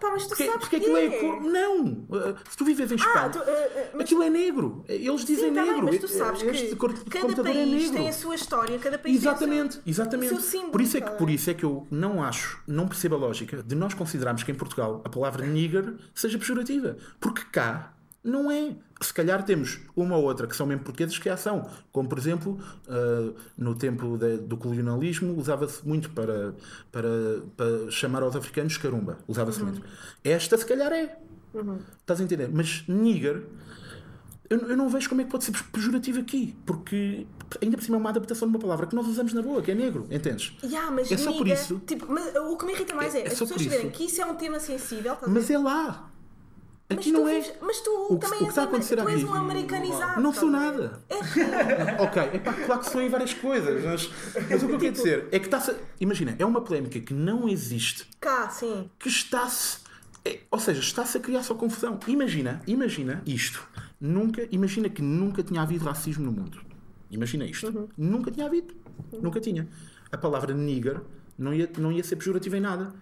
[0.01, 1.09] Opa, mas tu Porque, sabes porque que aquilo é.
[1.19, 1.83] cor- Não!
[2.09, 4.83] Uh, Se tu vives em Ah, Espanha, tu, eh, eh, mas, aquilo é negro.
[4.89, 5.85] Eles dizem sim, tá bem, negro.
[5.85, 7.93] mas tu sabes este que cor de cada é país negro.
[7.97, 10.33] tem a sua história, cada país Exatamente, tem exatamente.
[10.33, 10.71] o seu símbolo.
[10.71, 11.35] por, isso é que, tá por bem?
[11.35, 14.55] isso é que eu não acho, não percebo a lógica de nós considerarmos que em
[14.55, 16.97] Portugal a palavra nigger seja pejorativa.
[17.19, 17.93] Porque cá
[18.23, 18.75] Não é.
[19.01, 21.67] Se calhar temos uma ou outra que são mesmo portugueses que a são.
[21.91, 26.53] Como, por exemplo, ah, no tempo da- do colonialismo, usava-se muito para,
[26.91, 27.09] para,
[27.57, 29.17] para chamar aos africanos carumba.
[29.27, 29.81] Usava-se muito.
[30.23, 31.17] Esta, se calhar, é.
[31.99, 32.47] Estás a entender?
[32.53, 33.43] Mas nigger,
[34.49, 36.55] eu, eu não vejo como é que pode ser pejorativo aqui.
[36.65, 37.25] Porque
[37.61, 39.71] ainda por cima é uma adaptação de uma palavra que nós usamos na boa, que
[39.71, 40.05] é negro.
[40.11, 40.53] Entendes?
[40.63, 41.79] Yeah, mas É só por nigga, isso.
[41.87, 44.21] Tipo, mas o que me irrita mais é, É as por pessoas saberem que isso
[44.21, 46.10] é um tema sensível, Mas é lá.
[46.91, 47.33] Mas Aqui tu não é.
[47.39, 49.25] vives- mas tu O que- também o que és, está a acontecer tu és aqui-
[49.25, 50.21] um americanizado.
[50.21, 50.57] Não sou ver?
[50.57, 51.03] nada.
[51.09, 51.15] É
[52.03, 54.09] Ok, é pá, claro que sou em várias coisas, mas,
[54.49, 55.75] mas o que eu quero dizer é que está-se.
[55.99, 58.89] Imagina, é uma polémica que não existe, cá, sim.
[58.99, 59.79] que está-se.
[60.25, 61.99] é- ou seja, está-se a criar só confusão.
[62.07, 63.67] Imagina, imagina isto.
[63.99, 66.59] Nunca, imagina que nunca tinha havido racismo no mundo.
[67.09, 67.67] Imagina isto.
[67.67, 67.87] Uhum.
[67.97, 68.73] Nunca tinha havido.
[69.21, 69.67] Nunca tinha.
[70.11, 71.01] A palavra nigger
[71.37, 72.93] não ia, não ia ser pejorativa em nada.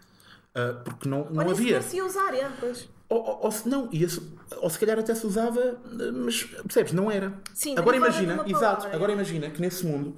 [0.56, 1.82] Ah, porque não, não Olha, havia.
[1.82, 2.88] se se usar, é, pois.
[3.10, 4.08] Ou, ou- ou se não, ia
[4.58, 5.82] ou se calhar até se usava,
[6.14, 7.34] mas percebes, não era.
[7.54, 9.16] Sim, agora imagina, exato, agora é.
[9.16, 10.16] imagina que nesse mundo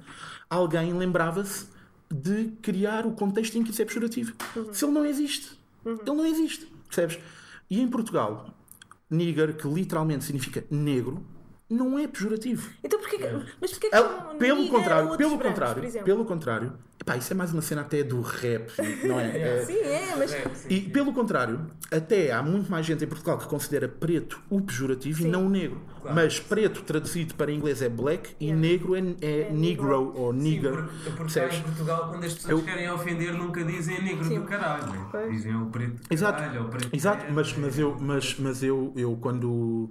[0.50, 1.66] alguém lembrava-se
[2.12, 4.34] de criar o contexto em que isso é pejorativo.
[4.54, 4.74] Uhum.
[4.74, 7.18] Se ele não existe, ele não existe, percebes?
[7.70, 8.48] E em Portugal,
[9.08, 11.24] nigger, que literalmente significa negro,
[11.72, 12.70] não é pejorativo.
[12.84, 13.24] Então porquê que.
[13.60, 17.36] Mas porquê que Ah, chamam pelo contrário, pelo brancos, contrário, pelo contrário, epá, isso é
[17.36, 18.70] mais uma cena até do rap,
[19.04, 19.22] não é?
[19.38, 20.32] É- Sim, é, mas.
[20.32, 20.90] É, sim, e sim.
[20.90, 25.24] pelo contrário, até há muito mais gente em Portugal que considera preto o pejorativo e
[25.26, 25.80] não o negro.
[26.02, 26.16] Claro.
[26.16, 30.72] Mas preto traduzido para inglês é black e negro é, é, negro ou Sim, nigger.
[30.72, 31.58] porque, porque cá percebes?
[31.58, 34.40] em Portugal, quando as pessoas Eu- querem ofender, nunca dizem negro Sim.
[34.40, 34.86] do caralho.
[34.92, 35.06] né?
[35.10, 35.30] Pois.
[35.30, 38.36] Dizem o preto do Exato, caralho, ou preto exato de mas, merda, mas, eu, mas,
[38.38, 39.90] mas eu, eu quando.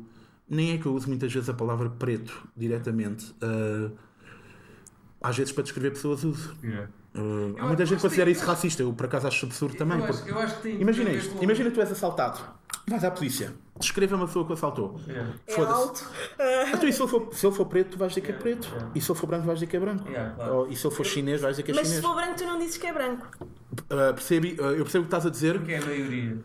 [0.53, 3.33] Nem é que eu uso muitas vezes a palavra preto diretamente.
[3.41, 3.89] ah,
[5.23, 6.55] às vezes para descrever pessoas uso.
[6.63, 6.89] Yeah.
[7.13, 8.81] Ah, Eu há muita gente que considera isso racista.
[8.81, 9.97] Eu por acaso acho absurdo também.
[9.99, 12.39] eu, acho, porque- eu acho que tem Imagina isto, com- imagina que tu és assaltado,
[12.87, 14.99] vais à polícia, descreva uma pessoa que assaltou.
[15.07, 15.31] Yeah.
[15.45, 15.73] É Foda-se.
[15.73, 16.09] alto.
[16.73, 18.67] Então, e se ele, for, se ele for preto, tu vais dizer que é preto.
[18.95, 20.07] E se ele for branco, vais dizer que é branco.
[20.09, 20.55] Yeah, claro.
[20.55, 22.05] Ou- e se ele for chinês, vais dizer que é Mas se chinês.
[22.09, 23.27] for branco, tu não dizes que é branco.
[23.89, 26.37] Ah, percebe, ah, eu percebo o que estás a dizer, Porque é a maioria.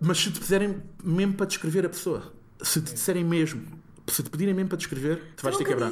[0.00, 3.62] mas se te disserem mesmo para descrever a pessoa, se te disserem mesmo,
[4.06, 5.90] se te pedirem mesmo para descrever, tu vais tu dizer que é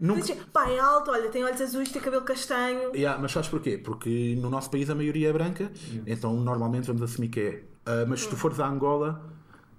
[0.00, 2.94] nunca Dizes, pá, é alto, olha, tem olhos azuis, tem cabelo castanho.
[2.94, 3.78] Yeah, mas sabes porquê?
[3.78, 5.70] Porque no nosso país a maioria é branca,
[6.06, 7.64] então normalmente vamos assumir que é.
[7.86, 9.30] Ah, mas se tu fores a Angola,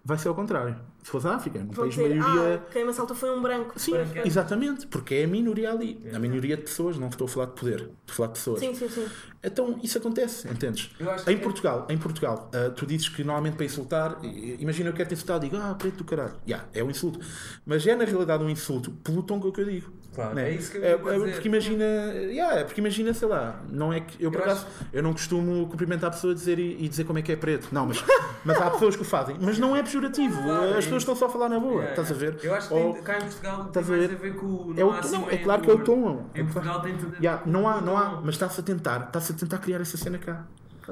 [0.04, 0.76] vai ser ao contrário.
[1.06, 2.56] Se fores à África, no Vão país dizer, maioria.
[2.56, 3.80] ah, quem me assaltou foi um branco.
[3.80, 6.02] Sim, Branco é- exatamente, porque é a minoria ali.
[6.12, 8.60] A minoria de pessoas, não estou a falar de poder, estou a falar de pessoas.
[8.60, 9.06] Sim, sim, sim.
[9.44, 10.90] Então isso acontece, entendes?
[11.00, 15.08] Acho Em Portugal, em Portugal, ah, tu dizes que normalmente para insultar, imagina eu quero
[15.08, 16.34] te insultar, digo, ah, preto do caralho.
[16.48, 17.20] Yeah, é um insulto.
[17.64, 19.94] Mas é na realidade um insulto pelo tom que eu digo.
[20.16, 20.50] Claro, né?
[20.50, 21.32] é isso que eu é, dizer.
[21.34, 24.66] porque imagina, yeah, é porque imagina, sei lá, não é que eu por Eu acaso
[24.94, 27.68] eu não costumo cumprimentar a pessoa e dizer, e dizer como é que é preto.
[27.72, 28.02] Não, mas,
[28.46, 29.36] mas há pessoas que o fazem.
[29.40, 30.42] Mas não é pejorativo.
[30.42, 31.82] Claro, é As pessoas estão só a falar na boa.
[31.84, 32.38] Yeah, Estás a ver?
[32.44, 34.16] Eu acho que Ou- tem, cá em Portugal tem Estás a mais ver?
[34.16, 34.74] a ver com o.
[34.78, 36.26] É, o assim tom, um é claro que é o tom.
[36.36, 37.08] Em Portugal tem tudo.
[37.08, 39.82] a ver Yeah, não há, não há, mas está-se a tentar, está-se a tentar criar
[39.82, 40.46] essa cena cá.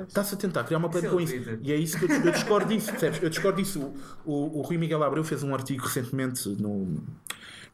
[0.08, 1.36] Está-se a tentar criar uma é plena com isso.
[1.62, 3.22] E é isso que eu, eu discordo disso, percebes?
[3.22, 3.80] Eu discordo disso.
[4.26, 7.04] O, o, o Rui Miguel Abreu fez um artigo recentemente no.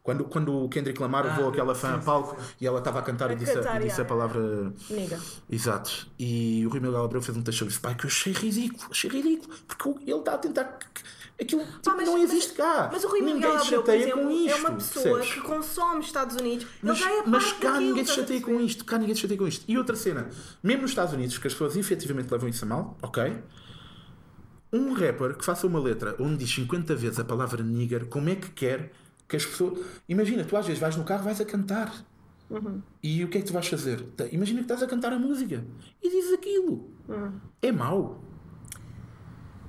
[0.02, 2.48] Quando, quando o Kendrick Lamar Ah, levou aquela fã sim, a sim, palco sim.
[2.62, 4.74] e ela estava a cantar A e disse, a- cantar, e disse a palavra.
[4.90, 5.20] Nega.
[5.50, 6.08] Exato.
[6.18, 7.82] E o Rui Miguel Abreu fez um texto sobre isso.
[7.82, 9.54] Pai, que eu achei ridículo, achei ridículo.
[9.68, 10.78] Porque ele está a tentar.
[11.42, 12.90] Aquilo tipo, Pá, mas- não existe mas- cá.
[12.92, 14.50] Mas o Rui ninguém Miguel se Abreu, chateia exemplo, com isto.
[14.50, 15.34] é uma pessoa percebes?
[15.34, 16.68] que consome Estados Unidos.
[16.82, 18.86] Mas, ele já é mas cá daquilo, ninguém se chateia com isto.
[18.86, 19.64] Cá ninguém se chateia com isto.
[19.68, 20.30] E outra cena,
[20.62, 23.38] mesmo nos Estados Unidos, que as pessoas efetivamente levam isso a mal, ok?
[24.72, 28.36] Um rapper que faça uma letra onde diz 50 vezes a palavra nigger, como é
[28.36, 28.92] que quer
[29.28, 29.80] que as pessoas.
[30.08, 31.92] Imagina, tu às vezes vais no carro vais a cantar.
[32.50, 32.82] Uhum.
[33.02, 34.04] E o que é que tu vais fazer?
[34.32, 35.64] Imagina que estás a cantar a música
[36.04, 36.90] e dizes aquilo.
[37.08, 37.32] Uhum.
[37.62, 38.24] É mau.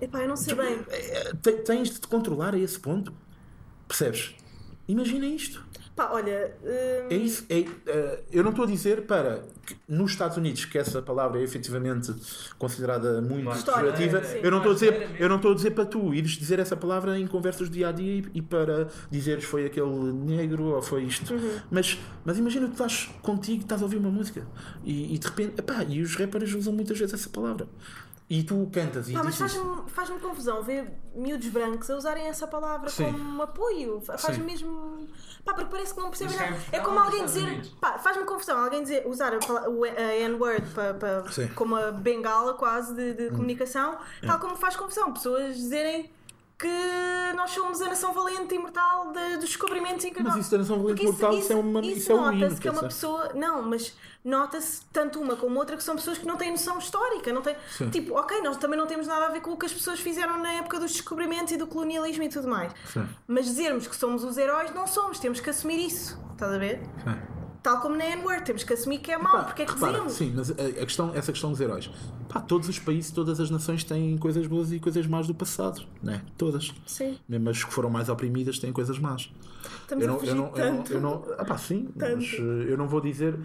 [0.01, 0.80] Epá, eu não sei bem.
[0.88, 3.12] É, te- Tens de te controlar a esse ponto.
[3.86, 4.34] Percebes?
[4.88, 5.64] Imagina isto.
[5.94, 6.57] Pá, olha.
[6.62, 7.44] hum, É isso.
[7.51, 11.40] É, eh, eu não estou a dizer para que nos Estados Unidos que essa palavra
[11.40, 12.14] é efetivamente
[12.59, 14.24] considerada muito pejorativa.
[14.24, 14.38] Sim.
[14.42, 16.76] Eu não estou a dizer, eu não estou a dizer para tu ires dizer essa
[16.76, 20.80] palavra em conversas do dia a dia e, e para dizeres foi aquele negro ou
[20.82, 21.34] foi isto.
[21.34, 21.59] Uhum.
[21.70, 24.46] Mas, mas imagina que tu estás contigo, estás a ouvir uma música
[24.84, 27.68] e, e de repente, epá, e os rappers usam muitas vezes essa palavra.
[28.30, 29.54] E tu cantas e Pá, mas dizes.
[29.56, 33.10] faz-me faz confusão ver miúdos brancos a usarem essa palavra Sim.
[33.10, 34.00] como apoio.
[34.00, 35.08] Fa- Faz-me mesmo.
[35.44, 36.56] Pá, porque parece que não percebem nada.
[36.70, 37.60] É como alguém dizer.
[37.80, 40.64] Pá, faz-me confusão alguém dizer, usar a, pala- o- a N-word
[41.56, 43.14] como a bengala quase de, Hum.
[43.16, 46.08] de comunicação, tal como faz confusão pessoas dizerem.
[46.61, 50.50] Que nós somos a nação valente e imortal de- dos descobrimentos em que Mas isso
[50.50, 52.68] da nação valente Porque e mortal, isso é uma- isso é um hino, nota-se que
[52.68, 53.32] é uma pessoa.
[53.34, 57.32] Não, mas nota-se tanto uma como outra que são pessoas que não têm noção histórica.
[57.32, 57.88] Não têm, Sim.
[57.88, 60.38] tipo, ok, nós também não temos nada a ver com o que as pessoas fizeram
[60.38, 62.72] na época dos descobrimentos e do colonialismo e tudo mais.
[62.92, 63.08] Sim.
[63.26, 66.18] Mas dizermos que somos os heróis, não somos, temos que assumir isso.
[66.32, 66.80] Estás a ver?
[67.04, 67.39] Sim.
[67.62, 70.12] Tal como na N-word, temos que assumir que é mau, porque é que repara, dizemos.
[70.14, 71.90] Sim, mas a, a questão, essa questão dos heróis.
[72.28, 75.82] Pá, todos os países, todas as nações têm coisas boas e coisas más do passado,
[76.02, 76.22] né?
[76.38, 76.72] Todas.
[76.86, 77.18] Sim.
[77.28, 79.30] Mesmo as que foram mais oprimidas têm coisas más.
[79.82, 80.92] Estamos eu a não, fugir eu não, eu não, tanto.
[80.92, 82.16] eu não, ah, pá, sim, Tanto.
[82.16, 83.38] mas eh, eu não vou dizer.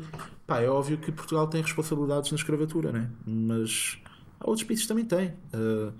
[0.47, 3.09] Pá, é óbvio que Portugal tem responsabilidades na escravatura, né?
[3.25, 3.99] Mas
[4.39, 5.33] há outros países também têm.
[5.51, 5.91] Eh,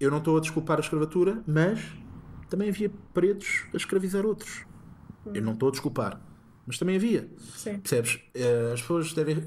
[0.00, 1.80] eu não estou a desculpar a escravatura, mas
[2.50, 4.64] também havia pretos a escravizar outros.
[5.32, 6.20] Eu não estou a desculpar,
[6.66, 7.28] mas também havia.
[7.56, 7.78] Sim.
[7.78, 8.18] Percebes?
[8.34, 9.44] Eh, As pessoas devem.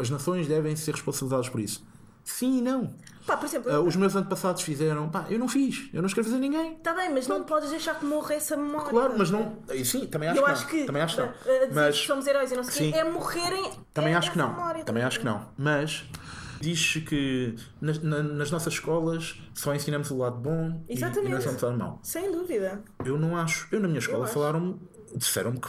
[0.00, 1.84] As nações devem ser responsabilizadas por isso.
[2.24, 2.94] Sim e não.
[3.26, 5.08] Pá, por exemplo, Eh, Os meus antepassados fizeram.
[5.10, 5.88] Pá, eu não fiz.
[5.92, 6.74] Eu não escravizei ninguém.
[6.74, 8.88] Está bem, mas não podes deixar que morra essa memória.
[8.90, 9.58] Claro, mas não.
[9.72, 10.70] e Sim, também acho Eu que acho não.
[10.70, 11.32] que, Também acho que não.
[11.74, 12.92] Mas que somos heróis e não sei o Sim.
[12.92, 13.70] quê, é morrerem.
[13.92, 14.48] também é acho que não.
[14.52, 15.46] memória, Também acho que não.
[15.58, 16.04] Mas
[16.60, 21.08] diz que nas, na- nas nossas escolas só ensinamos o lado bom e, e não
[21.08, 21.36] Exatamente.
[21.36, 22.00] ensinamos o lado mau.
[22.02, 22.82] Sem dúvida.
[23.04, 23.68] Eu não acho.
[23.70, 24.32] Eu na minha escola acho.
[24.34, 24.78] falaram
[25.14, 25.68] disseram-me que.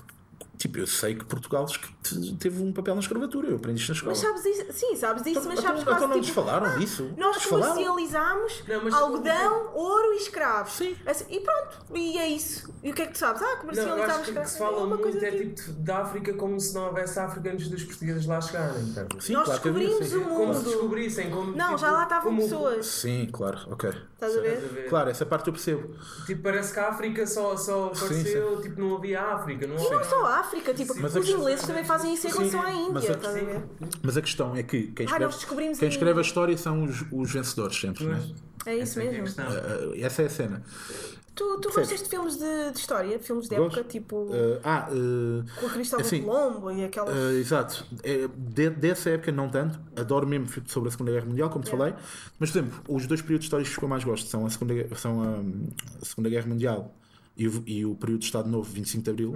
[0.57, 3.49] Tipo, eu sei que Portugal te- teve um papel na escravatura.
[3.49, 4.11] Eu aprendi isto na escola.
[4.11, 4.65] Mas sabes disso?
[4.71, 7.11] Sim, sabes disso, mas Então- sabes então quase não nos tipo, falaram disso?
[7.17, 7.73] Nós Nos falaram?
[7.73, 10.73] comercializámos Não, algodão, ouro e escravos.
[10.73, 10.95] Sim.
[11.05, 12.73] Assim, e pronto, e é isso.
[12.83, 13.41] E o que é que tu sabes?
[13.41, 14.51] Ah, Não, eu comercializámos acho que o que escravos.
[14.51, 17.51] se fala É muito é tipo- tipo de- da África como se não houvesse África
[17.51, 18.93] antes dos portugueses lá chegarem.
[18.93, 19.05] tá?
[19.19, 20.69] Sim, Nós claro havia, descobrimos o Como se mundo.
[20.69, 21.29] descobrissem.
[21.31, 22.85] Como, Não, tipo, já lá estavam como- pessoas.
[22.85, 23.89] Sim, claro, ok.
[23.89, 24.89] Estás a Estás a ver?
[24.89, 25.93] Claro, essa parte eu percebo.
[26.25, 29.67] Tipo, parece que a África só, só Sim, apareceu, tipo, não havia África.
[29.67, 30.03] Não E não havia...
[30.09, 32.63] só a África, tipo, Sim, mas os ingleses também fazem isso em Sim, relação à
[32.91, 33.61] mas Índia, estás a?
[34.03, 36.57] Mas a questão é que quem Ah, escreve, nós descobrimos quem em- escreve a história
[36.57, 38.17] são os, os vencedores sempre, Pois.
[38.29, 38.35] né?
[38.67, 39.43] É isso Essa é é mesmo.
[39.43, 40.63] Uh, essa é a cena.
[41.35, 43.19] Tu, tu gostas de filmes de, de história?
[43.19, 43.77] Filmes de Gosto.
[43.79, 47.13] época, tipo Uh, ah, uh, com a Cristóvão assim, Colombo e aquelas.
[47.13, 47.85] uh, exato.
[48.03, 49.77] É, de- dessa época não tanto.
[49.97, 51.91] Adoro mesmo sobre a Segunda Guerra Mundial, como te Yeah.
[51.97, 52.05] falei.
[52.39, 55.21] Mas, por exemplo, os dois períodos históricos que eu mais gosto são a Segunda, são
[55.21, 56.95] a, a Segunda Guerra Mundial
[57.37, 59.33] e o, e o período de Estado Novo, 25 de Abril.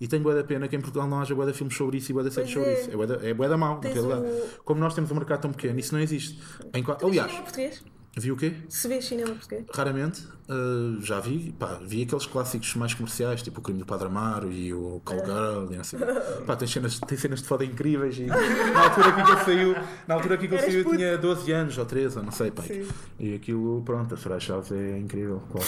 [0.00, 2.10] E tenho boa da pena que em Portugal não haja boa de filmes sobre isso
[2.10, 2.80] e boa de séries sobre é.
[2.80, 2.90] isso.
[2.90, 4.22] É bué da- É boa da mau, na realidade.
[4.26, 6.38] o- Como nós temos um mercado tão pequeno, isso não existe.
[6.74, 7.82] Em, aliás, cinema português?
[8.20, 8.54] Vi o quê?
[8.68, 9.64] Se vês cinema português?
[9.74, 14.06] Raramente, uh, já vi, pá, vi aqueles clássicos mais comerciais, tipo o Crime do Padre
[14.06, 15.96] Amaro e o Call Girl e quê.
[16.46, 19.74] Pá, tem cenas, tem cenas de foda incríveis e na altura que ele saiu,
[20.06, 22.62] na altura que ele saiu eu tinha 12 anos ou 13, ou não sei, pá.
[22.62, 22.86] Sim.
[23.18, 25.66] E aquilo, pronto, a Soraya Chaves é incrível, claro.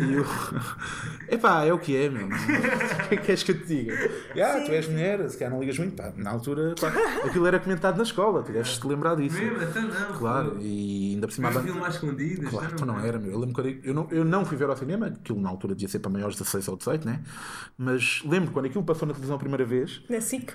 [0.00, 0.26] E o...
[1.32, 2.26] Epá, é o que é, meu.
[2.26, 3.94] O que é que queres que eu te diga?
[4.42, 6.12] Ah, tu és mulher, se calhar não ligas muito, pá.
[6.16, 6.88] Na altura, pá,
[7.24, 9.38] aquilo era comentado na escola, tu deves te lembrar disso.
[9.38, 10.18] Mesmo, então não.
[10.18, 11.51] Claro, e ainda por cima.
[11.54, 12.50] Mas filme às escondidas.
[12.50, 13.32] Claro, então não era, meu.
[13.32, 15.74] Eu lembro quando eu, eu não, eu não fui ver ao cinema, aquilo na altura
[15.74, 17.20] devia ser para maiores de 16 ou 18, né?
[17.76, 20.52] Mas lembro quando aquilo passou na televisão a primeira vez, Na SIC?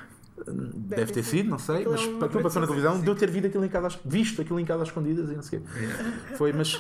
[0.76, 3.48] deve, ter sido, não sei, mas é aquilo passou na televisão, de eu ter visto
[3.48, 5.68] aquilo em casa, às- visto aquilo em casa às escondidas e não sei o quê.
[6.38, 6.80] Foi, mas,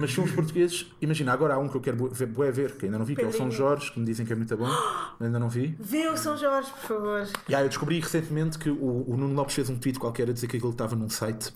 [0.00, 2.96] mas filmes portugueses, imagina, agora há um que eu quero ver, bué ver, que ainda
[2.98, 3.50] não vi, que é o São.
[3.50, 4.66] Jorge, que me dizem que é muito bom,
[5.20, 5.76] ainda não vi.
[5.78, 7.26] Vê o São Jorge, por favor.
[7.46, 10.32] E aí eu descobri recentemente que o, o Nuno Lopes fez um tweet qualquer a
[10.32, 11.52] dizer que aquilo estava num site.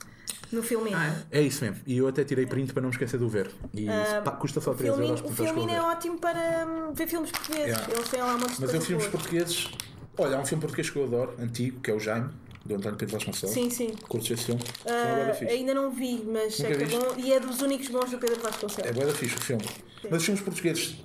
[0.50, 0.96] No filminho.
[0.96, 1.40] Ah, é?
[1.40, 1.80] É isso mesmo.
[1.86, 3.50] E eu até tirei print para não me esquecer de o ver.
[3.74, 3.86] E
[4.24, 6.92] pá, custa só O 3 filminho, euros o que vou filminho é ótimo para hum,
[6.94, 7.66] ver filmes portugueses.
[7.68, 7.94] Yeah.
[7.94, 9.70] Eles têm lá um de Mas eu filmes portugueses.
[10.16, 12.30] Olha, há um filme português que eu adoro, antigo, que é o Jaime,
[12.64, 13.54] do António Pedro Vasconcelos.
[13.54, 13.94] Sim, sim.
[14.08, 14.60] Curtes esse filme?
[14.84, 15.52] É fixe.
[15.52, 16.98] ainda não vi, mas Nunca que é viste?
[16.98, 17.14] bom.
[17.18, 18.90] E é dos únicos bons do Pedro É Vasconcelos.
[18.92, 19.64] bué da fixe o filme.
[20.10, 20.96] Mas os filmes portugueses,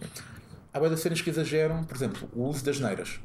[0.74, 3.20] há bué das cenas que exageram, por exemplo, o uso das neiras.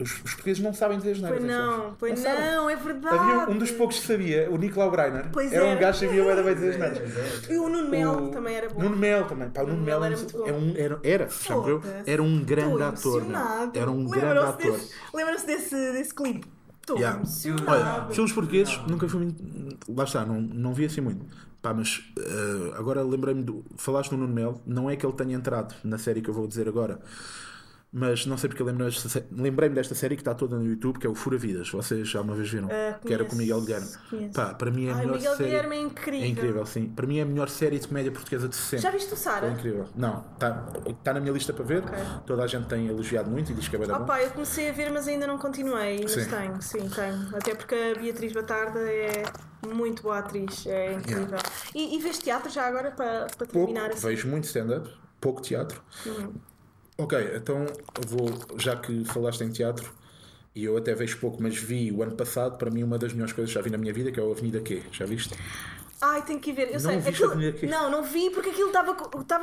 [0.00, 1.38] Os, os portugueses não sabem dizer as neiras.
[1.40, 2.50] Pois não, pois sabem.
[2.50, 3.16] não, é verdade.
[3.18, 5.26] Havia um dos poucos que sabia, o Nicolau Breiner.
[5.32, 5.80] Pois era um era.
[5.80, 7.48] gajo que sabia bem dizer as neiras.
[7.50, 8.80] E o Nuno Mel também era bom.
[8.82, 9.50] Nuno Mel também.
[9.50, 12.22] Pá, o Nuno Mel Mel é era um- é um, era, era, já morreu, era
[12.22, 13.20] um grande ator.
[13.20, 13.78] emocionado.
[13.78, 14.72] Era um grande Lembram-se ator.
[14.72, 16.46] desse- Lembram-se desse, desse clipe?
[16.80, 17.18] Estou Yeah.
[17.18, 17.70] emocionado.
[17.70, 19.42] Olha, filmes portugueses nunca fui muito.
[19.94, 21.24] Lá está, não, não vi assim muito.
[21.62, 23.64] Pá, mas eh, agora lembrei-me do.
[23.76, 26.48] Falaste no Nuno Mel, não é que ele tenha entrado na série que eu vou
[26.48, 26.98] dizer agora.
[27.94, 31.06] Mas não sei porque lembrei-me desta, lembrei-me desta série que está toda no YouTube, que
[31.06, 31.68] é o Fura Vidas.
[31.70, 32.68] Vocês já uma vez viram?
[32.72, 33.86] Ah, que era com o Miguel Guilherme.
[34.08, 34.32] conheço.
[34.32, 35.50] Pá, para mim é a Ai, melhor Miguel série.
[35.50, 36.22] Guilherme é incrível.
[36.22, 36.86] É incrível, sim.
[36.88, 38.82] Para mim é a melhor série de comédia portuguesa de sempre.
[38.82, 39.48] Já viste o É Sara?
[39.50, 39.86] incrível.
[39.94, 40.52] Não, está
[41.04, 41.82] tá na minha lista para ver.
[41.84, 41.98] Ok.
[42.26, 43.94] Toda a gente tem elogiado muito e diz que é bem bom.
[43.96, 46.00] Opa, eu comecei a ver, mas ainda não continuei.
[46.02, 46.24] Mas Sim.
[46.30, 47.36] tenho, sim, tenho.
[47.36, 49.22] Até porque a Beatriz Batarda é
[49.70, 51.38] muito boa atriz, é incrível.
[51.74, 54.08] E, e vês teatro já agora para, para Pouco, terminar assim?
[54.08, 54.88] vejo muito stand-up,
[55.20, 55.82] pouco teatro.
[56.98, 59.92] Ok, então eu vou, já que falaste em teatro,
[60.54, 63.32] e eu até vejo pouco, mas vi o ano passado, para mim, uma das melhores
[63.32, 64.82] coisas que já vi na minha vida, que é o Avenida Q.
[64.92, 65.34] Já viste?
[66.04, 66.66] Ai, tenho que ver.
[66.68, 66.98] Eu Não sei.
[66.98, 67.70] Aquilo...
[67.70, 68.92] Não, não vi porque aquilo estava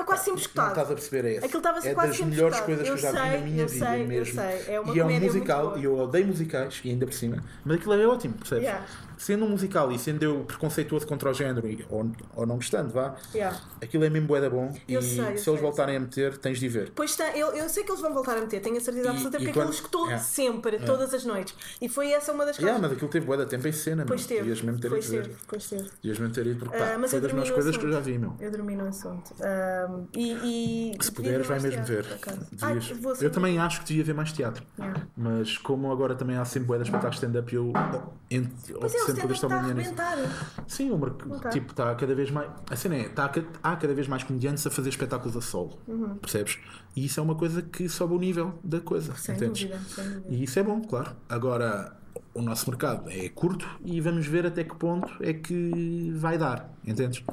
[0.04, 0.68] quase sempre Não escutado.
[0.70, 1.46] estás a perceber, é esse.
[1.46, 2.66] Aquilo estava é quase das sempre melhores escutado.
[2.78, 4.36] coisas que eu Eu já vi sei, na minha eu vida sei, eu mesmo.
[4.36, 4.74] sei.
[4.76, 7.78] É uma e é um musical, e eu odeio musicais, e ainda por cima, mas
[7.78, 8.64] aquilo é ótimo, percebes?
[8.66, 8.86] Yeah.
[9.20, 12.90] Sendo um musical e sendo eu preconceituoso contra o género, e- ou, ou não gostando,
[12.90, 13.60] vá, Yeah.
[13.84, 14.74] aquilo é mesmo bué da bom.
[14.88, 16.92] Eu e sei, se sei, eles voltarem a meter, tens de ver.
[16.96, 19.38] Pois está, eu, eu sei que eles vão voltar a meter, tenho a certeza absoluta,
[19.38, 20.24] porque quando- aquilo escutou Yeah.
[20.24, 21.54] sempre, todas as noites.
[21.82, 22.64] E foi essa uma das coisas.
[22.70, 24.38] Yeah, mas aquilo teve bué da tempo em cena, Pois meu.
[24.38, 24.50] teve.
[24.50, 25.24] Ias mesmo ter pois ido ver.
[25.28, 25.90] teve, pois teve.
[26.04, 27.90] Ias mesmo ter ido, porque pá, Ah, mas foi das melhores no coisas que eu
[27.90, 28.06] assunto.
[28.06, 28.36] já vi, meu.
[28.40, 29.34] Eu dormi no assunto.
[29.42, 32.06] Ahm, e, e- Se puderes, vai mesmo ver.
[33.02, 34.64] vou eu também acho que devia ver mais teatro.
[34.80, 35.02] Yeah.
[35.18, 37.74] Mas como agora também há sempre bué de espetáculos stand-up, eu
[38.80, 40.02] Pois é, o sempre stand-up estou está a manhã nisso.
[40.02, 40.64] arrebentar.
[40.68, 41.52] Sim, o merc- Ok.
[41.52, 42.50] tipo, está cada vez mais.
[42.70, 43.32] A cena é, tá,
[43.64, 45.78] há cada vez mais comediantes a fazer espetáculos a solo.
[45.88, 46.16] Uhum.
[46.18, 46.58] Percebes?
[46.96, 49.14] E isso é uma coisa que sobe o nível da coisa.
[49.16, 49.64] Sem entendes?
[49.64, 50.26] dúvida, sem dúvida.
[50.30, 51.12] E isso é bom, claro.
[51.28, 51.96] Agora,
[52.34, 56.74] o nosso mercado é curto e vamos ver até que ponto é que vai dar.
[56.86, 57.24] Entendes?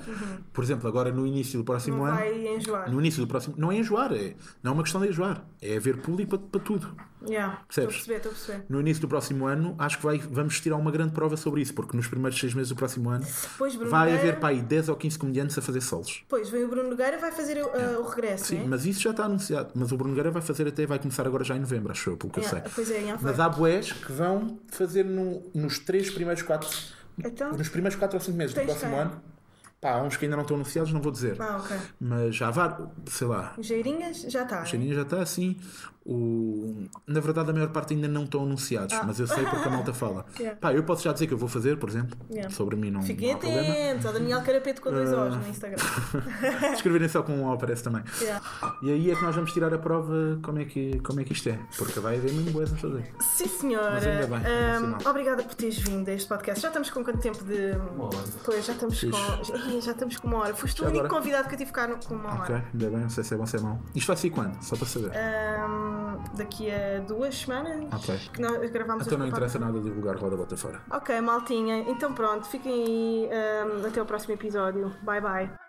[0.52, 2.02] Por exemplo, agora no início do próximo Uhum.
[2.04, 2.16] Não ano.
[2.18, 2.90] vai enjoar.
[2.90, 3.54] No início do próximo.
[3.56, 5.44] Não é enjoar, é, não é uma questão de enjoar.
[5.62, 6.94] É haver público para, para tudo.
[7.28, 8.64] Yeah, Estou a perceber, estou a perceber.
[8.68, 11.74] No início do próximo ano, acho que vai, vamos tirar uma grande prova sobre isso,
[11.74, 13.24] porque nos primeiros seis meses do próximo ano
[13.58, 16.22] Pois, vai Nogueira- haver para aí 10 ou 15 comediantes a fazer solos.
[16.28, 18.66] Pois, vem o Bruno Nogueira vai fazer uh, o regresso, Sim, né?
[18.68, 19.70] mas isso já está anunciado.
[19.74, 22.16] Mas o Bruno Nogueira vai fazer até, vai começar agora já em novembro, acho eu,
[22.16, 22.72] pelo que eu Yeah, sei.
[22.74, 23.16] Pois é, em.
[23.20, 26.68] Mas há boés que vão fazer no- nos três primeiros quatro.
[27.18, 27.52] Então?
[27.56, 29.20] Nos primeiros 4 ou 5 meses do próximo ano.
[29.80, 31.36] Pá, há uns que ainda não estão anunciados, não vou dizer.
[31.40, 31.76] Ah, ok.
[32.00, 33.54] Mas já vá, sei lá.
[33.58, 34.62] Geirinhas já está.
[34.62, 35.56] O cheirinho já está assim.
[36.08, 36.86] O...
[37.06, 39.92] Na verdade, a maior parte ainda não estão anunciados, mas eu sei porque a malta
[39.92, 40.24] fala.
[40.28, 40.32] Ah.
[40.46, 40.60] Yeah.
[40.60, 42.16] Pá, eu posso já dizer que eu vou fazer, por exemplo.
[42.30, 42.50] Yeah.
[42.54, 45.24] Sobre mim não, Fiquem atentos ao Daniel Carapeto com dois Ah.
[45.24, 45.82] O's no Instagram.
[46.74, 48.02] Escreverem só com um O aparece também.
[48.20, 48.44] Yeah.
[48.82, 51.32] E aí é que nós vamos tirar a prova como é que, como é que
[51.32, 51.58] isto é.
[51.76, 53.04] Porque vai haver mesmo boas a fazer.
[53.20, 53.90] Sim, senhora.
[53.92, 55.10] Mas ainda bem, é Ahm, sinal.
[55.10, 56.60] obrigada por teres vindo a este podcast.
[56.62, 57.72] Já estamos com quanto tempo de.
[58.44, 59.12] Pois, já estamos Fixe.
[59.12, 59.80] com.
[59.80, 60.54] Já estamos com uma hora.
[60.54, 61.20] Foste o único agora?
[61.20, 62.64] convidado que eu tive cá no- com uma Ok, hora.
[62.72, 63.78] ainda bem, não sei se é bom ou se é mau.
[63.94, 64.62] Isto vai ser quando?
[64.62, 65.10] Só para saber.
[65.16, 65.95] Ahm,
[66.34, 67.84] daqui a duas semanas.
[67.92, 68.18] Ok.
[68.32, 70.80] Que nós gravamos Então não interessa nada divulgar roda bota fora.
[70.90, 71.78] Ok, maltinha.
[71.88, 73.28] Então pronto, fiquem aí.
[73.32, 74.92] ahm, até o próximo episódio.
[75.02, 75.65] Bye bye.